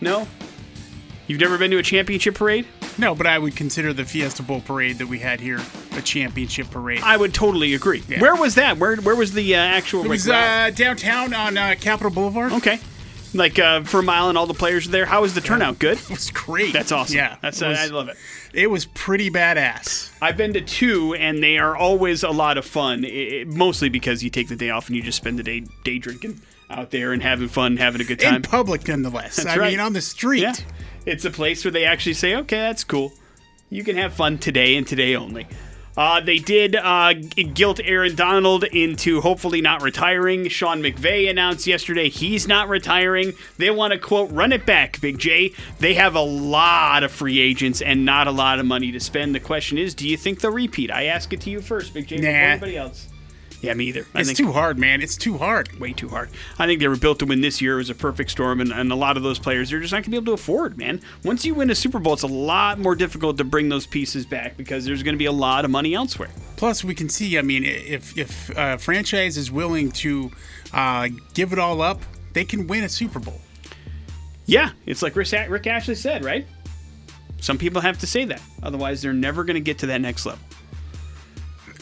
No. 0.00 0.26
You've 1.28 1.40
never 1.40 1.58
been 1.58 1.70
to 1.72 1.78
a 1.78 1.82
championship 1.82 2.36
parade? 2.36 2.66
No, 2.98 3.14
but 3.14 3.26
I 3.26 3.38
would 3.38 3.56
consider 3.56 3.92
the 3.92 4.04
Fiesta 4.04 4.42
Bowl 4.42 4.60
parade 4.60 4.98
that 4.98 5.06
we 5.08 5.18
had 5.18 5.40
here 5.40 5.60
a 5.96 6.02
championship 6.02 6.70
parade. 6.70 7.00
I 7.02 7.16
would 7.16 7.34
totally 7.34 7.74
agree. 7.74 8.02
Yeah. 8.08 8.20
Where 8.20 8.34
was 8.36 8.54
that? 8.54 8.78
Where 8.78 8.96
Where 8.96 9.16
was 9.16 9.32
the 9.32 9.54
uh, 9.54 9.58
actual? 9.58 10.04
it 10.04 10.08
was 10.08 10.28
uh, 10.28 10.70
downtown 10.74 11.34
on 11.34 11.56
uh, 11.58 11.74
Capitol 11.80 12.10
Boulevard. 12.10 12.52
Okay. 12.52 12.78
Like 13.34 13.58
uh, 13.58 13.82
for 13.84 14.00
a 14.00 14.02
mile 14.02 14.28
and 14.28 14.38
all 14.38 14.46
the 14.46 14.54
players 14.54 14.86
are 14.86 14.90
there. 14.90 15.06
How 15.06 15.22
was 15.22 15.34
the 15.34 15.40
turnout? 15.40 15.78
Good. 15.78 15.98
It 15.98 16.10
was 16.10 16.30
great. 16.30 16.72
That's 16.72 16.92
awesome. 16.92 17.16
Yeah, 17.16 17.36
That's 17.42 17.60
it 17.60 17.68
was, 17.68 17.78
I 17.78 17.86
love 17.86 18.08
it. 18.08 18.16
it 18.54 18.68
was 18.68 18.86
pretty 18.86 19.30
badass. 19.30 20.12
I've 20.22 20.36
been 20.36 20.52
to 20.54 20.60
two, 20.60 21.14
and 21.14 21.42
they 21.42 21.58
are 21.58 21.76
always 21.76 22.22
a 22.22 22.30
lot 22.30 22.56
of 22.58 22.64
fun. 22.64 23.04
i 23.04 23.08
i 23.08 23.44
mostly 23.46 23.88
because 23.88 24.22
you 24.22 24.30
take 24.30 24.48
the 24.48 24.56
day 24.56 24.70
off 24.70 24.86
and 24.88 24.96
you 24.96 25.02
just 25.02 25.18
spend 25.18 25.38
the 25.38 25.42
day 25.42 25.64
day 25.84 25.98
drinking 25.98 26.40
out 26.70 26.90
there 26.90 27.12
and 27.12 27.22
having 27.22 27.48
fun, 27.48 27.76
having 27.76 28.00
a 28.00 28.04
good 28.04 28.20
time 28.20 28.36
In 28.36 28.42
public, 28.42 28.88
nonetheless. 28.88 29.36
That's 29.36 29.48
I 29.48 29.56
right. 29.56 29.70
mean, 29.70 29.80
on 29.80 29.92
the 29.92 30.00
street. 30.00 30.40
Yeah, 30.42 30.54
it's 31.04 31.24
a 31.24 31.30
place 31.30 31.64
where 31.64 31.72
they 31.72 31.84
actually 31.84 32.14
say, 32.14 32.34
"Okay, 32.36 32.56
that's 32.58 32.84
cool. 32.84 33.12
You 33.70 33.84
can 33.84 33.96
have 33.96 34.14
fun 34.14 34.38
today 34.38 34.76
and 34.76 34.86
today 34.86 35.14
only." 35.16 35.46
Uh, 35.96 36.20
they 36.20 36.38
did 36.38 36.76
uh, 36.76 37.14
guilt 37.54 37.80
Aaron 37.82 38.14
Donald 38.14 38.64
into 38.64 39.20
hopefully 39.22 39.60
not 39.60 39.82
retiring. 39.82 40.48
Sean 40.48 40.82
McVay 40.82 41.30
announced 41.30 41.66
yesterday 41.66 42.08
he's 42.08 42.46
not 42.46 42.68
retiring. 42.68 43.32
They 43.56 43.70
want 43.70 43.92
to 43.92 43.98
quote, 43.98 44.30
"Run 44.30 44.52
it 44.52 44.66
back, 44.66 45.00
Big 45.00 45.18
J." 45.18 45.52
They 45.78 45.94
have 45.94 46.14
a 46.14 46.20
lot 46.20 47.02
of 47.02 47.10
free 47.10 47.38
agents 47.40 47.80
and 47.80 48.04
not 48.04 48.26
a 48.26 48.30
lot 48.32 48.58
of 48.58 48.66
money 48.66 48.92
to 48.92 49.00
spend. 49.00 49.34
The 49.34 49.40
question 49.40 49.78
is, 49.78 49.94
do 49.94 50.06
you 50.08 50.16
think 50.16 50.40
they'll 50.40 50.52
repeat? 50.52 50.90
I 50.90 51.04
ask 51.04 51.32
it 51.32 51.40
to 51.42 51.50
you 51.50 51.60
first, 51.60 51.94
Big 51.94 52.06
J, 52.06 52.16
before 52.16 52.30
anybody 52.30 52.76
else. 52.76 53.08
Yeah, 53.62 53.72
me 53.74 53.86
either. 53.86 54.06
I 54.14 54.20
It's 54.20 54.28
think 54.28 54.36
too 54.38 54.52
hard, 54.52 54.78
man. 54.78 55.00
It's 55.00 55.16
too 55.16 55.38
hard. 55.38 55.78
way 55.80 55.92
too 55.92 56.08
hard. 56.08 56.28
I 56.58 56.66
think 56.66 56.78
they 56.80 56.88
were 56.88 56.96
built 56.96 57.18
to 57.20 57.26
win 57.26 57.40
this 57.40 57.60
year. 57.62 57.74
It 57.74 57.78
was 57.78 57.90
a 57.90 57.94
perfect 57.94 58.30
storm, 58.30 58.60
and, 58.60 58.70
and 58.70 58.92
a 58.92 58.94
lot 58.94 59.16
of 59.16 59.22
those 59.22 59.38
players 59.38 59.70
they're 59.70 59.80
just 59.80 59.92
not 59.92 59.98
going 59.98 60.04
to 60.04 60.10
be 60.10 60.16
able 60.18 60.26
to 60.26 60.32
afford, 60.32 60.76
man. 60.76 61.00
Once 61.24 61.44
you 61.44 61.54
win 61.54 61.70
a 61.70 61.74
Super 61.74 61.98
Bowl, 61.98 62.12
it's 62.12 62.22
a 62.22 62.26
lot 62.26 62.78
more 62.78 62.94
difficult 62.94 63.38
to 63.38 63.44
bring 63.44 63.68
those 63.68 63.86
pieces 63.86 64.26
back 64.26 64.56
because 64.56 64.84
there's 64.84 65.02
going 65.02 65.14
to 65.14 65.18
be 65.18 65.24
a 65.26 65.32
lot 65.32 65.64
of 65.64 65.70
money 65.70 65.94
elsewhere. 65.94 66.28
Plus, 66.56 66.84
we 66.84 66.94
can 66.94 67.08
see. 67.08 67.38
I 67.38 67.42
mean, 67.42 67.64
if 67.64 68.16
if 68.16 68.50
a 68.56 68.78
franchise 68.78 69.36
is 69.36 69.50
willing 69.50 69.90
to 69.92 70.30
uh, 70.72 71.08
give 71.34 71.52
it 71.52 71.58
all 71.58 71.80
up, 71.80 72.02
they 72.34 72.44
can 72.44 72.66
win 72.66 72.84
a 72.84 72.88
Super 72.88 73.18
Bowl. 73.18 73.40
Yeah, 74.44 74.70
it's 74.84 75.02
like 75.02 75.16
Rick, 75.16 75.32
Rick 75.48 75.66
Ashley 75.66 75.94
said, 75.96 76.24
right? 76.24 76.46
Some 77.40 77.58
people 77.58 77.80
have 77.80 77.98
to 77.98 78.06
say 78.06 78.24
that. 78.26 78.40
Otherwise, 78.62 79.02
they're 79.02 79.12
never 79.12 79.44
going 79.44 79.54
to 79.54 79.60
get 79.60 79.78
to 79.78 79.86
that 79.86 80.00
next 80.00 80.24
level. 80.26 80.40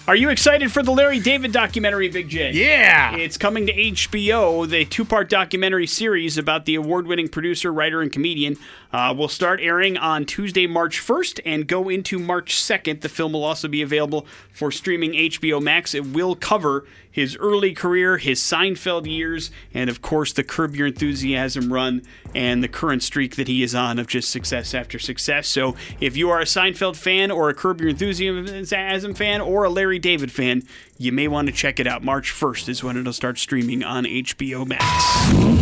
Are 0.06 0.14
you 0.14 0.28
excited 0.28 0.70
for 0.70 0.82
the 0.82 0.90
Larry 0.90 1.18
David 1.18 1.50
documentary, 1.50 2.10
Big 2.10 2.28
J? 2.28 2.52
Yeah. 2.52 3.16
It's 3.16 3.38
coming 3.38 3.66
to 3.68 3.72
HBO. 3.72 4.68
The 4.68 4.84
two 4.84 5.02
part 5.02 5.30
documentary 5.30 5.86
series 5.86 6.36
about 6.36 6.66
the 6.66 6.74
award 6.74 7.06
winning 7.06 7.26
producer, 7.26 7.72
writer, 7.72 8.02
and 8.02 8.12
comedian 8.12 8.58
uh, 8.92 9.14
will 9.16 9.28
start 9.28 9.60
airing 9.62 9.96
on 9.96 10.26
Tuesday, 10.26 10.66
March 10.66 11.00
1st, 11.00 11.40
and 11.46 11.66
go 11.66 11.88
into 11.88 12.18
March 12.18 12.54
2nd. 12.54 13.00
The 13.00 13.08
film 13.08 13.32
will 13.32 13.44
also 13.44 13.66
be 13.66 13.80
available 13.80 14.26
for 14.52 14.70
streaming 14.70 15.12
HBO 15.12 15.62
Max. 15.62 15.94
It 15.94 16.08
will 16.08 16.34
cover 16.34 16.84
his 17.14 17.36
early 17.36 17.72
career, 17.72 18.18
his 18.18 18.40
Seinfeld 18.40 19.06
years, 19.06 19.52
and 19.72 19.88
of 19.88 20.02
course, 20.02 20.32
the 20.32 20.42
Curb 20.42 20.74
Your 20.74 20.88
Enthusiasm 20.88 21.72
run 21.72 22.02
and 22.34 22.60
the 22.60 22.66
current 22.66 23.04
streak 23.04 23.36
that 23.36 23.46
he 23.46 23.62
is 23.62 23.72
on 23.72 24.00
of 24.00 24.08
just 24.08 24.32
success 24.32 24.74
after 24.74 24.98
success. 24.98 25.46
So, 25.46 25.76
if 26.00 26.16
you 26.16 26.28
are 26.30 26.40
a 26.40 26.44
Seinfeld 26.44 26.96
fan, 26.96 27.30
or 27.30 27.48
a 27.48 27.54
Curb 27.54 27.80
Your 27.80 27.90
Enthusiasm 27.90 29.14
fan, 29.14 29.40
or 29.40 29.62
a 29.62 29.70
Larry 29.70 30.00
David 30.00 30.32
fan, 30.32 30.64
you 30.98 31.12
may 31.12 31.28
want 31.28 31.46
to 31.46 31.52
check 31.52 31.78
it 31.78 31.86
out. 31.86 32.02
March 32.02 32.32
1st 32.32 32.68
is 32.68 32.82
when 32.82 32.96
it'll 32.96 33.12
start 33.12 33.38
streaming 33.38 33.84
on 33.84 34.06
HBO 34.06 34.66
Max. 34.66 35.54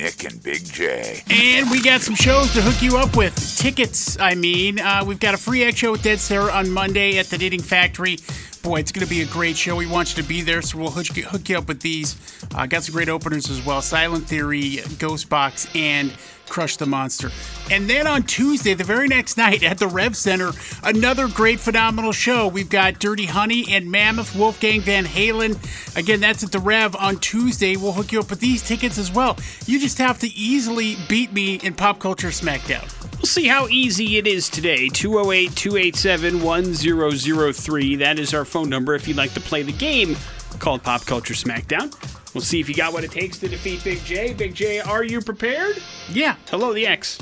Nick 0.00 0.24
and 0.24 0.42
Big 0.42 0.64
J. 0.64 1.22
And 1.30 1.70
we 1.70 1.82
got 1.82 2.00
some 2.00 2.14
shows 2.14 2.52
to 2.54 2.62
hook 2.62 2.82
you 2.82 2.96
up 2.96 3.16
with. 3.16 3.34
Tickets, 3.58 4.18
I 4.18 4.34
mean. 4.34 4.80
Uh, 4.80 5.04
we've 5.06 5.20
got 5.20 5.34
a 5.34 5.36
free 5.36 5.64
act 5.64 5.76
show 5.76 5.92
with 5.92 6.02
Dead 6.02 6.18
Sara 6.18 6.50
on 6.50 6.70
Monday 6.70 7.18
at 7.18 7.26
the 7.26 7.36
Knitting 7.36 7.62
Factory. 7.62 8.18
Boy, 8.62 8.80
it's 8.80 8.92
going 8.92 9.06
to 9.06 9.10
be 9.10 9.22
a 9.22 9.26
great 9.26 9.56
show. 9.56 9.74
We 9.74 9.86
want 9.86 10.14
you 10.14 10.22
to 10.22 10.28
be 10.28 10.42
there, 10.42 10.60
so 10.60 10.76
we'll 10.76 10.90
hook 10.90 11.16
you, 11.16 11.24
hook 11.24 11.48
you 11.48 11.56
up 11.56 11.66
with 11.66 11.80
these. 11.80 12.16
Uh, 12.54 12.66
got 12.66 12.82
some 12.82 12.92
great 12.92 13.08
openers 13.08 13.48
as 13.48 13.64
well 13.64 13.80
Silent 13.80 14.26
Theory, 14.26 14.80
Ghost 14.98 15.30
Box, 15.30 15.66
and 15.74 16.12
Crush 16.50 16.76
the 16.76 16.84
Monster. 16.84 17.30
And 17.70 17.88
then 17.88 18.06
on 18.06 18.24
Tuesday, 18.24 18.74
the 18.74 18.84
very 18.84 19.08
next 19.08 19.38
night 19.38 19.62
at 19.62 19.78
the 19.78 19.86
Rev 19.86 20.14
Center, 20.14 20.50
another 20.82 21.28
great, 21.28 21.60
phenomenal 21.60 22.12
show. 22.12 22.48
We've 22.48 22.68
got 22.68 22.98
Dirty 22.98 23.24
Honey 23.24 23.64
and 23.70 23.90
Mammoth 23.90 24.34
Wolfgang 24.36 24.82
Van 24.82 25.04
Halen. 25.06 25.56
Again, 25.96 26.20
that's 26.20 26.44
at 26.44 26.52
the 26.52 26.58
Rev 26.58 26.94
on 26.96 27.16
Tuesday. 27.18 27.76
We'll 27.76 27.92
hook 27.92 28.12
you 28.12 28.20
up 28.20 28.28
with 28.28 28.40
these 28.40 28.62
tickets 28.62 28.98
as 28.98 29.10
well. 29.10 29.38
You 29.64 29.80
just 29.80 29.96
have 29.98 30.18
to 30.18 30.26
easily 30.28 30.96
beat 31.08 31.32
me 31.32 31.54
in 31.54 31.72
Pop 31.72 32.00
Culture 32.00 32.28
Smackdown. 32.28 32.84
We'll 33.12 33.26
see 33.26 33.46
how 33.46 33.68
easy 33.68 34.18
it 34.18 34.26
is 34.26 34.48
today. 34.48 34.88
208 34.88 35.54
287 35.54 36.42
1003. 36.42 37.96
That 37.96 38.18
is 38.18 38.34
our 38.34 38.44
phone 38.44 38.68
number 38.68 38.94
if 38.94 39.06
you'd 39.06 39.16
like 39.16 39.34
to 39.34 39.40
play 39.40 39.62
the 39.62 39.72
game 39.72 40.16
called 40.58 40.82
Pop 40.82 41.06
Culture 41.06 41.34
Smackdown. 41.34 42.19
We'll 42.34 42.42
see 42.42 42.60
if 42.60 42.68
you 42.68 42.74
got 42.74 42.92
what 42.92 43.02
it 43.02 43.10
takes 43.10 43.38
to 43.38 43.48
defeat 43.48 43.82
Big 43.82 44.04
J. 44.04 44.32
Big 44.32 44.54
J, 44.54 44.80
are 44.80 45.02
you 45.02 45.20
prepared? 45.20 45.82
Yeah. 46.10 46.36
Hello, 46.48 46.72
the 46.72 46.86
X. 46.86 47.18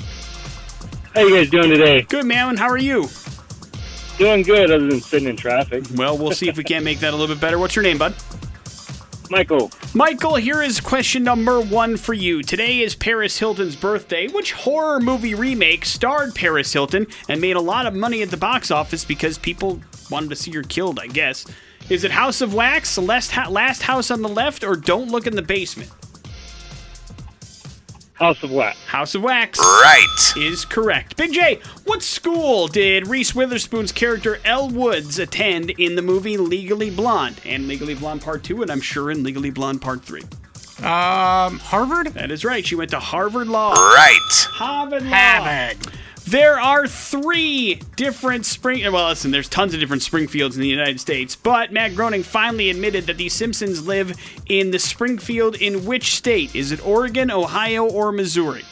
How 1.15 1.21
you 1.21 1.35
guys 1.35 1.49
doing 1.49 1.69
today? 1.69 2.03
Good, 2.03 2.25
man. 2.25 2.57
How 2.57 2.69
are 2.69 2.77
you? 2.77 3.07
Doing 4.19 4.43
good, 4.43 4.69
other 4.69 4.87
than 4.87 4.99
sitting 5.01 5.27
in 5.27 5.35
traffic. 5.35 5.85
Well, 5.95 6.17
we'll 6.17 6.33
see 6.33 6.47
if 6.47 6.57
we 6.57 6.63
can't 6.63 6.85
make 6.85 6.99
that 6.99 7.13
a 7.13 7.17
little 7.17 7.33
bit 7.33 7.41
better. 7.41 7.57
What's 7.57 7.75
your 7.75 7.83
name, 7.83 7.97
bud? 7.97 8.13
Michael, 9.31 9.71
Michael, 9.93 10.35
here 10.35 10.61
is 10.61 10.79
question 10.79 11.23
number 11.23 11.61
one 11.61 11.97
for 11.97 12.13
you. 12.13 12.41
Today 12.41 12.79
is 12.79 12.95
Paris 12.95 13.37
Hilton's 13.37 13.75
birthday. 13.75 14.27
Which 14.27 14.53
horror 14.53 14.99
movie 14.99 15.35
remake 15.35 15.85
starred 15.85 16.33
Paris 16.33 16.73
Hilton 16.73 17.05
and 17.27 17.39
made 17.39 17.55
a 17.55 17.61
lot 17.61 17.85
of 17.85 17.93
money 17.93 18.23
at 18.23 18.31
the 18.31 18.37
box 18.37 18.71
office 18.71 19.05
because 19.05 19.37
people 19.37 19.81
wanted 20.09 20.31
to 20.31 20.35
see 20.35 20.51
her 20.51 20.63
killed, 20.63 20.99
I 20.99 21.07
guess? 21.07 21.45
Is 21.89 22.03
it 22.03 22.11
House 22.11 22.41
of 22.41 22.53
Wax, 22.53 22.97
Last, 22.97 23.35
Last 23.49 23.81
House 23.83 24.11
on 24.11 24.21
the 24.21 24.29
Left, 24.29 24.63
or 24.63 24.75
Don't 24.75 25.09
Look 25.09 25.25
in 25.25 25.35
the 25.35 25.41
Basement? 25.41 25.89
House 28.13 28.43
of 28.43 28.51
Wax. 28.51 28.77
House 28.85 29.15
of 29.15 29.23
Wax 29.23 29.57
Right. 29.59 30.33
is 30.35 30.65
correct. 30.65 31.15
Big 31.15 31.31
J, 31.33 31.59
what 31.85 32.03
school 32.03 32.67
did 32.67 33.07
Reese 33.07 33.33
Witherspoon's 33.33 33.93
character 33.93 34.39
Elle 34.43 34.69
Woods 34.69 35.19
attend 35.19 35.69
in 35.71 35.95
the 35.95 36.01
movie 36.01 36.35
Legally 36.37 36.89
Blonde 36.89 37.39
and 37.45 37.67
Legally 37.67 37.95
Blonde 37.95 38.21
Part 38.21 38.43
2, 38.43 38.61
and 38.61 38.69
I'm 38.69 38.81
sure 38.81 39.09
in 39.09 39.23
Legally 39.23 39.51
Blonde 39.51 39.81
Part 39.81 40.03
3? 40.03 40.21
Um, 40.79 41.59
Harvard? 41.59 42.07
That 42.07 42.29
is 42.29 42.43
right. 42.45 42.65
She 42.65 42.75
went 42.75 42.91
to 42.91 42.99
Harvard 42.99 43.47
Law. 43.47 43.71
Right. 43.71 44.19
Harvard 44.51 45.03
Law. 45.05 45.09
Harvard. 45.15 45.77
There 46.29 46.59
are 46.59 46.87
three 46.87 47.81
different 47.95 48.45
spring. 48.45 48.83
Well, 48.91 49.09
listen, 49.09 49.31
there's 49.31 49.49
tons 49.49 49.73
of 49.73 49.79
different 49.79 50.03
Springfields 50.03 50.55
in 50.55 50.61
the 50.61 50.67
United 50.67 50.99
States, 50.99 51.35
but 51.35 51.71
Matt 51.71 51.95
Groening 51.95 52.21
finally 52.21 52.69
admitted 52.69 53.07
that 53.07 53.17
the 53.17 53.29
Simpsons 53.29 53.87
live 53.87 54.15
in 54.45 54.69
the 54.69 54.77
Springfield 54.77 55.55
in 55.55 55.85
which 55.85 56.15
state? 56.15 56.55
Is 56.55 56.71
it 56.71 56.85
Oregon, 56.85 57.31
Ohio, 57.31 57.89
or 57.89 58.11
Missouri? 58.11 58.63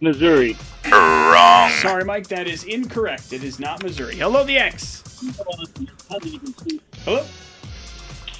Missouri. 0.00 0.56
Wrong. 0.90 1.70
Sorry, 1.80 2.04
Mike, 2.04 2.26
that 2.26 2.48
is 2.48 2.64
incorrect. 2.64 3.32
It 3.32 3.44
is 3.44 3.60
not 3.60 3.80
Missouri. 3.84 4.16
Hello, 4.16 4.42
the 4.42 4.58
X. 4.58 5.04
Hello. 7.04 7.24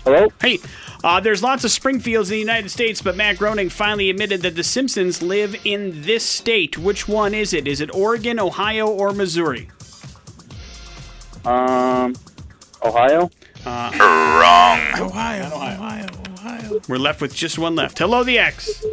Hello? 0.04 0.28
Hey, 0.40 0.58
uh, 1.04 1.20
there's 1.20 1.42
lots 1.42 1.64
of 1.64 1.70
Springfields 1.70 2.30
in 2.30 2.34
the 2.34 2.40
United 2.40 2.70
States, 2.70 3.00
but 3.00 3.16
Matt 3.16 3.38
Groening 3.38 3.68
finally 3.68 4.10
admitted 4.10 4.42
that 4.42 4.56
the 4.56 4.64
Simpsons 4.64 5.22
live 5.22 5.54
in 5.64 6.02
this 6.02 6.24
state. 6.24 6.76
Which 6.76 7.06
one 7.06 7.34
is 7.34 7.52
it? 7.52 7.68
Is 7.68 7.80
it 7.80 7.94
Oregon, 7.94 8.40
Ohio, 8.40 8.88
or 8.88 9.12
Missouri? 9.12 9.68
Um, 11.44 12.14
Ohio? 12.84 13.30
Wrong. 13.64 14.80
Ohio, 15.00 15.46
Ohio, 15.46 16.06
Ohio. 16.32 16.80
We're 16.88 16.98
left 16.98 17.20
with 17.20 17.34
just 17.34 17.58
one 17.58 17.76
left. 17.76 17.98
Hello, 17.98 18.24
the 18.24 18.38
X. 18.38 18.84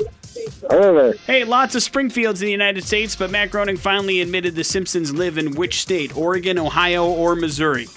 Hello 0.70 0.94
there. 0.94 1.14
Hey, 1.26 1.44
lots 1.44 1.74
of 1.74 1.82
Springfields 1.82 2.42
in 2.42 2.46
the 2.46 2.52
United 2.52 2.84
States, 2.84 3.16
but 3.16 3.32
Matt 3.32 3.50
Groening 3.50 3.78
finally 3.78 4.22
admitted 4.22 4.56
the 4.56 4.64
Simpsons 4.64 5.12
live 5.12 5.40
in 5.40 5.56
which 5.56 5.82
state? 5.82 6.16
Oregon, 6.16 6.60
Ohio, 6.60 7.08
or 7.08 7.36
Missouri? 7.36 7.88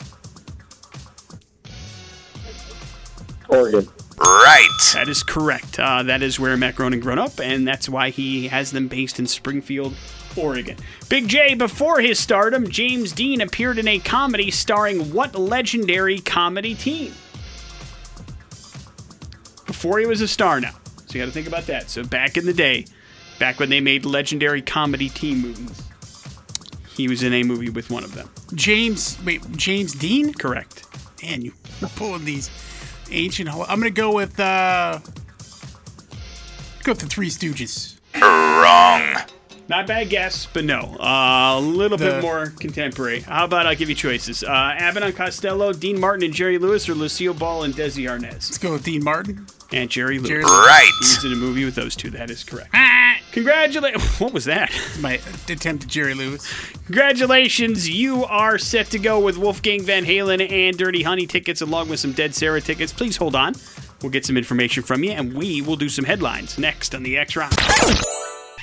Oregon. 3.52 3.88
Right. 4.18 4.68
That 4.94 5.08
is 5.08 5.22
correct. 5.22 5.78
Uh, 5.78 6.02
that 6.04 6.22
is 6.22 6.38
where 6.38 6.56
Matt 6.56 6.76
Groening 6.76 7.00
grew 7.00 7.14
up, 7.14 7.40
and 7.40 7.66
that's 7.66 7.88
why 7.88 8.10
he 8.10 8.48
has 8.48 8.70
them 8.70 8.88
based 8.88 9.18
in 9.18 9.26
Springfield, 9.26 9.94
Oregon. 10.36 10.76
Big 11.08 11.28
J, 11.28 11.54
before 11.54 12.00
his 12.00 12.18
stardom, 12.18 12.68
James 12.68 13.12
Dean 13.12 13.40
appeared 13.40 13.78
in 13.78 13.88
a 13.88 13.98
comedy 13.98 14.50
starring 14.50 15.12
what 15.12 15.34
legendary 15.34 16.20
comedy 16.20 16.74
team? 16.74 17.12
Before 19.66 19.98
he 19.98 20.06
was 20.06 20.20
a 20.20 20.28
star 20.28 20.60
now. 20.60 20.74
So 21.06 21.18
you 21.18 21.20
got 21.20 21.26
to 21.26 21.32
think 21.32 21.48
about 21.48 21.66
that. 21.66 21.90
So 21.90 22.04
back 22.04 22.36
in 22.36 22.46
the 22.46 22.54
day, 22.54 22.86
back 23.38 23.58
when 23.58 23.70
they 23.70 23.80
made 23.80 24.04
legendary 24.04 24.62
comedy 24.62 25.08
team 25.08 25.42
movies, 25.42 25.82
he 26.96 27.08
was 27.08 27.22
in 27.22 27.32
a 27.32 27.42
movie 27.42 27.70
with 27.70 27.90
one 27.90 28.04
of 28.04 28.14
them. 28.14 28.30
James, 28.54 29.18
wait, 29.24 29.42
James 29.56 29.94
Dean? 29.94 30.32
Correct. 30.32 30.84
Man, 31.22 31.42
you 31.42 31.52
are 31.82 31.88
pulling 31.96 32.24
these 32.24 32.50
ancient. 33.12 33.48
hol- 33.48 33.66
I'm 33.68 33.78
gonna 33.78 33.90
go 33.90 34.12
with 34.14 34.38
uh, 34.40 34.98
go 36.82 36.92
with 36.92 36.98
the 37.00 37.06
Three 37.06 37.30
Stooges. 37.30 37.96
Wrong. 38.20 39.16
Not 39.68 39.86
bad 39.86 40.10
guess, 40.10 40.46
but 40.52 40.64
no. 40.64 40.80
Uh, 41.00 41.58
a 41.58 41.60
little 41.60 41.96
The- 41.96 42.06
bit 42.10 42.22
more 42.22 42.52
contemporary. 42.58 43.20
How 43.20 43.44
about 43.44 43.66
I'll 43.66 43.74
give 43.76 43.88
you 43.88 43.94
choices? 43.94 44.42
Uh, 44.44 44.48
Abbott 44.50 45.02
and 45.02 45.16
Costello, 45.16 45.72
Dean 45.72 45.98
Martin 45.98 46.24
and 46.24 46.34
Jerry 46.34 46.58
Lewis, 46.58 46.88
or 46.88 46.94
Lucille 46.94 47.32
Ball 47.32 47.62
and 47.62 47.72
Desi 47.74 48.04
Arnaz? 48.08 48.32
Let's 48.32 48.58
go 48.58 48.72
with 48.72 48.82
Dean 48.84 49.02
Martin. 49.02 49.46
And 49.72 49.88
Jerry 49.90 50.18
Lewis. 50.18 50.28
Jerry 50.28 50.42
Right. 50.44 50.90
He 51.00 51.06
was 51.16 51.24
in 51.24 51.32
a 51.32 51.36
movie 51.36 51.64
with 51.64 51.74
those 51.74 51.96
two. 51.96 52.10
That 52.10 52.28
is 52.30 52.44
correct. 52.44 52.70
Ah, 52.74 53.16
Congratulations. 53.32 54.02
What 54.20 54.32
was 54.34 54.44
that? 54.44 54.70
my 55.00 55.14
attempt 55.48 55.84
at 55.84 55.86
Jerry 55.88 56.12
Lewis. 56.14 56.46
Congratulations. 56.86 57.88
You 57.88 58.24
are 58.24 58.58
set 58.58 58.86
to 58.90 58.98
go 58.98 59.18
with 59.18 59.38
Wolfgang 59.38 59.82
Van 59.82 60.04
Halen 60.04 60.50
and 60.50 60.76
Dirty 60.76 61.02
Honey 61.02 61.26
tickets 61.26 61.60
along 61.62 61.88
with 61.88 61.98
some 62.00 62.12
Dead 62.12 62.34
Sara 62.34 62.60
tickets. 62.60 62.92
Please 62.92 63.16
hold 63.16 63.34
on. 63.34 63.54
We'll 64.02 64.10
get 64.12 64.26
some 64.26 64.36
information 64.36 64.82
from 64.82 65.02
you 65.04 65.12
and 65.12 65.32
we 65.34 65.62
will 65.62 65.76
do 65.76 65.88
some 65.88 66.04
headlines 66.04 66.58
next 66.58 66.94
on 66.94 67.02
the 67.02 67.16
X 67.16 67.34
Rock. 67.36 67.52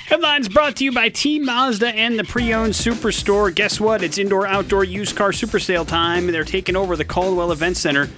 Headlines 0.06 0.48
brought 0.48 0.76
to 0.76 0.84
you 0.84 0.92
by 0.92 1.08
Team 1.08 1.44
Mazda 1.44 1.88
and 1.88 2.18
the 2.18 2.24
pre-owned 2.24 2.72
Superstore. 2.74 3.54
Guess 3.54 3.78
what? 3.80 4.02
It's 4.02 4.18
indoor 4.18 4.46
outdoor 4.46 4.82
used 4.84 5.14
car 5.16 5.32
super 5.32 5.58
sale 5.60 5.84
time. 5.84 6.26
They're 6.26 6.44
taking 6.44 6.74
over 6.74 6.96
the 6.96 7.04
Caldwell 7.04 7.52
Event 7.52 7.76
Center. 7.76 8.08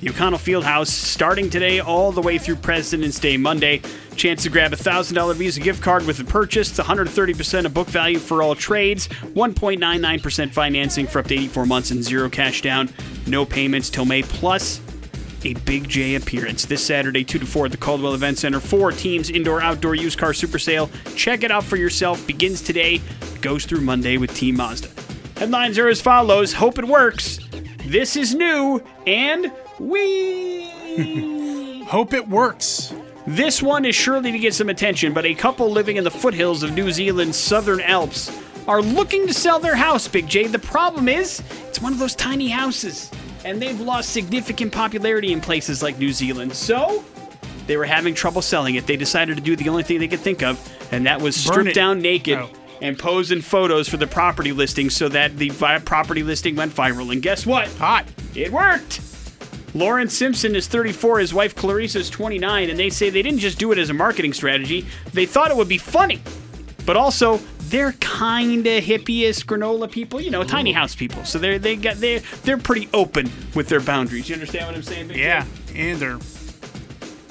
The 0.00 0.10
O'Connor 0.10 0.38
Fieldhouse 0.38 0.88
starting 0.88 1.48
today 1.48 1.80
all 1.80 2.12
the 2.12 2.20
way 2.20 2.36
through 2.36 2.56
President's 2.56 3.18
Day 3.18 3.36
Monday. 3.36 3.80
Chance 4.16 4.42
to 4.42 4.50
grab 4.50 4.72
a 4.72 4.76
$1,000 4.76 5.34
Visa 5.36 5.60
gift 5.60 5.82
card 5.82 6.04
with 6.06 6.18
the 6.18 6.24
purchase. 6.24 6.68
It's 6.68 6.88
130% 6.88 7.64
of 7.64 7.72
book 7.72 7.88
value 7.88 8.18
for 8.18 8.42
all 8.42 8.54
trades. 8.54 9.08
1.99% 9.08 10.50
financing 10.50 11.06
for 11.06 11.20
up 11.20 11.26
to 11.28 11.34
84 11.34 11.66
months 11.66 11.90
and 11.90 12.02
zero 12.02 12.28
cash 12.28 12.60
down. 12.60 12.90
No 13.26 13.46
payments 13.46 13.88
till 13.88 14.04
May, 14.04 14.22
plus 14.22 14.80
a 15.44 15.54
Big 15.54 15.88
J 15.88 16.16
appearance 16.16 16.64
this 16.64 16.84
Saturday, 16.84 17.24
2 17.24 17.38
to 17.38 17.46
4 17.46 17.66
at 17.66 17.72
the 17.72 17.78
Caldwell 17.78 18.14
Event 18.14 18.38
Center. 18.38 18.60
Four 18.60 18.92
teams 18.92 19.30
indoor 19.30 19.60
outdoor 19.60 19.94
used 19.94 20.18
car 20.18 20.34
super 20.34 20.58
sale. 20.58 20.90
Check 21.16 21.44
it 21.44 21.50
out 21.50 21.64
for 21.64 21.76
yourself. 21.76 22.26
Begins 22.26 22.60
today, 22.60 23.00
goes 23.40 23.64
through 23.64 23.82
Monday 23.82 24.16
with 24.16 24.34
Team 24.34 24.56
Mazda. 24.56 24.88
Headlines 25.38 25.78
are 25.78 25.88
as 25.88 26.00
follows 26.00 26.52
Hope 26.52 26.78
it 26.78 26.84
works. 26.84 27.38
This 27.86 28.16
is 28.16 28.34
new, 28.34 28.82
and 29.06 29.52
we. 29.78 31.82
Hope 31.88 32.12
it 32.14 32.28
works. 32.28 32.94
This 33.26 33.62
one 33.62 33.84
is 33.84 33.94
surely 33.94 34.32
to 34.32 34.38
get 34.38 34.54
some 34.54 34.68
attention, 34.68 35.12
but 35.12 35.24
a 35.24 35.34
couple 35.34 35.70
living 35.70 35.96
in 35.96 36.04
the 36.04 36.10
foothills 36.10 36.62
of 36.62 36.72
New 36.74 36.92
Zealand's 36.92 37.36
southern 37.38 37.80
Alps 37.80 38.30
are 38.68 38.82
looking 38.82 39.26
to 39.26 39.34
sell 39.34 39.58
their 39.58 39.76
house, 39.76 40.06
Big 40.08 40.26
J. 40.28 40.46
The 40.46 40.58
problem 40.58 41.08
is, 41.08 41.42
it's 41.68 41.80
one 41.80 41.92
of 41.92 41.98
those 41.98 42.14
tiny 42.14 42.48
houses, 42.48 43.10
and 43.44 43.60
they've 43.60 43.80
lost 43.80 44.10
significant 44.10 44.72
popularity 44.72 45.32
in 45.32 45.40
places 45.40 45.82
like 45.82 45.98
New 45.98 46.12
Zealand. 46.12 46.54
So, 46.54 47.02
they 47.66 47.76
were 47.78 47.84
having 47.86 48.14
trouble 48.14 48.42
selling 48.42 48.74
it. 48.74 48.86
They 48.86 48.96
decided 48.96 49.36
to 49.36 49.42
do 49.42 49.56
the 49.56 49.68
only 49.70 49.82
thing 49.82 49.98
they 49.98 50.08
could 50.08 50.20
think 50.20 50.42
of, 50.42 50.58
and 50.92 51.06
that 51.06 51.20
was 51.22 51.34
Burn 51.46 51.52
strip 51.54 51.66
it. 51.68 51.74
down 51.74 52.00
naked 52.00 52.38
Oh. 52.38 52.50
and 52.82 52.98
pose 52.98 53.30
in 53.30 53.40
photos 53.42 53.88
for 53.88 53.96
the 53.96 54.06
property 54.06 54.52
listing 54.52 54.90
so 54.90 55.08
that 55.10 55.36
the 55.38 55.48
vi- 55.50 55.78
property 55.80 56.22
listing 56.22 56.56
went 56.56 56.74
viral. 56.74 57.10
And 57.10 57.22
guess 57.22 57.46
what? 57.46 57.68
Hot. 57.76 58.04
It 58.34 58.52
worked. 58.52 59.00
Lawrence 59.74 60.16
Simpson 60.16 60.54
is 60.54 60.68
34, 60.68 61.18
his 61.18 61.34
wife 61.34 61.56
Clarissa 61.56 61.98
is 61.98 62.08
29, 62.08 62.70
and 62.70 62.78
they 62.78 62.90
say 62.90 63.10
they 63.10 63.22
didn't 63.22 63.40
just 63.40 63.58
do 63.58 63.72
it 63.72 63.78
as 63.78 63.90
a 63.90 63.94
marketing 63.94 64.32
strategy, 64.32 64.86
they 65.12 65.26
thought 65.26 65.50
it 65.50 65.56
would 65.56 65.68
be 65.68 65.78
funny. 65.78 66.20
But 66.86 66.96
also, 66.96 67.40
they're 67.58 67.92
kind 67.92 68.64
of 68.66 68.84
hippie-ish 68.84 69.44
granola 69.44 69.90
people, 69.90 70.20
you 70.20 70.30
know, 70.30 70.44
tiny 70.44 70.72
house 70.72 70.94
people. 70.94 71.24
So 71.24 71.38
they're 71.38 71.58
they 71.58 71.76
got 71.76 71.96
they 71.96 72.18
they're 72.44 72.58
pretty 72.58 72.88
open 72.92 73.32
with 73.54 73.68
their 73.68 73.80
boundaries. 73.80 74.28
You 74.28 74.34
understand 74.34 74.66
what 74.66 74.76
I'm 74.76 74.82
saying? 74.82 75.08
Big? 75.08 75.16
Yeah, 75.16 75.44
and 75.74 75.98
their 75.98 76.18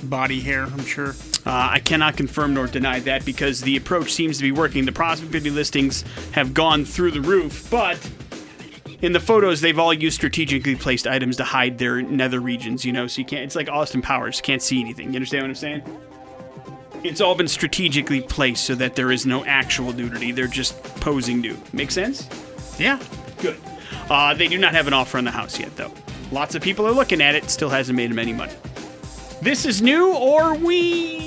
body 0.04 0.42
hair, 0.42 0.64
I'm 0.64 0.84
sure. 0.84 1.16
Uh, 1.46 1.70
I 1.72 1.80
cannot 1.80 2.18
confirm 2.18 2.54
nor 2.54 2.68
deny 2.68 3.00
that 3.02 3.26
because 3.26 3.62
the 3.62 3.78
approach 3.78 4.12
seems 4.14 4.38
to 4.38 4.44
be 4.44 4.52
working. 4.52 4.86
The 4.86 4.92
property 4.92 5.50
listings 5.50 6.04
have 6.32 6.54
gone 6.54 6.84
through 6.84 7.12
the 7.12 7.22
roof, 7.22 7.70
but 7.70 8.00
in 9.04 9.12
the 9.12 9.20
photos, 9.20 9.60
they've 9.60 9.78
all 9.78 9.94
used 9.94 10.16
strategically 10.16 10.76
placed 10.76 11.06
items 11.06 11.36
to 11.36 11.44
hide 11.44 11.78
their 11.78 12.02
nether 12.02 12.40
regions. 12.40 12.84
You 12.86 12.94
know, 12.94 13.06
so 13.06 13.20
you 13.20 13.26
can't. 13.26 13.44
It's 13.44 13.56
like 13.56 13.70
Austin 13.70 14.02
Powers, 14.02 14.42
can't 14.42 14.62
see 14.62 14.80
anything. 14.80 15.10
You 15.10 15.16
understand 15.16 15.44
what 15.44 15.50
I'm 15.50 15.56
saying? 15.56 16.00
It's 17.04 17.20
all 17.20 17.36
been 17.36 17.50
strategically 17.50 18.22
placed 18.22 18.64
so 18.64 18.76
that 18.76 18.96
there 18.96 19.12
is 19.12 19.26
no 19.26 19.44
actual 19.44 19.92
nudity. 19.92 20.32
They're 20.32 20.48
just 20.48 20.82
posing 21.02 21.42
nude. 21.42 21.60
Make 21.74 21.92
sense? 21.92 22.30
Yeah. 22.80 22.98
Good. 23.42 23.60
Uh, 24.10 24.34
they 24.34 24.48
do 24.48 24.58
not 24.58 24.74
have 24.74 24.88
an 24.88 24.94
offer 24.94 25.18
on 25.18 25.26
the 25.26 25.32
house 25.32 25.60
yet, 25.60 25.76
though. 25.76 25.92
Lots 26.32 26.56
of 26.56 26.62
people 26.62 26.88
are 26.88 26.94
looking 26.94 27.22
at 27.22 27.36
it. 27.36 27.50
Still 27.50 27.70
hasn't 27.70 27.98
made 27.98 28.10
them 28.10 28.20
any 28.20 28.32
money. 28.32 28.54
This 29.42 29.66
is 29.66 29.82
new, 29.82 30.16
or 30.16 30.56
we. 30.56 31.23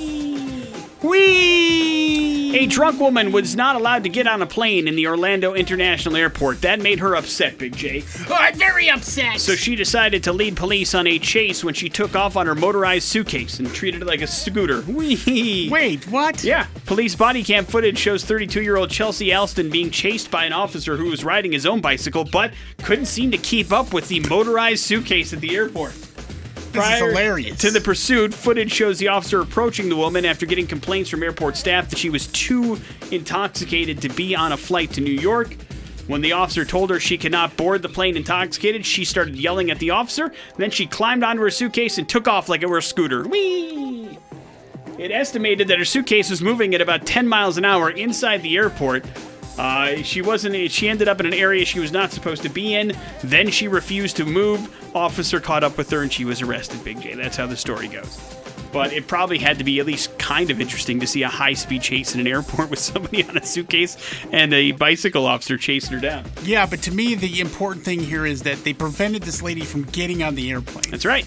We. 1.03 2.57
A 2.57 2.65
drunk 2.65 2.99
woman 2.99 3.31
was 3.31 3.55
not 3.55 3.75
allowed 3.75 4.03
to 4.03 4.09
get 4.09 4.25
on 4.25 4.41
a 4.41 4.45
plane 4.47 4.87
in 4.87 4.95
the 4.95 5.05
Orlando 5.05 5.53
International 5.53 6.15
Airport. 6.15 6.61
That 6.61 6.79
made 6.79 6.99
her 6.99 7.15
upset, 7.15 7.57
Big 7.57 7.75
J. 7.75 8.03
Oh, 8.29 8.33
I'm 8.33 8.55
very 8.55 8.89
upset. 8.89 9.39
So 9.39 9.53
she 9.53 9.75
decided 9.75 10.23
to 10.23 10.33
lead 10.33 10.55
police 10.55 10.95
on 10.95 11.05
a 11.05 11.19
chase 11.19 11.63
when 11.63 11.73
she 11.75 11.87
took 11.87 12.15
off 12.15 12.35
on 12.35 12.47
her 12.47 12.55
motorized 12.55 13.07
suitcase 13.07 13.59
and 13.59 13.71
treated 13.73 14.01
it 14.01 14.05
like 14.05 14.21
a 14.21 14.27
scooter. 14.27 14.81
Wee. 14.81 15.69
Wait, 15.69 16.07
what? 16.07 16.43
Yeah. 16.43 16.65
Police 16.85 17.15
body 17.15 17.43
cam 17.43 17.65
footage 17.65 17.99
shows 17.99 18.23
32 18.23 18.61
year 18.63 18.77
old 18.77 18.89
Chelsea 18.89 19.33
Alston 19.33 19.69
being 19.69 19.91
chased 19.91 20.31
by 20.31 20.45
an 20.45 20.53
officer 20.53 20.97
who 20.97 21.09
was 21.09 21.23
riding 21.23 21.51
his 21.51 21.65
own 21.65 21.79
bicycle 21.81 22.23
but 22.23 22.53
couldn't 22.83 23.05
seem 23.05 23.29
to 23.31 23.37
keep 23.37 23.71
up 23.71 23.93
with 23.93 24.07
the 24.07 24.21
motorized 24.21 24.83
suitcase 24.83 25.31
at 25.33 25.41
the 25.41 25.55
airport. 25.55 25.93
This 26.71 26.89
is 26.89 26.99
hilarious. 26.99 27.59
To 27.59 27.71
the 27.71 27.81
pursuit, 27.81 28.33
footage 28.33 28.71
shows 28.71 28.99
the 28.99 29.07
officer 29.07 29.41
approaching 29.41 29.89
the 29.89 29.95
woman 29.95 30.25
after 30.25 30.45
getting 30.45 30.67
complaints 30.67 31.09
from 31.09 31.23
airport 31.23 31.57
staff 31.57 31.89
that 31.89 31.97
she 31.97 32.09
was 32.09 32.27
too 32.27 32.79
intoxicated 33.11 34.01
to 34.01 34.09
be 34.09 34.35
on 34.35 34.51
a 34.51 34.57
flight 34.57 34.91
to 34.93 35.01
New 35.01 35.11
York. 35.11 35.55
When 36.07 36.21
the 36.21 36.31
officer 36.31 36.63
told 36.63 36.89
her 36.89 36.99
she 36.99 37.17
could 37.17 37.33
not 37.33 37.57
board 37.57 37.81
the 37.81 37.89
plane 37.89 38.15
intoxicated, 38.15 38.85
she 38.85 39.03
started 39.03 39.35
yelling 39.35 39.69
at 39.71 39.79
the 39.79 39.89
officer. 39.89 40.31
Then 40.55 40.71
she 40.71 40.87
climbed 40.87 41.23
onto 41.23 41.41
her 41.41 41.49
suitcase 41.49 41.97
and 41.97 42.07
took 42.07 42.27
off 42.27 42.47
like 42.47 42.63
it 42.63 42.69
were 42.69 42.77
a 42.77 42.83
scooter. 42.83 43.27
Whee! 43.27 44.17
It 44.97 45.11
estimated 45.11 45.67
that 45.67 45.77
her 45.77 45.85
suitcase 45.85 46.29
was 46.29 46.41
moving 46.41 46.73
at 46.73 46.81
about 46.81 47.05
10 47.05 47.27
miles 47.27 47.57
an 47.57 47.65
hour 47.65 47.89
inside 47.89 48.41
the 48.41 48.55
airport. 48.55 49.05
Uh, 49.57 50.03
she 50.03 50.21
wasn't. 50.21 50.71
She 50.71 50.87
ended 50.87 51.07
up 51.07 51.19
in 51.19 51.25
an 51.25 51.33
area 51.33 51.65
she 51.65 51.79
was 51.79 51.91
not 51.91 52.11
supposed 52.11 52.43
to 52.43 52.49
be 52.49 52.75
in. 52.75 52.93
Then 53.23 53.49
she 53.49 53.67
refused 53.67 54.17
to 54.17 54.25
move. 54.25 54.73
Officer 54.95 55.39
caught 55.39 55.63
up 55.63 55.77
with 55.77 55.89
her 55.89 56.01
and 56.01 56.11
she 56.11 56.25
was 56.25 56.41
arrested. 56.41 56.83
Big 56.83 57.01
J. 57.01 57.15
That's 57.15 57.37
how 57.37 57.47
the 57.47 57.57
story 57.57 57.87
goes. 57.87 58.19
But 58.71 58.93
it 58.93 59.07
probably 59.07 59.37
had 59.37 59.57
to 59.59 59.63
be 59.63 59.79
at 59.79 59.85
least 59.85 60.17
kind 60.19 60.51
of 60.51 60.59
interesting 60.59 60.99
to 60.99 61.07
see 61.07 61.23
a 61.23 61.29
high-speed 61.29 61.81
chase 61.81 62.13
in 62.13 62.19
an 62.19 62.27
airport 62.27 62.69
with 62.69 62.79
somebody 62.79 63.23
on 63.23 63.37
a 63.37 63.45
suitcase 63.45 63.97
and 64.31 64.53
a 64.53 64.73
bicycle 64.73 65.25
officer 65.25 65.57
chasing 65.57 65.93
her 65.93 65.99
down. 65.99 66.25
Yeah, 66.43 66.65
but 66.65 66.81
to 66.83 66.91
me, 66.91 67.15
the 67.15 67.39
important 67.39 67.85
thing 67.85 67.99
here 67.99 68.25
is 68.25 68.43
that 68.43 68.63
they 68.63 68.73
prevented 68.73 69.23
this 69.23 69.41
lady 69.41 69.61
from 69.61 69.83
getting 69.83 70.21
on 70.21 70.35
the 70.35 70.51
airplane. 70.51 70.91
That's 70.91 71.05
right. 71.05 71.25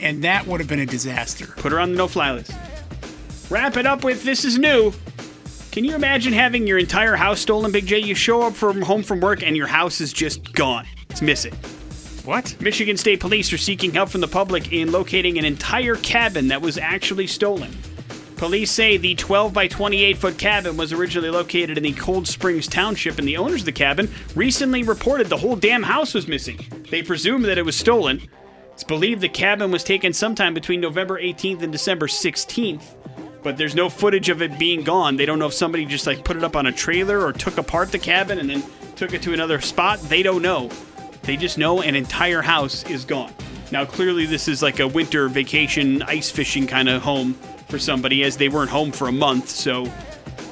And 0.00 0.24
that 0.24 0.46
would 0.46 0.60
have 0.60 0.68
been 0.68 0.80
a 0.80 0.86
disaster. 0.86 1.46
Put 1.58 1.72
her 1.72 1.78
on 1.78 1.92
the 1.92 1.98
no-fly 1.98 2.32
list. 2.32 2.52
Wrap 3.50 3.76
it 3.76 3.86
up 3.86 4.02
with 4.02 4.24
this 4.24 4.44
is 4.44 4.58
new. 4.58 4.92
Can 5.72 5.84
you 5.84 5.94
imagine 5.94 6.34
having 6.34 6.66
your 6.66 6.76
entire 6.76 7.16
house 7.16 7.40
stolen, 7.40 7.72
Big 7.72 7.86
J? 7.86 7.98
You 7.98 8.14
show 8.14 8.42
up 8.42 8.52
from 8.52 8.82
home 8.82 9.02
from 9.02 9.20
work 9.20 9.42
and 9.42 9.56
your 9.56 9.66
house 9.66 10.02
is 10.02 10.12
just 10.12 10.52
gone. 10.52 10.86
It's 11.08 11.22
missing. 11.22 11.54
What? 12.26 12.54
Michigan 12.60 12.98
State 12.98 13.20
Police 13.20 13.50
are 13.54 13.58
seeking 13.58 13.90
help 13.90 14.10
from 14.10 14.20
the 14.20 14.28
public 14.28 14.70
in 14.70 14.92
locating 14.92 15.38
an 15.38 15.46
entire 15.46 15.96
cabin 15.96 16.48
that 16.48 16.60
was 16.60 16.76
actually 16.76 17.26
stolen. 17.26 17.74
Police 18.36 18.70
say 18.70 18.98
the 18.98 19.14
12 19.14 19.54
by 19.54 19.66
28 19.66 20.18
foot 20.18 20.36
cabin 20.36 20.76
was 20.76 20.92
originally 20.92 21.30
located 21.30 21.78
in 21.78 21.84
the 21.84 21.92
Cold 21.92 22.28
Springs 22.28 22.66
Township, 22.66 23.18
and 23.18 23.26
the 23.26 23.38
owners 23.38 23.62
of 23.62 23.66
the 23.66 23.72
cabin 23.72 24.10
recently 24.34 24.82
reported 24.82 25.28
the 25.28 25.38
whole 25.38 25.56
damn 25.56 25.84
house 25.84 26.12
was 26.12 26.28
missing. 26.28 26.60
They 26.90 27.02
presume 27.02 27.40
that 27.42 27.56
it 27.56 27.64
was 27.64 27.76
stolen. 27.76 28.20
It's 28.74 28.84
believed 28.84 29.22
the 29.22 29.28
cabin 29.30 29.70
was 29.70 29.84
taken 29.84 30.12
sometime 30.12 30.52
between 30.52 30.82
November 30.82 31.18
18th 31.18 31.62
and 31.62 31.72
December 31.72 32.08
16th, 32.08 32.94
but 33.42 33.56
there's 33.56 33.74
no 33.74 33.88
footage 33.88 34.28
of 34.28 34.42
it 34.42 34.58
being 34.58 34.82
gone. 34.82 35.16
They 35.16 35.26
don't 35.26 35.38
know 35.38 35.46
if 35.46 35.54
somebody 35.54 35.84
just 35.84 36.06
like 36.06 36.24
put 36.24 36.36
it 36.36 36.44
up 36.44 36.56
on 36.56 36.66
a 36.66 36.72
trailer 36.72 37.24
or 37.24 37.32
took 37.32 37.58
apart 37.58 37.92
the 37.92 37.98
cabin 37.98 38.38
and 38.38 38.48
then 38.48 38.62
took 38.96 39.14
it 39.14 39.22
to 39.22 39.32
another 39.32 39.60
spot. 39.60 40.00
They 40.00 40.22
don't 40.22 40.42
know. 40.42 40.70
They 41.22 41.36
just 41.36 41.58
know 41.58 41.82
an 41.82 41.94
entire 41.94 42.42
house 42.42 42.84
is 42.90 43.04
gone. 43.04 43.32
Now, 43.70 43.84
clearly, 43.84 44.26
this 44.26 44.48
is 44.48 44.62
like 44.62 44.80
a 44.80 44.88
winter 44.88 45.28
vacation, 45.28 46.02
ice 46.02 46.30
fishing 46.30 46.66
kind 46.66 46.88
of 46.88 47.02
home 47.02 47.34
for 47.68 47.78
somebody, 47.78 48.22
as 48.22 48.36
they 48.36 48.48
weren't 48.48 48.70
home 48.70 48.92
for 48.92 49.08
a 49.08 49.12
month. 49.12 49.48
So 49.48 49.90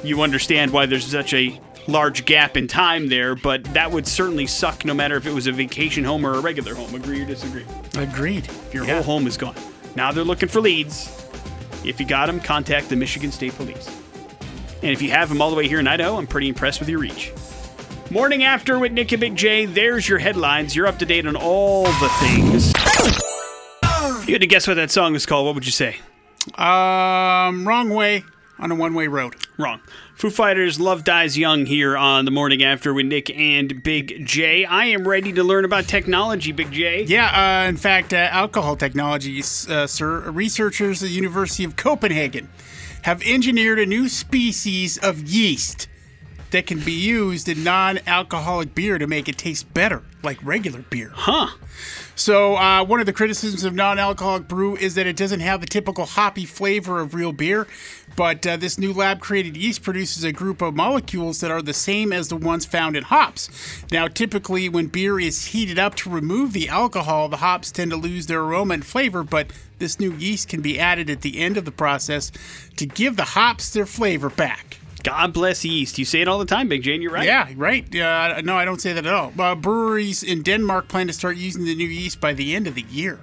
you 0.03 0.23
understand 0.23 0.73
why 0.73 0.87
there's 0.87 1.07
such 1.07 1.35
a 1.35 1.61
large 1.87 2.25
gap 2.25 2.57
in 2.57 2.67
time 2.67 3.09
there, 3.09 3.35
but 3.35 3.65
that 3.75 3.91
would 3.91 4.07
certainly 4.07 4.47
suck 4.47 4.85
no 4.85 4.95
matter 4.95 5.17
if 5.17 5.27
it 5.27 5.35
was 5.35 5.47
a 5.47 5.53
vacation 5.53 6.05
home 6.05 6.25
or 6.25 6.35
a 6.35 6.41
regular 6.41 6.75
home. 6.75 6.95
Agree 6.95 7.23
or 7.23 7.27
disagree? 7.27 7.67
Agreed. 7.97 8.47
If 8.47 8.73
your 8.73 8.85
whole 8.85 9.03
home 9.03 9.27
is 9.27 9.37
gone. 9.37 9.57
Now 9.97 10.13
they're 10.13 10.25
looking 10.25 10.49
for 10.49 10.61
leads. 10.61 11.30
If 11.85 12.01
you 12.01 12.07
got 12.07 12.27
them, 12.27 12.41
contact 12.41 12.89
the 12.89 12.97
Michigan 12.97 13.33
State 13.33 13.55
Police. 13.55 13.89
And 14.83 14.91
if 14.91 15.03
you 15.03 15.11
have 15.11 15.29
them 15.29 15.43
all 15.43 15.51
the 15.51 15.57
way 15.57 15.69
here 15.69 15.81
in 15.81 15.87
Idaho, 15.87 16.17
I'm 16.17 16.27
pretty 16.27 16.49
impressed 16.49 16.81
with 16.81 16.89
your 16.89 17.01
reach. 17.01 17.33
Morning 18.11 18.45
after 18.45 18.79
with 18.79 18.93
Nick 18.93 19.13
and 19.13 19.21
Big 19.21 19.37
J. 19.37 19.67
There's 19.67 20.09
your 20.09 20.19
headlines. 20.19 20.75
You're 20.75 20.87
up 20.87 20.99
to 20.99 21.07
date 21.07 21.27
on 21.27 21.37
all 21.37 21.85
the 21.85 22.09
things. 22.21 22.73
If 24.23 24.29
you 24.29 24.35
had 24.35 24.41
to 24.41 24.47
guess 24.47 24.67
what 24.67 24.75
that 24.75 24.91
song 24.91 25.15
is 25.15 25.27
called, 25.27 25.47
what 25.47 25.55
would 25.55 25.67
you 25.67 25.73
say? 25.73 25.97
Um, 26.57 27.67
wrong 27.67 27.91
way 27.91 28.25
on 28.61 28.71
a 28.71 28.75
one 28.75 28.95
way 28.95 29.09
road. 29.09 29.35
Wrong. 29.59 29.81
Foo 30.15 30.31
Fighters 30.31 30.79
Love 30.79 31.03
Dies 31.03 31.37
Young 31.37 31.67
here 31.67 31.97
on 31.97 32.25
the 32.25 32.31
morning 32.31 32.63
after 32.63 32.93
with 32.93 33.07
Nick 33.07 33.31
and 33.31 33.83
Big 33.83 34.27
J. 34.27 34.65
I 34.65 34.87
am 34.87 35.09
ready 35.09 35.33
to 35.33 35.43
learn 35.43 35.65
about 35.65 35.89
technology, 35.89 36.53
Big 36.53 36.71
J. 36.71 37.05
Yeah, 37.05 37.65
uh, 37.65 37.69
in 37.69 37.77
fact, 37.77 38.13
uh, 38.13 38.29
alcohol 38.31 38.77
technologies, 38.77 39.69
uh, 39.69 39.87
sir, 39.87 40.31
researchers 40.31 41.03
at 41.03 41.09
the 41.09 41.15
University 41.15 41.65
of 41.65 41.77
Copenhagen 41.77 42.49
have 43.03 43.23
engineered 43.23 43.79
a 43.79 43.87
new 43.87 44.09
species 44.09 44.99
of 44.99 45.23
yeast 45.23 45.89
that 46.51 46.67
can 46.67 46.81
be 46.81 46.93
used 46.93 47.49
in 47.49 47.65
non 47.65 47.99
alcoholic 48.07 48.75
beer 48.75 48.99
to 48.99 49.07
make 49.07 49.29
it 49.29 49.39
taste 49.39 49.73
better, 49.73 50.03
like 50.23 50.39
regular 50.45 50.81
beer. 50.81 51.11
Huh. 51.15 51.49
So, 52.15 52.57
uh, 52.57 52.85
one 52.85 53.01
of 53.01 53.07
the 53.07 53.13
criticisms 53.13 53.65
of 53.65 53.75
non 53.75 53.99
alcoholic 53.99 54.47
brew 54.47 54.77
is 54.77 54.95
that 54.95 55.07
it 55.07 55.17
doesn't 55.17 55.41
have 55.41 55.61
the 55.61 55.67
typical 55.67 56.05
hoppy 56.05 56.45
flavor 56.45 57.01
of 57.01 57.15
real 57.15 57.33
beer, 57.33 57.67
but 58.17 58.47
uh, 58.47 58.57
this 58.57 58.79
new 58.79 58.93
lab 58.93 59.21
created 59.21 59.57
yeast 59.57 59.83
produces 59.83 60.23
a 60.23 60.33
group 60.33 60.61
of 60.61 60.75
molecules 60.75 61.41
that 61.41 61.51
are 61.51 61.63
the 61.63 61.73
same 61.73 62.13
as 62.13 62.29
the 62.29 62.37
ones 62.37 62.67
found 62.67 62.97
in 62.97 63.05
hops. 63.05 63.49
Now, 63.91 64.09
typically, 64.09 64.69
when 64.69 64.89
beer 64.89 65.19
is 65.19 65.47
heated 65.47 65.79
up 65.79 65.95
to 65.97 66.11
remove 66.11 66.53
the 66.53 66.69
alcohol, 66.69 67.29
the 67.29 67.39
hops 67.39 67.71
tend 67.71 67.91
to 67.93 67.97
lose 67.97 68.27
their 68.27 68.43
aroma 68.43 68.75
and 68.75 68.85
flavor, 68.85 69.23
but 69.23 69.51
this 69.79 69.99
new 69.99 70.13
yeast 70.13 70.49
can 70.49 70.61
be 70.61 70.79
added 70.79 71.09
at 71.09 71.23
the 71.23 71.39
end 71.39 71.57
of 71.57 71.65
the 71.65 71.73
process 71.73 72.31
to 72.77 72.85
give 72.85 73.17
the 73.17 73.25
hops 73.25 73.73
their 73.73 73.87
flavor 73.87 74.29
back. 74.29 74.80
God 75.03 75.33
bless 75.33 75.65
yeast. 75.65 75.99
You 75.99 76.05
say 76.05 76.21
it 76.21 76.29
all 76.29 76.39
the 76.39 76.45
time, 76.45 76.69
Big 76.69 76.83
Jane. 76.83 77.03
you're 77.03 77.13
right. 77.13 77.27
Yeah, 77.27 77.49
right. 77.57 77.85
Uh, 77.95 78.41
no, 78.43 78.57
I 78.57 78.65
don't 78.65 78.81
say 78.81 78.93
that 78.93 79.07
at 79.07 79.13
all. 79.13 79.33
Uh, 79.39 79.55
breweries 79.55 80.23
in 80.23 80.43
Denmark 80.43 80.89
plan 80.89 81.07
to 81.07 81.13
start 81.13 81.37
using 81.37 81.65
the 81.65 81.75
new 81.75 81.87
yeast 81.87 82.21
by 82.21 82.33
the 82.33 82.55
end 82.55 82.67
of 82.67 82.75
the 82.75 82.83
year. 82.83 83.21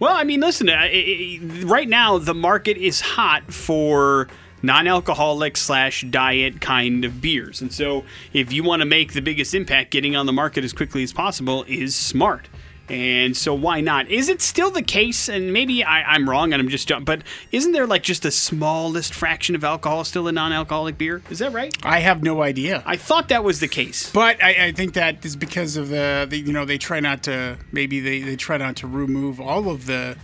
Well, 0.00 0.14
I 0.14 0.24
mean, 0.24 0.40
listen, 0.40 0.68
uh, 0.68 0.72
i 0.72 0.86
i 0.86 1.40
right 1.64 1.88
now 1.88 2.18
the 2.18 2.34
market 2.34 2.76
is 2.76 3.00
hot 3.00 3.52
for 3.52 4.28
non-alcoholic 4.62 5.56
slash 5.56 6.02
diet 6.10 6.60
kind 6.60 7.04
of 7.04 7.20
beers, 7.20 7.60
and 7.60 7.72
so 7.72 8.04
if 8.32 8.52
you 8.52 8.64
want 8.64 8.80
to 8.80 8.86
make 8.86 9.12
the 9.12 9.20
biggest 9.20 9.54
impact, 9.54 9.90
getting 9.90 10.16
on 10.16 10.26
the 10.26 10.32
market 10.32 10.64
as 10.64 10.72
quickly 10.72 11.02
as 11.02 11.12
possible 11.12 11.64
is 11.68 11.94
smart. 11.94 12.48
And 12.88 13.34
so 13.36 13.54
why 13.54 13.80
not? 13.80 14.08
Is 14.08 14.28
it 14.28 14.42
still 14.42 14.70
the 14.70 14.82
case? 14.82 15.28
And 15.28 15.52
maybe 15.52 15.82
I, 15.82 16.02
I'm 16.02 16.28
wrong, 16.28 16.52
and 16.52 16.60
I'm 16.60 16.68
just 16.68 16.88
dumb. 16.88 17.04
but 17.04 17.22
isn't 17.50 17.72
there 17.72 17.86
like 17.86 18.02
just 18.02 18.22
the 18.22 18.30
smallest 18.30 19.14
fraction 19.14 19.54
of 19.54 19.64
alcohol 19.64 20.04
still 20.04 20.28
in 20.28 20.34
non-alcoholic 20.34 20.98
beer? 20.98 21.22
Is 21.30 21.38
that 21.38 21.52
right? 21.52 21.74
I 21.82 22.00
have 22.00 22.22
no 22.22 22.42
idea. 22.42 22.82
I 22.84 22.96
thought 22.96 23.28
that 23.28 23.42
was 23.42 23.60
the 23.60 23.68
case. 23.68 24.10
But 24.12 24.42
I, 24.42 24.66
I 24.66 24.72
think 24.72 24.94
that 24.94 25.24
is 25.24 25.34
because 25.34 25.76
of 25.76 25.88
the, 25.88 26.26
the, 26.28 26.38
you 26.38 26.52
know, 26.52 26.64
they 26.66 26.76
try 26.78 27.00
not 27.00 27.22
to, 27.22 27.56
maybe 27.72 28.00
they, 28.00 28.20
they 28.20 28.36
try 28.36 28.58
not 28.58 28.76
to 28.76 28.86
remove 28.86 29.40
all 29.40 29.70
of 29.70 29.86
the, 29.86 30.16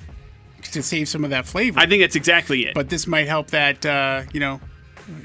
to 0.72 0.82
save 0.82 1.08
some 1.08 1.24
of 1.24 1.30
that 1.30 1.46
flavor. 1.46 1.80
I 1.80 1.86
think 1.86 2.02
that's 2.02 2.16
exactly 2.16 2.66
it. 2.66 2.74
but 2.74 2.90
this 2.90 3.06
might 3.06 3.26
help 3.26 3.48
that, 3.48 3.86
uh, 3.86 4.22
you 4.34 4.40
know, 4.40 4.60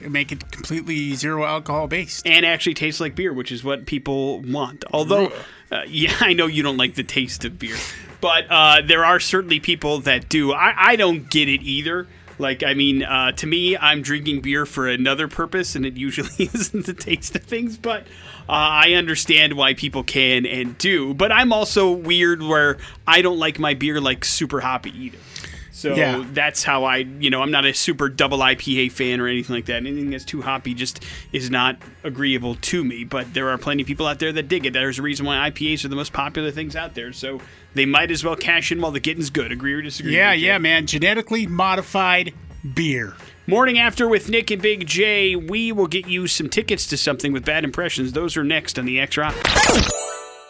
make 0.07 0.31
it 0.31 0.51
completely 0.51 1.13
zero 1.15 1.43
alcohol 1.45 1.87
based. 1.87 2.25
and 2.25 2.45
actually 2.45 2.73
tastes 2.73 2.99
like 3.01 3.13
beer, 3.15 3.33
which 3.33 3.51
is 3.51 3.63
what 3.63 3.85
people 3.85 4.39
want. 4.41 4.83
Although, 4.91 5.31
uh, 5.71 5.81
yeah, 5.87 6.15
I 6.19 6.33
know 6.33 6.47
you 6.47 6.63
don't 6.63 6.77
like 6.77 6.95
the 6.95 7.03
taste 7.03 7.45
of 7.45 7.59
beer, 7.59 7.77
but 8.21 8.45
uh, 8.49 8.81
there 8.85 9.05
are 9.05 9.19
certainly 9.19 9.59
people 9.59 9.99
that 10.01 10.29
do. 10.29 10.53
I, 10.53 10.73
I 10.91 10.95
don't 10.95 11.29
get 11.29 11.49
it 11.49 11.61
either. 11.61 12.07
Like, 12.37 12.63
I 12.63 12.73
mean, 12.73 13.01
uh, 13.01 13.31
to 13.33 13.47
me, 13.47 13.77
I'm 13.77 14.01
drinking 14.01 14.41
beer 14.41 14.65
for 14.65 14.89
another 14.89 15.29
purpose, 15.29 15.75
and 15.75 15.85
it 15.85 15.95
usually 15.95 16.49
isn't 16.53 16.85
the 16.85 16.93
taste 16.93 17.35
of 17.35 17.43
things, 17.43 17.77
but. 17.77 18.03
Uh, 18.47 18.85
I 18.85 18.93
understand 18.93 19.53
why 19.53 19.73
people 19.73 20.03
can 20.03 20.45
and 20.45 20.77
do, 20.77 21.15
but 21.15 21.31
I'm 21.31 21.51
also 21.51 21.91
weird 21.91 22.43
where 22.43 22.77
I 23.07 23.23
don't 23.23 23.39
like 23.39 23.57
my 23.57 23.73
beer 23.73 23.99
like 23.99 24.23
super 24.23 24.59
hoppy 24.61 24.91
either. 24.95 25.17
So 25.85 25.93
Yeah. 25.95 26.25
that's 26.33 26.63
how 26.63 26.83
I, 26.83 26.97
you 26.97 27.29
know, 27.29 27.43
I'm 27.43 27.51
not 27.51 27.63
a 27.63 27.71
super 27.73 28.09
double 28.09 28.39
IPA 28.39 28.91
fan 28.91 29.21
or 29.21 29.27
anything 29.27 29.55
like 29.55 29.65
that. 29.65 29.77
Anything 29.85 30.09
that's 30.09 30.25
too 30.25 30.41
hoppy 30.41 30.73
just 30.73 31.03
is 31.31 31.51
not 31.51 31.77
agreeable 32.03 32.55
to 32.55 32.83
me. 32.83 33.03
But 33.03 33.35
there 33.35 33.49
are 33.49 33.57
plenty 33.59 33.83
of 33.83 33.87
people 33.87 34.07
out 34.07 34.17
there 34.17 34.31
that 34.33 34.47
dig 34.47 34.65
it. 34.65 34.73
There's 34.73 34.97
a 34.97 35.03
reason 35.03 35.27
why 35.27 35.49
IPAs 35.51 35.85
are 35.85 35.89
the 35.89 35.95
most 35.95 36.11
popular 36.11 36.49
things 36.49 36.75
out 36.75 36.95
there. 36.95 37.13
So 37.13 37.39
they 37.75 37.85
might 37.85 38.09
as 38.09 38.23
well 38.23 38.35
cash 38.35 38.71
in 38.71 38.81
while 38.81 38.91
the 38.91 38.99
getting's 38.99 39.29
good. 39.29 39.51
Agree 39.51 39.73
or 39.73 39.83
disagree? 39.83 40.15
Yeah, 40.15 40.33
yeah, 40.33 40.57
man. 40.57 40.87
Genetically 40.87 41.45
modified 41.45 42.33
beer. 42.73 43.13
Morning 43.45 43.77
after 43.77 44.07
with 44.07 44.27
Nick 44.27 44.49
and 44.49 44.59
Big 44.59 44.87
J, 44.87 45.35
we 45.35 45.71
will 45.71 45.85
get 45.85 46.07
you 46.07 46.25
some 46.25 46.49
tickets 46.49 46.87
to 46.87 46.97
something 46.97 47.31
with 47.31 47.45
bad 47.45 47.63
impressions. 47.63 48.13
Those 48.13 48.35
are 48.37 48.43
next 48.43 48.79
on 48.79 48.85
the 48.85 48.99
X 48.99 49.17
Rock. 49.17 49.35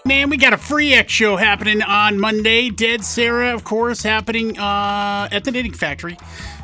Man, 0.08 0.30
we 0.30 0.38
got 0.38 0.54
a 0.54 0.58
free 0.58 0.94
X 0.94 1.12
show 1.12 1.36
happening 1.36 1.82
on 1.82 2.20
Monday. 2.20 2.70
Dead 2.70 3.04
Sara, 3.04 3.56
of 3.56 3.64
course, 3.64 4.04
happening 4.04 4.56
uh, 4.60 5.28
at 5.32 5.44
the 5.44 5.52
Knitting 5.52 5.74
Factory. 5.74 6.16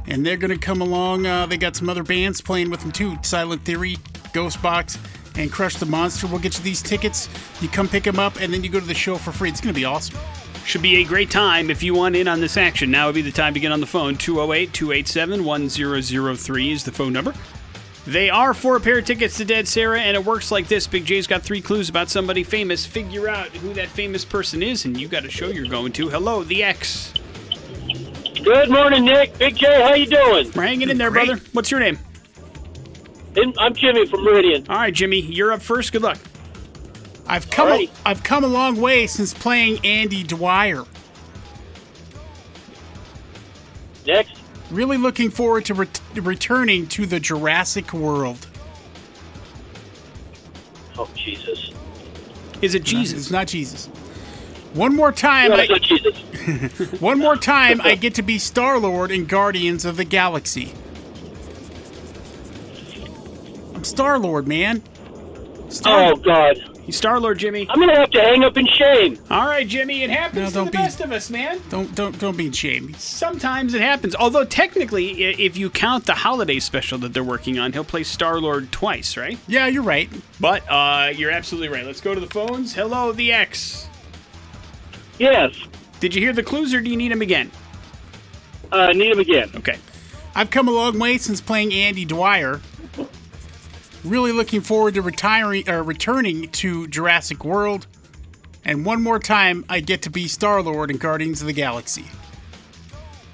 And 0.05 0.23
they're 0.23 0.37
going 0.37 0.51
to 0.51 0.59
come 0.63 0.79
along. 0.79 1.25
Uh, 1.25 1.47
they 1.47 1.57
got 1.57 1.75
some 1.75 1.89
other 1.89 2.03
bands 2.03 2.39
playing 2.39 2.69
with 2.69 2.81
them 2.81 2.91
too 2.91 3.17
Silent 3.23 3.65
Theory, 3.65 3.95
Ghostbox, 4.33 4.99
and 5.39 5.51
Crush 5.51 5.77
the 5.77 5.87
Monster. 5.87 6.27
We'll 6.27 6.37
get 6.37 6.55
you 6.55 6.63
these 6.63 6.83
tickets. 6.83 7.29
You 7.61 7.67
come 7.67 7.87
pick 7.87 8.03
them 8.03 8.19
up, 8.19 8.39
and 8.39 8.53
then 8.53 8.63
you 8.63 8.69
go 8.69 8.79
to 8.79 8.85
the 8.85 8.93
show 8.93 9.15
for 9.15 9.31
free. 9.31 9.49
It's 9.49 9.59
going 9.59 9.73
to 9.73 9.79
be 9.79 9.85
awesome. 9.85 10.19
Should 10.63 10.83
be 10.83 10.97
a 10.97 11.03
great 11.03 11.31
time 11.31 11.71
if 11.71 11.81
you 11.81 11.95
want 11.95 12.15
in 12.15 12.27
on 12.27 12.41
this 12.41 12.57
action. 12.57 12.91
Now 12.91 13.07
would 13.07 13.15
be 13.15 13.23
the 13.23 13.31
time 13.31 13.55
to 13.55 13.59
get 13.59 13.71
on 13.71 13.79
the 13.79 13.87
phone. 13.87 14.17
208 14.17 14.71
287 14.71 15.43
1003 15.43 16.71
is 16.71 16.83
the 16.83 16.91
phone 16.91 17.11
number. 17.11 17.33
They 18.07 18.29
are 18.31 18.53
for 18.53 18.75
a 18.75 18.79
pair 18.79 18.97
of 18.97 19.05
tickets 19.05 19.37
to 19.37 19.45
Dead 19.45 19.67
Sara, 19.67 20.01
and 20.01 20.17
it 20.17 20.25
works 20.25 20.51
like 20.51 20.67
this. 20.67 20.87
Big 20.87 21.05
J's 21.05 21.27
got 21.27 21.43
three 21.43 21.61
clues 21.61 21.87
about 21.87 22.09
somebody 22.09 22.43
famous. 22.43 22.85
Figure 22.85 23.29
out 23.29 23.49
who 23.49 23.73
that 23.75 23.89
famous 23.89 24.25
person 24.25 24.63
is, 24.63 24.85
and 24.85 24.99
you 24.99 25.07
got 25.07 25.23
a 25.23 25.29
show 25.29 25.47
you're 25.49 25.67
going 25.67 25.91
to. 25.93 26.09
Hello, 26.09 26.43
the 26.43 26.63
X. 26.63 27.13
Good 28.43 28.71
morning, 28.71 29.05
Nick. 29.05 29.37
Big 29.37 29.55
J, 29.55 29.81
how 29.83 29.93
you 29.93 30.07
doing? 30.07 30.51
We're 30.55 30.63
hanging 30.63 30.89
in 30.89 30.97
there, 30.97 31.11
Great. 31.11 31.27
brother. 31.27 31.41
What's 31.53 31.69
your 31.69 31.79
name? 31.79 31.99
I'm 33.59 33.73
Jimmy 33.75 34.07
from 34.07 34.23
Meridian. 34.23 34.65
All 34.67 34.77
right, 34.77 34.93
Jimmy, 34.93 35.21
you're 35.21 35.51
up 35.51 35.61
first. 35.61 35.91
Good 35.93 36.01
luck. 36.01 36.17
I've 37.27 37.49
come 37.51 37.67
a, 37.69 37.71
Alrighty. 37.71 37.89
I've 38.05 38.23
come 38.23 38.43
a 38.43 38.47
long 38.47 38.81
way 38.81 39.05
since 39.05 39.33
playing 39.33 39.85
Andy 39.85 40.23
Dwyer. 40.23 40.85
Next. 44.07 44.40
Really 44.71 44.97
looking 44.97 45.29
forward 45.29 45.65
to 45.65 45.73
ret- 45.73 46.01
returning 46.15 46.87
to 46.87 47.05
the 47.05 47.19
Jurassic 47.19 47.91
World. 47.93 48.47
Oh, 50.97 51.09
Jesus. 51.15 51.71
Is 52.61 52.73
it 52.73 52.81
It's 52.83 52.89
Jesus? 52.89 53.31
not 53.31 53.47
Jesus. 53.47 53.87
One 54.73 54.95
more 54.95 55.11
time, 55.11 55.49
No, 55.51 55.57
I, 55.57 55.65
not 55.67 55.81
Jesus. 55.81 56.15
one 57.01 57.19
more 57.19 57.35
time, 57.35 57.81
I 57.81 57.95
get 57.99 58.15
to 58.15 58.21
be 58.21 58.39
Star 58.39 58.79
Lord 58.79 59.11
in 59.11 59.25
Guardians 59.25 59.83
of 59.83 59.97
the 59.97 60.05
Galaxy. 60.05 60.73
I'm 63.75 63.83
Star 63.83 64.17
Lord, 64.17 64.47
man. 64.47 64.81
Star. 65.67 66.13
Oh, 66.13 66.15
God. 66.15 66.70
You 66.85 66.93
Star 66.93 67.19
Lord, 67.19 67.37
Jimmy. 67.37 67.67
I'm 67.69 67.77
going 67.79 67.89
to 67.93 67.95
have 67.99 68.09
to 68.11 68.19
hang 68.21 68.43
up 68.43 68.57
in 68.57 68.65
shame. 68.65 69.17
All 69.29 69.45
right, 69.45 69.67
Jimmy, 69.67 70.01
it 70.03 70.09
happens 70.09 70.35
No, 70.41 70.47
to 70.47 70.53
don't 70.53 70.65
the 70.65 70.71
be- 70.71 70.77
best 70.79 70.99
of 70.99 71.11
us, 71.11 71.29
man. 71.29 71.61
Don't 71.69 71.93
don't 71.95 72.17
don't 72.19 72.35
be 72.35 72.47
ashamed. 72.47 72.95
Sometimes 72.97 73.73
it 73.75 73.81
happens. 73.81 74.15
Although 74.15 74.45
technically, 74.45 75.23
if 75.23 75.55
you 75.57 75.69
count 75.69 76.05
the 76.07 76.15
holiday 76.15 76.59
special 76.59 76.97
that 76.99 77.13
they're 77.13 77.23
working 77.23 77.59
on, 77.59 77.71
he'll 77.73 77.83
play 77.83 78.03
Star 78.03 78.39
Lord 78.39 78.71
twice, 78.71 79.15
right? 79.15 79.37
Yeah, 79.47 79.67
you're 79.67 79.83
right. 79.83 80.09
But 80.39 80.63
uh, 80.69 81.11
you're 81.15 81.31
absolutely 81.31 81.69
right. 81.69 81.85
Let's 81.85 82.01
go 82.01 82.15
to 82.15 82.19
the 82.19 82.27
phones. 82.27 82.73
Hello, 82.73 83.11
the 83.11 83.31
X. 83.31 83.87
Yes. 85.19 85.53
Did 85.99 86.15
you 86.15 86.21
hear 86.21 86.33
the 86.33 86.43
clues, 86.43 86.73
or 86.73 86.81
do 86.81 86.89
you 86.89 86.97
need 86.97 87.11
them 87.11 87.21
again? 87.21 87.51
Uh, 88.71 88.87
need 88.87 89.11
him 89.11 89.19
again. 89.19 89.51
Okay. 89.55 89.77
I've 90.33 90.49
come 90.49 90.67
a 90.67 90.71
long 90.71 90.97
way 90.97 91.17
since 91.19 91.41
playing 91.41 91.73
Andy 91.73 92.05
Dwyer. 92.05 92.59
Really 94.03 94.31
looking 94.31 94.61
forward 94.61 94.95
to 94.95 95.01
retiring 95.01 95.69
or 95.69 95.83
returning 95.83 96.49
to 96.51 96.87
Jurassic 96.87 97.45
World. 97.45 97.87
And 98.65 98.85
one 98.85 99.01
more 99.01 99.19
time, 99.19 99.63
I 99.69 99.79
get 99.79 100.01
to 100.03 100.09
be 100.09 100.27
Star 100.27 100.61
Lord 100.61 100.89
in 100.91 100.97
Guardians 100.97 101.41
of 101.41 101.47
the 101.47 101.53
Galaxy. 101.53 102.05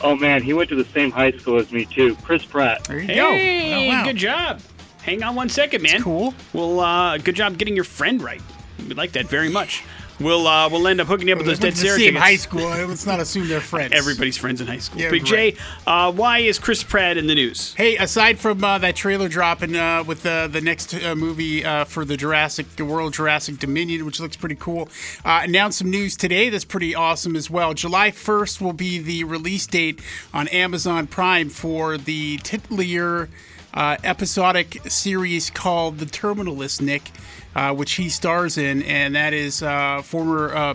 Oh 0.02 0.16
man, 0.16 0.44
he 0.44 0.54
went 0.54 0.70
to 0.70 0.76
the 0.76 0.86
same 0.86 1.10
high 1.12 1.32
school 1.32 1.58
as 1.58 1.72
me 1.72 1.86
too. 1.86 2.16
Chris 2.18 2.46
Pratt. 2.46 2.84
There 2.86 3.00
you 3.00 3.08
go. 3.08 3.32
Hey, 3.32 3.88
Oh, 3.88 3.90
wow. 3.90 4.04
good 4.04 4.18
job. 4.18 4.62
Hang 5.02 5.24
on 5.24 5.36
one 5.36 5.50
second, 5.50 5.82
man. 5.84 6.02
cool. 6.04 6.34
Well, 6.54 6.80
uh, 6.82 7.18
good 7.18 7.36
job 7.36 7.58
getting 7.58 7.76
your 7.76 7.84
friend 7.86 8.22
right. 8.22 8.42
We 8.88 8.94
like 8.94 9.14
that 9.14 9.28
very 9.28 9.50
much. 9.50 9.84
We'll 10.20 10.48
uh, 10.48 10.68
we'll 10.70 10.88
end 10.88 11.00
up 11.00 11.08
hooking 11.08 11.28
you 11.28 11.34
up 11.34 11.38
with 11.38 11.48
those 11.48 11.60
dead 11.60 11.78
Sara 11.78 11.98
tickets. 11.98 12.18
high 12.18 12.36
school. 12.38 12.62
Let's 12.62 13.06
not 13.06 13.20
assume 13.20 13.48
they're 13.48 13.62
friends. 13.62 13.94
Everybody's 13.94 14.38
friends 14.38 14.62
in 14.62 14.68
high 14.68 14.80
school. 14.80 15.00
Yeah, 15.02 15.12
Big 15.12 15.22
right. 15.24 15.56
J, 15.56 15.58
uh, 15.86 16.12
why 16.12 16.40
is 16.40 16.58
Chris 16.58 16.84
Pratt 16.84 17.18
in 17.18 17.28
the 17.28 17.36
news? 17.36 17.74
Hey, 17.76 17.98
aside 17.98 18.40
from 18.40 18.64
uh, 18.64 18.80
that 18.80 18.96
trailer 18.96 19.30
dropping 19.30 19.76
uh, 19.76 20.04
with 20.04 20.24
the 20.24 20.50
the 20.52 20.62
next 20.62 20.94
uh, 20.96 21.14
movie 21.16 21.64
uh, 21.64 21.86
for 21.86 22.04
the 22.04 22.18
Jurassic 22.18 22.66
World 22.80 23.14
Jurassic 23.14 23.60
Dominion, 23.60 24.06
which 24.06 24.20
looks 24.20 24.36
pretty 24.36 24.56
cool, 24.56 24.90
uh, 25.24 25.42
announced 25.44 25.78
some 25.80 25.92
news 25.92 26.16
today 26.18 26.50
that's 26.50 26.66
pretty 26.66 26.96
awesome 26.96 27.36
as 27.36 27.50
well. 27.50 27.74
July 27.76 28.10
1st 28.10 28.60
will 28.60 28.74
be 28.74 28.98
the 28.98 29.24
release 29.24 29.68
date 29.68 30.00
on 30.34 30.48
Amazon 30.48 31.06
Prime 31.06 31.50
for 31.50 31.98
the 31.98 32.38
titular 32.38 33.30
uh, 33.74 33.98
episodic 34.04 34.80
series 34.88 35.50
called 35.52 36.00
The 36.00 36.06
Terminal 36.08 36.56
List, 36.56 36.82
Nick, 36.82 37.12
uh, 37.58 37.74
which 37.74 37.94
he 37.94 38.08
stars 38.08 38.58
in, 38.58 38.84
and 38.84 39.16
that 39.16 39.34
is 39.34 39.62
uh, 39.62 40.02
former. 40.04 40.56
Uh, 40.56 40.74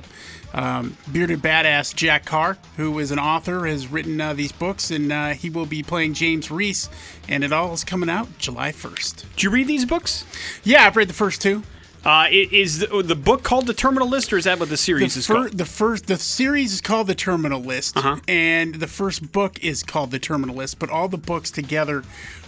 um, 0.54 0.98
bearded 1.10 1.40
badass 1.40 1.94
Jack 1.94 2.26
Carr, 2.26 2.58
who 2.76 2.98
is 2.98 3.10
an 3.10 3.18
author, 3.18 3.66
has 3.66 3.90
written 3.90 4.20
uh, 4.20 4.34
these 4.34 4.52
books, 4.52 4.90
and 4.90 5.10
uh, 5.10 5.30
he 5.30 5.48
will 5.48 5.64
be 5.64 5.82
playing 5.82 6.12
James 6.12 6.50
Reece. 6.50 6.90
And 7.26 7.42
it 7.42 7.54
all 7.54 7.72
is 7.72 7.84
coming 7.84 8.10
out 8.10 8.36
July 8.36 8.70
1st. 8.70 9.30
Did 9.30 9.42
you 9.44 9.48
read 9.48 9.66
these 9.66 9.86
books? 9.86 10.26
Yeah, 10.62 10.84
I've 10.84 10.94
read 10.94 11.08
the 11.08 11.14
first 11.14 11.40
two. 11.40 11.62
Uh, 12.04 12.26
is 12.30 12.80
the, 12.80 13.02
the 13.02 13.14
book 13.14 13.42
called 13.42 13.66
The 13.66 13.74
Terminal 13.74 14.08
List, 14.08 14.32
or 14.32 14.36
is 14.38 14.44
that 14.44 14.58
what 14.58 14.66
the 14.68 14.72
The, 14.72 14.76
series 14.76 15.16
is 15.16 15.26
fir- 15.26 15.34
called? 15.34 15.58
the 15.58 15.64
first, 15.64 16.06
the 16.06 16.16
series 16.16 16.72
is 16.72 16.80
called 16.80 17.06
The 17.06 17.14
Terminal 17.14 17.60
List, 17.60 17.96
Uh-huh. 17.96 18.16
and 18.26 18.76
the 18.76 18.88
first 18.88 19.30
book 19.32 19.62
is 19.62 19.82
called 19.82 20.10
The 20.10 20.18
Terminal 20.18 20.56
List. 20.56 20.78
But 20.78 20.90
all 20.90 21.08
the 21.08 21.18
books 21.18 21.50
together 21.50 22.02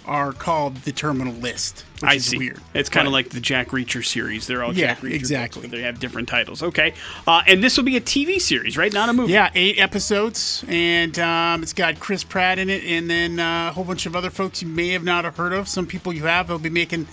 are 0.07 0.33
called 0.33 0.77
The 0.83 0.93
Terminal 0.93 1.33
List, 1.33 1.83
I 2.03 2.19
see. 2.19 2.37
weird. 2.37 2.61
It's 2.75 2.91
kind 2.91 3.07
of 3.07 3.15
like 3.15 3.31
the 3.31 3.41
Jack 3.41 3.69
Reacher 3.69 4.05
series. 4.05 4.47
They're 4.47 4.63
all 4.63 4.75
Yeah, 4.75 4.89
Jack 4.89 4.99
Reacher 4.99 5.03
books, 5.03 5.15
exactly. 5.15 5.63
but 5.63 5.71
they 5.71 5.81
have 5.81 5.99
different 5.99 6.29
titles. 6.29 6.63
Okay. 6.63 6.93
Uh, 7.27 7.41
and 7.47 7.65
this 7.65 7.79
will 7.79 7.85
be 7.85 7.97
a 7.97 8.03
TV 8.03 8.39
series, 8.39 8.77
right? 8.77 8.93
Not 8.93 9.09
a 9.09 9.15
movie. 9.15 9.33
Yeah, 9.33 9.49
eight 9.55 9.79
episodes, 9.79 10.63
and 10.69 11.19
um, 11.19 11.63
it's 11.63 11.73
got 11.73 12.01
Chris 12.01 12.23
Pratt 12.23 12.59
in 12.59 12.69
it, 12.69 12.85
and 12.85 13.09
then 13.09 13.41
uh, 13.41 13.69
a 13.71 13.73
whole 13.73 13.85
bunch 13.85 14.05
of 14.05 14.15
other 14.15 14.29
folks 14.29 14.61
you 14.61 14.69
may 14.69 14.89
have 14.91 15.05
not 15.05 15.25
heard 15.37 15.55
of. 15.55 15.69
Some 15.69 15.87
people 15.87 16.13
you 16.13 16.25
have. 16.25 16.49
They'll 16.49 16.59
be 16.59 16.69
making 16.69 17.07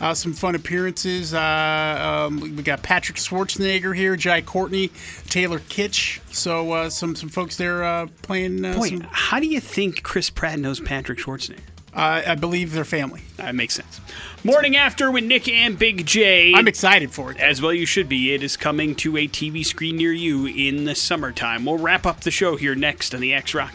uh, 0.00 0.14
some 0.14 0.32
fun 0.32 0.54
appearances. 0.54 1.34
Uh, 1.34 1.85
um, 2.26 2.40
we 2.40 2.62
got 2.62 2.82
Patrick 2.82 3.18
Schwarzenegger 3.18 3.94
here, 3.94 4.16
Jai 4.16 4.42
Courtney, 4.42 4.90
Taylor 5.28 5.60
Kitsch. 5.60 6.20
So 6.32 6.72
uh, 6.72 6.90
some 6.90 7.16
some 7.16 7.28
folks 7.28 7.56
there 7.56 7.84
uh, 7.84 8.06
playing. 8.22 8.64
Uh, 8.64 8.74
Boy, 8.74 8.88
some, 8.88 9.08
how 9.10 9.40
do 9.40 9.46
you 9.46 9.60
think 9.60 10.02
Chris 10.02 10.30
Pratt 10.30 10.58
knows 10.58 10.80
Patrick 10.80 11.18
Schwarzenegger? 11.18 11.60
Uh, 11.96 12.22
I 12.26 12.34
believe 12.34 12.72
they're 12.72 12.84
family. 12.84 13.22
That 13.38 13.54
makes 13.54 13.74
sense. 13.74 14.02
Morning 14.44 14.76
After 14.76 15.10
with 15.10 15.24
Nick 15.24 15.48
and 15.48 15.78
Big 15.78 16.04
J. 16.04 16.52
I'm 16.54 16.68
excited 16.68 17.10
for 17.10 17.30
it. 17.30 17.40
As 17.40 17.62
well, 17.62 17.72
you 17.72 17.86
should 17.86 18.06
be. 18.06 18.34
It 18.34 18.42
is 18.42 18.54
coming 18.54 18.94
to 18.96 19.16
a 19.16 19.26
TV 19.26 19.64
screen 19.64 19.96
near 19.96 20.12
you 20.12 20.44
in 20.44 20.84
the 20.84 20.94
summertime. 20.94 21.64
We'll 21.64 21.78
wrap 21.78 22.04
up 22.04 22.20
the 22.20 22.30
show 22.30 22.56
here 22.56 22.74
next 22.74 23.14
on 23.14 23.20
the 23.22 23.32
X 23.32 23.54
Rocks. 23.54 23.74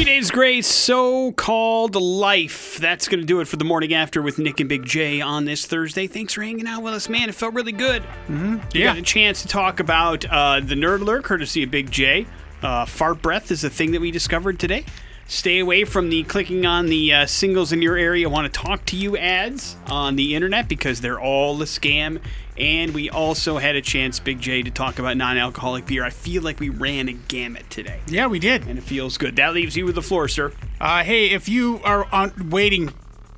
Three 0.00 0.06
Days 0.06 0.30
Grace, 0.30 0.66
so 0.66 1.32
called 1.32 1.94
life. 1.94 2.78
That's 2.78 3.06
going 3.06 3.20
to 3.20 3.26
do 3.26 3.40
it 3.40 3.48
for 3.48 3.56
the 3.58 3.66
morning 3.66 3.92
after 3.92 4.22
with 4.22 4.38
Nick 4.38 4.58
and 4.58 4.66
Big 4.66 4.86
J 4.86 5.20
on 5.20 5.44
this 5.44 5.66
Thursday. 5.66 6.06
Thanks 6.06 6.32
for 6.32 6.42
hanging 6.42 6.66
out 6.66 6.82
with 6.82 6.94
us, 6.94 7.10
man. 7.10 7.28
It 7.28 7.34
felt 7.34 7.52
really 7.52 7.70
good. 7.72 8.02
Mm-hmm. 8.26 8.54
You 8.72 8.80
Yeah. 8.80 8.86
got 8.86 8.96
a 8.96 9.02
chance 9.02 9.42
to 9.42 9.48
talk 9.48 9.78
about 9.78 10.24
uh, 10.24 10.60
the 10.60 10.74
Nerd 10.74 11.02
Alert, 11.02 11.24
courtesy 11.24 11.64
of 11.64 11.70
Big 11.70 11.90
J. 11.90 12.26
Uh, 12.62 12.86
fart 12.86 13.20
breath 13.20 13.50
is 13.50 13.62
a 13.62 13.68
thing 13.68 13.90
that 13.92 14.00
we 14.00 14.10
discovered 14.10 14.58
today. 14.58 14.86
Stay 15.26 15.58
away 15.58 15.84
from 15.84 16.08
the 16.08 16.22
clicking 16.22 16.64
on 16.64 16.86
the 16.86 17.12
uh, 17.12 17.26
singles 17.26 17.70
in 17.70 17.82
your 17.82 17.98
area 17.98 18.26
want 18.26 18.50
to 18.50 18.58
talk 18.58 18.86
to 18.86 18.96
you 18.96 19.18
ads 19.18 19.76
on 19.86 20.16
the 20.16 20.34
internet 20.34 20.66
because 20.66 21.02
they're 21.02 21.20
all 21.20 21.60
a 21.60 21.66
scam. 21.66 22.22
And 22.60 22.92
we 22.92 23.08
also 23.08 23.56
had 23.56 23.74
a 23.74 23.80
chance, 23.80 24.20
Big 24.20 24.38
J, 24.38 24.62
to 24.62 24.70
talk 24.70 24.98
about 24.98 25.16
non 25.16 25.38
alcoholic 25.38 25.86
beer. 25.86 26.04
I 26.04 26.10
feel 26.10 26.42
like 26.42 26.60
we 26.60 26.68
ran 26.68 27.08
a 27.08 27.14
gamut 27.14 27.70
today 27.70 28.00
Yeah, 28.06 28.26
we 28.26 28.38
did. 28.38 28.66
and 28.66 28.78
it 28.78 28.82
feels 28.84 29.16
good. 29.16 29.36
That 29.36 29.54
leaves 29.54 29.76
you 29.76 29.86
with 29.86 29.94
the 29.94 30.02
floor, 30.02 30.28
sir. 30.28 30.52
Uh, 30.78 31.02
hey, 31.02 31.30
if 31.30 31.48
you 31.48 31.80
are 31.84 32.04
on, 32.12 32.50
waiting 32.50 32.92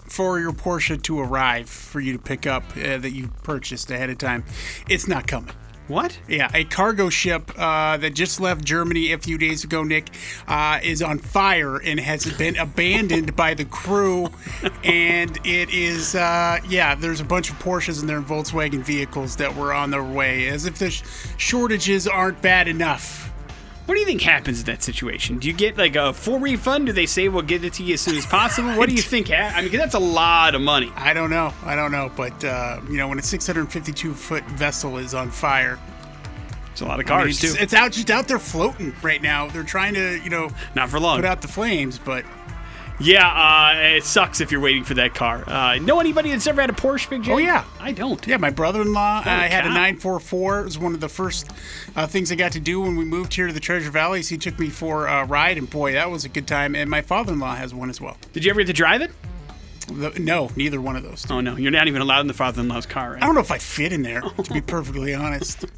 for 0.09 0.41
your 0.41 0.51
Porsche 0.53 1.01
to 1.05 1.21
arrive 1.21 1.71
for 1.71 2.01
you 2.01 2.13
to 2.13 2.19
pick 2.19 2.47
up 2.47 2.65
uh, 2.77 2.99
that 2.99 3.13
you 3.13 3.29
purchased 3.45 3.91
ahead 3.93 4.11
of 4.11 4.19
time, 4.19 4.45
it's 4.89 5.07
not 5.07 5.27
coming. 5.29 5.55
What? 5.89 6.19
Yeah, 6.29 6.49
a 6.55 6.65
cargo 6.65 7.11
ship 7.11 7.51
uh, 7.59 7.97
that 7.97 8.15
just 8.15 8.41
left 8.41 8.65
Germany 8.65 9.13
a 9.13 9.19
few 9.19 9.37
days 9.37 9.65
ago, 9.65 9.83
Nick, 9.83 10.09
uh, 10.47 10.79
is 10.83 11.03
on 11.03 11.19
fire 11.19 11.77
and 11.77 11.99
has 11.99 12.25
been 12.39 12.57
abandoned 12.57 13.35
by 13.35 13.55
the 13.55 13.65
crew. 13.65 14.29
And 14.85 15.37
it 15.45 15.71
is, 15.71 16.15
uh, 16.15 16.59
yeah, 16.69 16.95
there's 16.95 17.21
a 17.21 17.25
bunch 17.25 17.51
of 17.51 17.59
Porsches 17.59 18.01
and 18.01 18.09
their 18.09 18.23
Volkswagen 18.23 18.83
vehicles 18.83 19.37
that 19.37 19.55
were 19.55 19.73
on 19.73 19.91
their 19.91 20.05
way, 20.05 20.47
as 20.49 20.67
if 20.67 20.79
the 20.79 20.91
sh- 20.91 21.03
shortages 21.37 22.07
aren't 22.07 22.41
bad 22.41 22.69
enough. 22.69 23.32
What 23.93 23.97
do 23.97 24.01
you 24.01 24.07
think 24.07 24.23
happens 24.23 24.61
in 24.61 24.65
that 24.65 24.83
situation? 24.83 25.37
Do 25.39 25.47
you 25.49 25.53
get 25.53 25.77
like 25.77 25.97
a 25.97 26.15
full 26.15 26.39
refund? 26.39 26.87
Do 26.87 26.93
they 26.93 27.05
say 27.05 27.29
we'll 27.29 27.43
get 27.43 27.63
it 27.63 27.75
to 27.75 27.83
you 27.83 27.93
as 27.93 28.01
soon 28.01 28.17
as 28.17 28.25
possible? 28.25 28.71
What 28.71 28.89
do 28.89 28.95
you 28.95 29.03
think? 29.13 29.29
Ha- 29.29 29.53
I 29.55 29.61
mean, 29.61 29.71
'cause 29.71 29.81
that's 29.81 29.95
a 29.95 29.99
lot 29.99 30.55
of 30.55 30.63
money. 30.63 30.91
I 30.97 31.13
don't 31.13 31.29
know. 31.29 31.53
I 31.63 31.77
don't 31.77 31.93
know. 31.93 32.11
But, 32.17 32.43
uh, 32.43 32.81
you 32.89 32.97
know, 32.97 33.09
when 33.09 33.19
a 33.19 33.23
652 33.23 34.15
foot 34.15 34.45
vessel 34.45 34.97
is 34.97 35.13
on 35.13 35.31
fire, 35.31 35.79
It's 36.71 36.81
a 36.81 36.87
lot 36.87 37.01
of 37.01 37.11
I 37.11 37.17
mean, 37.17 37.19
cars 37.27 37.45
it's, 37.45 37.55
too. 37.55 37.63
it's 37.63 37.75
out 37.75 37.93
just 37.93 38.11
out 38.11 38.29
there 38.29 38.39
floating 38.39 38.95
right 39.03 39.21
now. 39.21 39.49
They're 39.49 39.63
trying 39.63 39.93
to, 39.93 40.19
you 40.25 40.31
know, 40.31 40.49
Not 40.75 40.89
for 40.89 40.99
long. 40.99 41.17
put 41.19 41.27
out 41.27 41.43
the 41.43 41.49
flames, 41.49 41.99
but 41.99 42.25
Yeah, 43.03 43.27
uh, 43.27 43.97
it 43.97 44.05
sucks 44.05 44.41
if 44.41 44.53
you're 44.53 44.61
waiting 44.61 44.85
for 44.85 44.95
that 44.95 45.13
car. 45.15 45.43
Uh, 45.49 45.77
know 45.79 45.99
anybody 45.99 46.31
that's 46.31 46.47
ever 46.47 46.61
had 46.61 46.71
a 46.71 46.73
Porsche, 46.73 47.11
Big 47.11 47.25
J? 47.25 47.33
Oh, 47.33 47.37
yeah. 47.39 47.65
I 47.81 47.91
don't. 47.91 48.25
Yeah, 48.27 48.37
my 48.37 48.51
brother-in-law. 48.51 49.23
I 49.25 49.49
had 49.49 49.65
a 49.65 49.69
944. 49.71 50.61
It 50.61 50.65
was 50.65 50.79
one 50.79 50.95
of 50.95 51.01
the 51.01 51.09
first 51.09 51.51
uh, 51.97 52.07
things 52.07 52.31
I 52.31 52.37
got 52.37 52.53
to 52.53 52.61
do 52.61 52.81
when 52.81 52.97
we 52.97 53.05
moved 53.05 53.35
here 53.35 53.49
to 53.49 53.53
the 53.53 53.61
Treasure 53.61 53.91
Valley. 53.91 54.23
So 54.23 54.37
He 54.37 54.39
took 54.39 54.57
me 54.59 54.69
for 54.69 55.07
a 55.07 55.25
ride, 55.25 55.59
and 55.59 55.69
boy, 55.69 55.95
that 55.95 56.11
was 56.11 56.25
a 56.25 56.29
good 56.29 56.47
time. 56.47 56.77
And 56.77 56.89
my 56.89 57.03
father-in-law 57.03 57.57
has 57.57 57.75
one 57.75 57.91
as 57.91 58.01
well. 58.01 58.17
Did 58.33 58.45
you 58.45 58.51
ever 58.51 58.61
get 58.61 58.69
to 58.69 58.73
drive 58.73 59.03
it? 59.03 59.11
The- 59.89 60.19
no, 60.21 60.51
neither 60.55 60.81
one 60.81 60.95
of 60.95 61.03
those. 61.03 61.29
Oh 61.29 61.41
no, 61.41 61.57
you're 61.57 61.73
not 61.73 61.89
even 61.89 62.03
allowed 62.03 62.21
in 62.21 62.29
the 62.29 62.35
father-in-law's 62.35 62.87
car. 62.87 63.17
I 63.17 63.21
don't 63.27 63.35
know 63.35 63.41
if 63.41 63.51
I 63.51 63.59
fit 63.59 63.93
in 63.93 64.03
there, 64.03 64.21
to 64.45 64.53
be 64.53 64.61
perfectly 64.61 65.13
honest. 65.13 65.65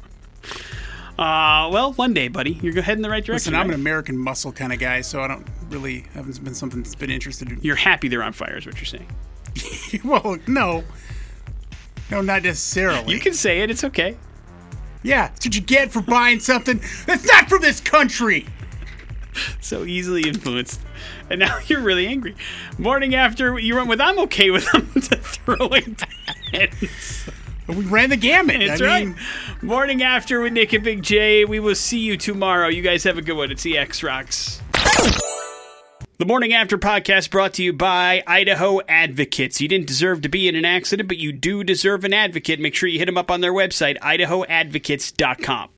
Uh, 1.17 1.69
well, 1.71 1.93
one 1.93 2.13
day, 2.13 2.27
buddy, 2.27 2.59
you're 2.61 2.81
heading 2.81 2.99
in 2.99 3.01
the 3.01 3.09
right 3.09 3.23
direction. 3.23 3.53
Listen, 3.53 3.55
I'm 3.55 3.67
right? 3.67 3.75
an 3.75 3.79
American 3.79 4.17
muscle 4.17 4.51
kind 4.51 4.73
of 4.73 4.79
guy, 4.79 5.01
so 5.01 5.21
I 5.21 5.27
don't 5.27 5.47
really 5.69 6.05
haven't 6.13 6.43
been 6.43 6.53
something 6.53 6.83
that's 6.83 6.95
been 6.95 7.09
interested 7.09 7.49
in. 7.49 7.59
You're 7.61 7.77
happy 7.77 8.09
they're 8.09 8.23
on 8.23 8.33
fire, 8.33 8.57
is 8.57 8.65
what 8.65 8.75
you're 8.75 8.85
saying. 8.85 9.07
well, 10.03 10.37
no, 10.47 10.83
no, 12.11 12.21
not 12.21 12.43
necessarily. 12.43 13.13
You 13.13 13.19
can 13.19 13.33
say 13.33 13.61
it. 13.61 13.71
It's 13.71 13.85
okay. 13.85 14.17
yeah, 15.03 15.29
that's 15.29 15.45
what 15.45 15.55
you 15.55 15.61
get 15.61 15.91
for 15.91 16.01
buying 16.01 16.41
something 16.41 16.81
that's 17.05 17.25
not 17.25 17.47
from 17.47 17.61
this 17.61 17.79
country. 17.79 18.45
so 19.61 19.85
easily 19.85 20.27
influenced. 20.27 20.81
And 21.29 21.39
now 21.39 21.59
you're 21.67 21.81
really 21.81 22.07
angry. 22.07 22.35
Morning 22.77 23.15
after 23.15 23.57
you 23.59 23.75
went 23.75 23.87
with 23.87 24.01
I'm 24.01 24.19
okay 24.19 24.51
with 24.51 24.69
them 24.71 24.91
to 24.93 25.15
throwing 25.17 25.95
pens. 26.51 27.29
We 27.67 27.75
ran 27.85 28.09
the 28.09 28.17
gamut. 28.17 28.59
That's 28.59 28.81
I 28.81 28.85
right. 28.85 29.07
mean, 29.07 29.17
Morning 29.61 30.03
after 30.03 30.41
with 30.41 30.53
Nick 30.53 30.73
and 30.73 30.83
Big 30.83 31.01
J. 31.01 31.45
We 31.45 31.59
will 31.59 31.75
see 31.75 31.99
you 31.99 32.15
tomorrow. 32.17 32.67
You 32.67 32.81
guys 32.83 33.03
have 33.05 33.17
a 33.17 33.21
good 33.21 33.35
one. 33.37 33.51
It's 33.51 33.63
the 33.63 33.77
X 33.77 34.03
Rocks. 34.03 34.61
The 36.17 36.25
Morning 36.25 36.53
After 36.53 36.77
podcast 36.77 37.29
brought 37.29 37.55
to 37.55 37.63
you 37.63 37.73
by 37.73 38.23
Idaho 38.25 38.79
Advocates. 38.87 39.59
You 39.59 39.67
didn't 39.67 39.87
deserve 39.87 40.21
to 40.21 40.29
be 40.29 40.47
in 40.47 40.55
an 40.55 40.63
accident, 40.63 41.09
but 41.09 41.17
you 41.17 41.33
do 41.33 41.61
deserve 41.61 42.05
an 42.05 42.13
advocate. 42.13 42.57
Make 42.57 42.73
sure 42.73 42.87
you 42.87 42.99
hit 42.99 43.05
them 43.07 43.17
up 43.17 43.29
on 43.29 43.41
their 43.41 43.51
website, 43.51 43.97
idahoadvocates.com. 43.99 45.69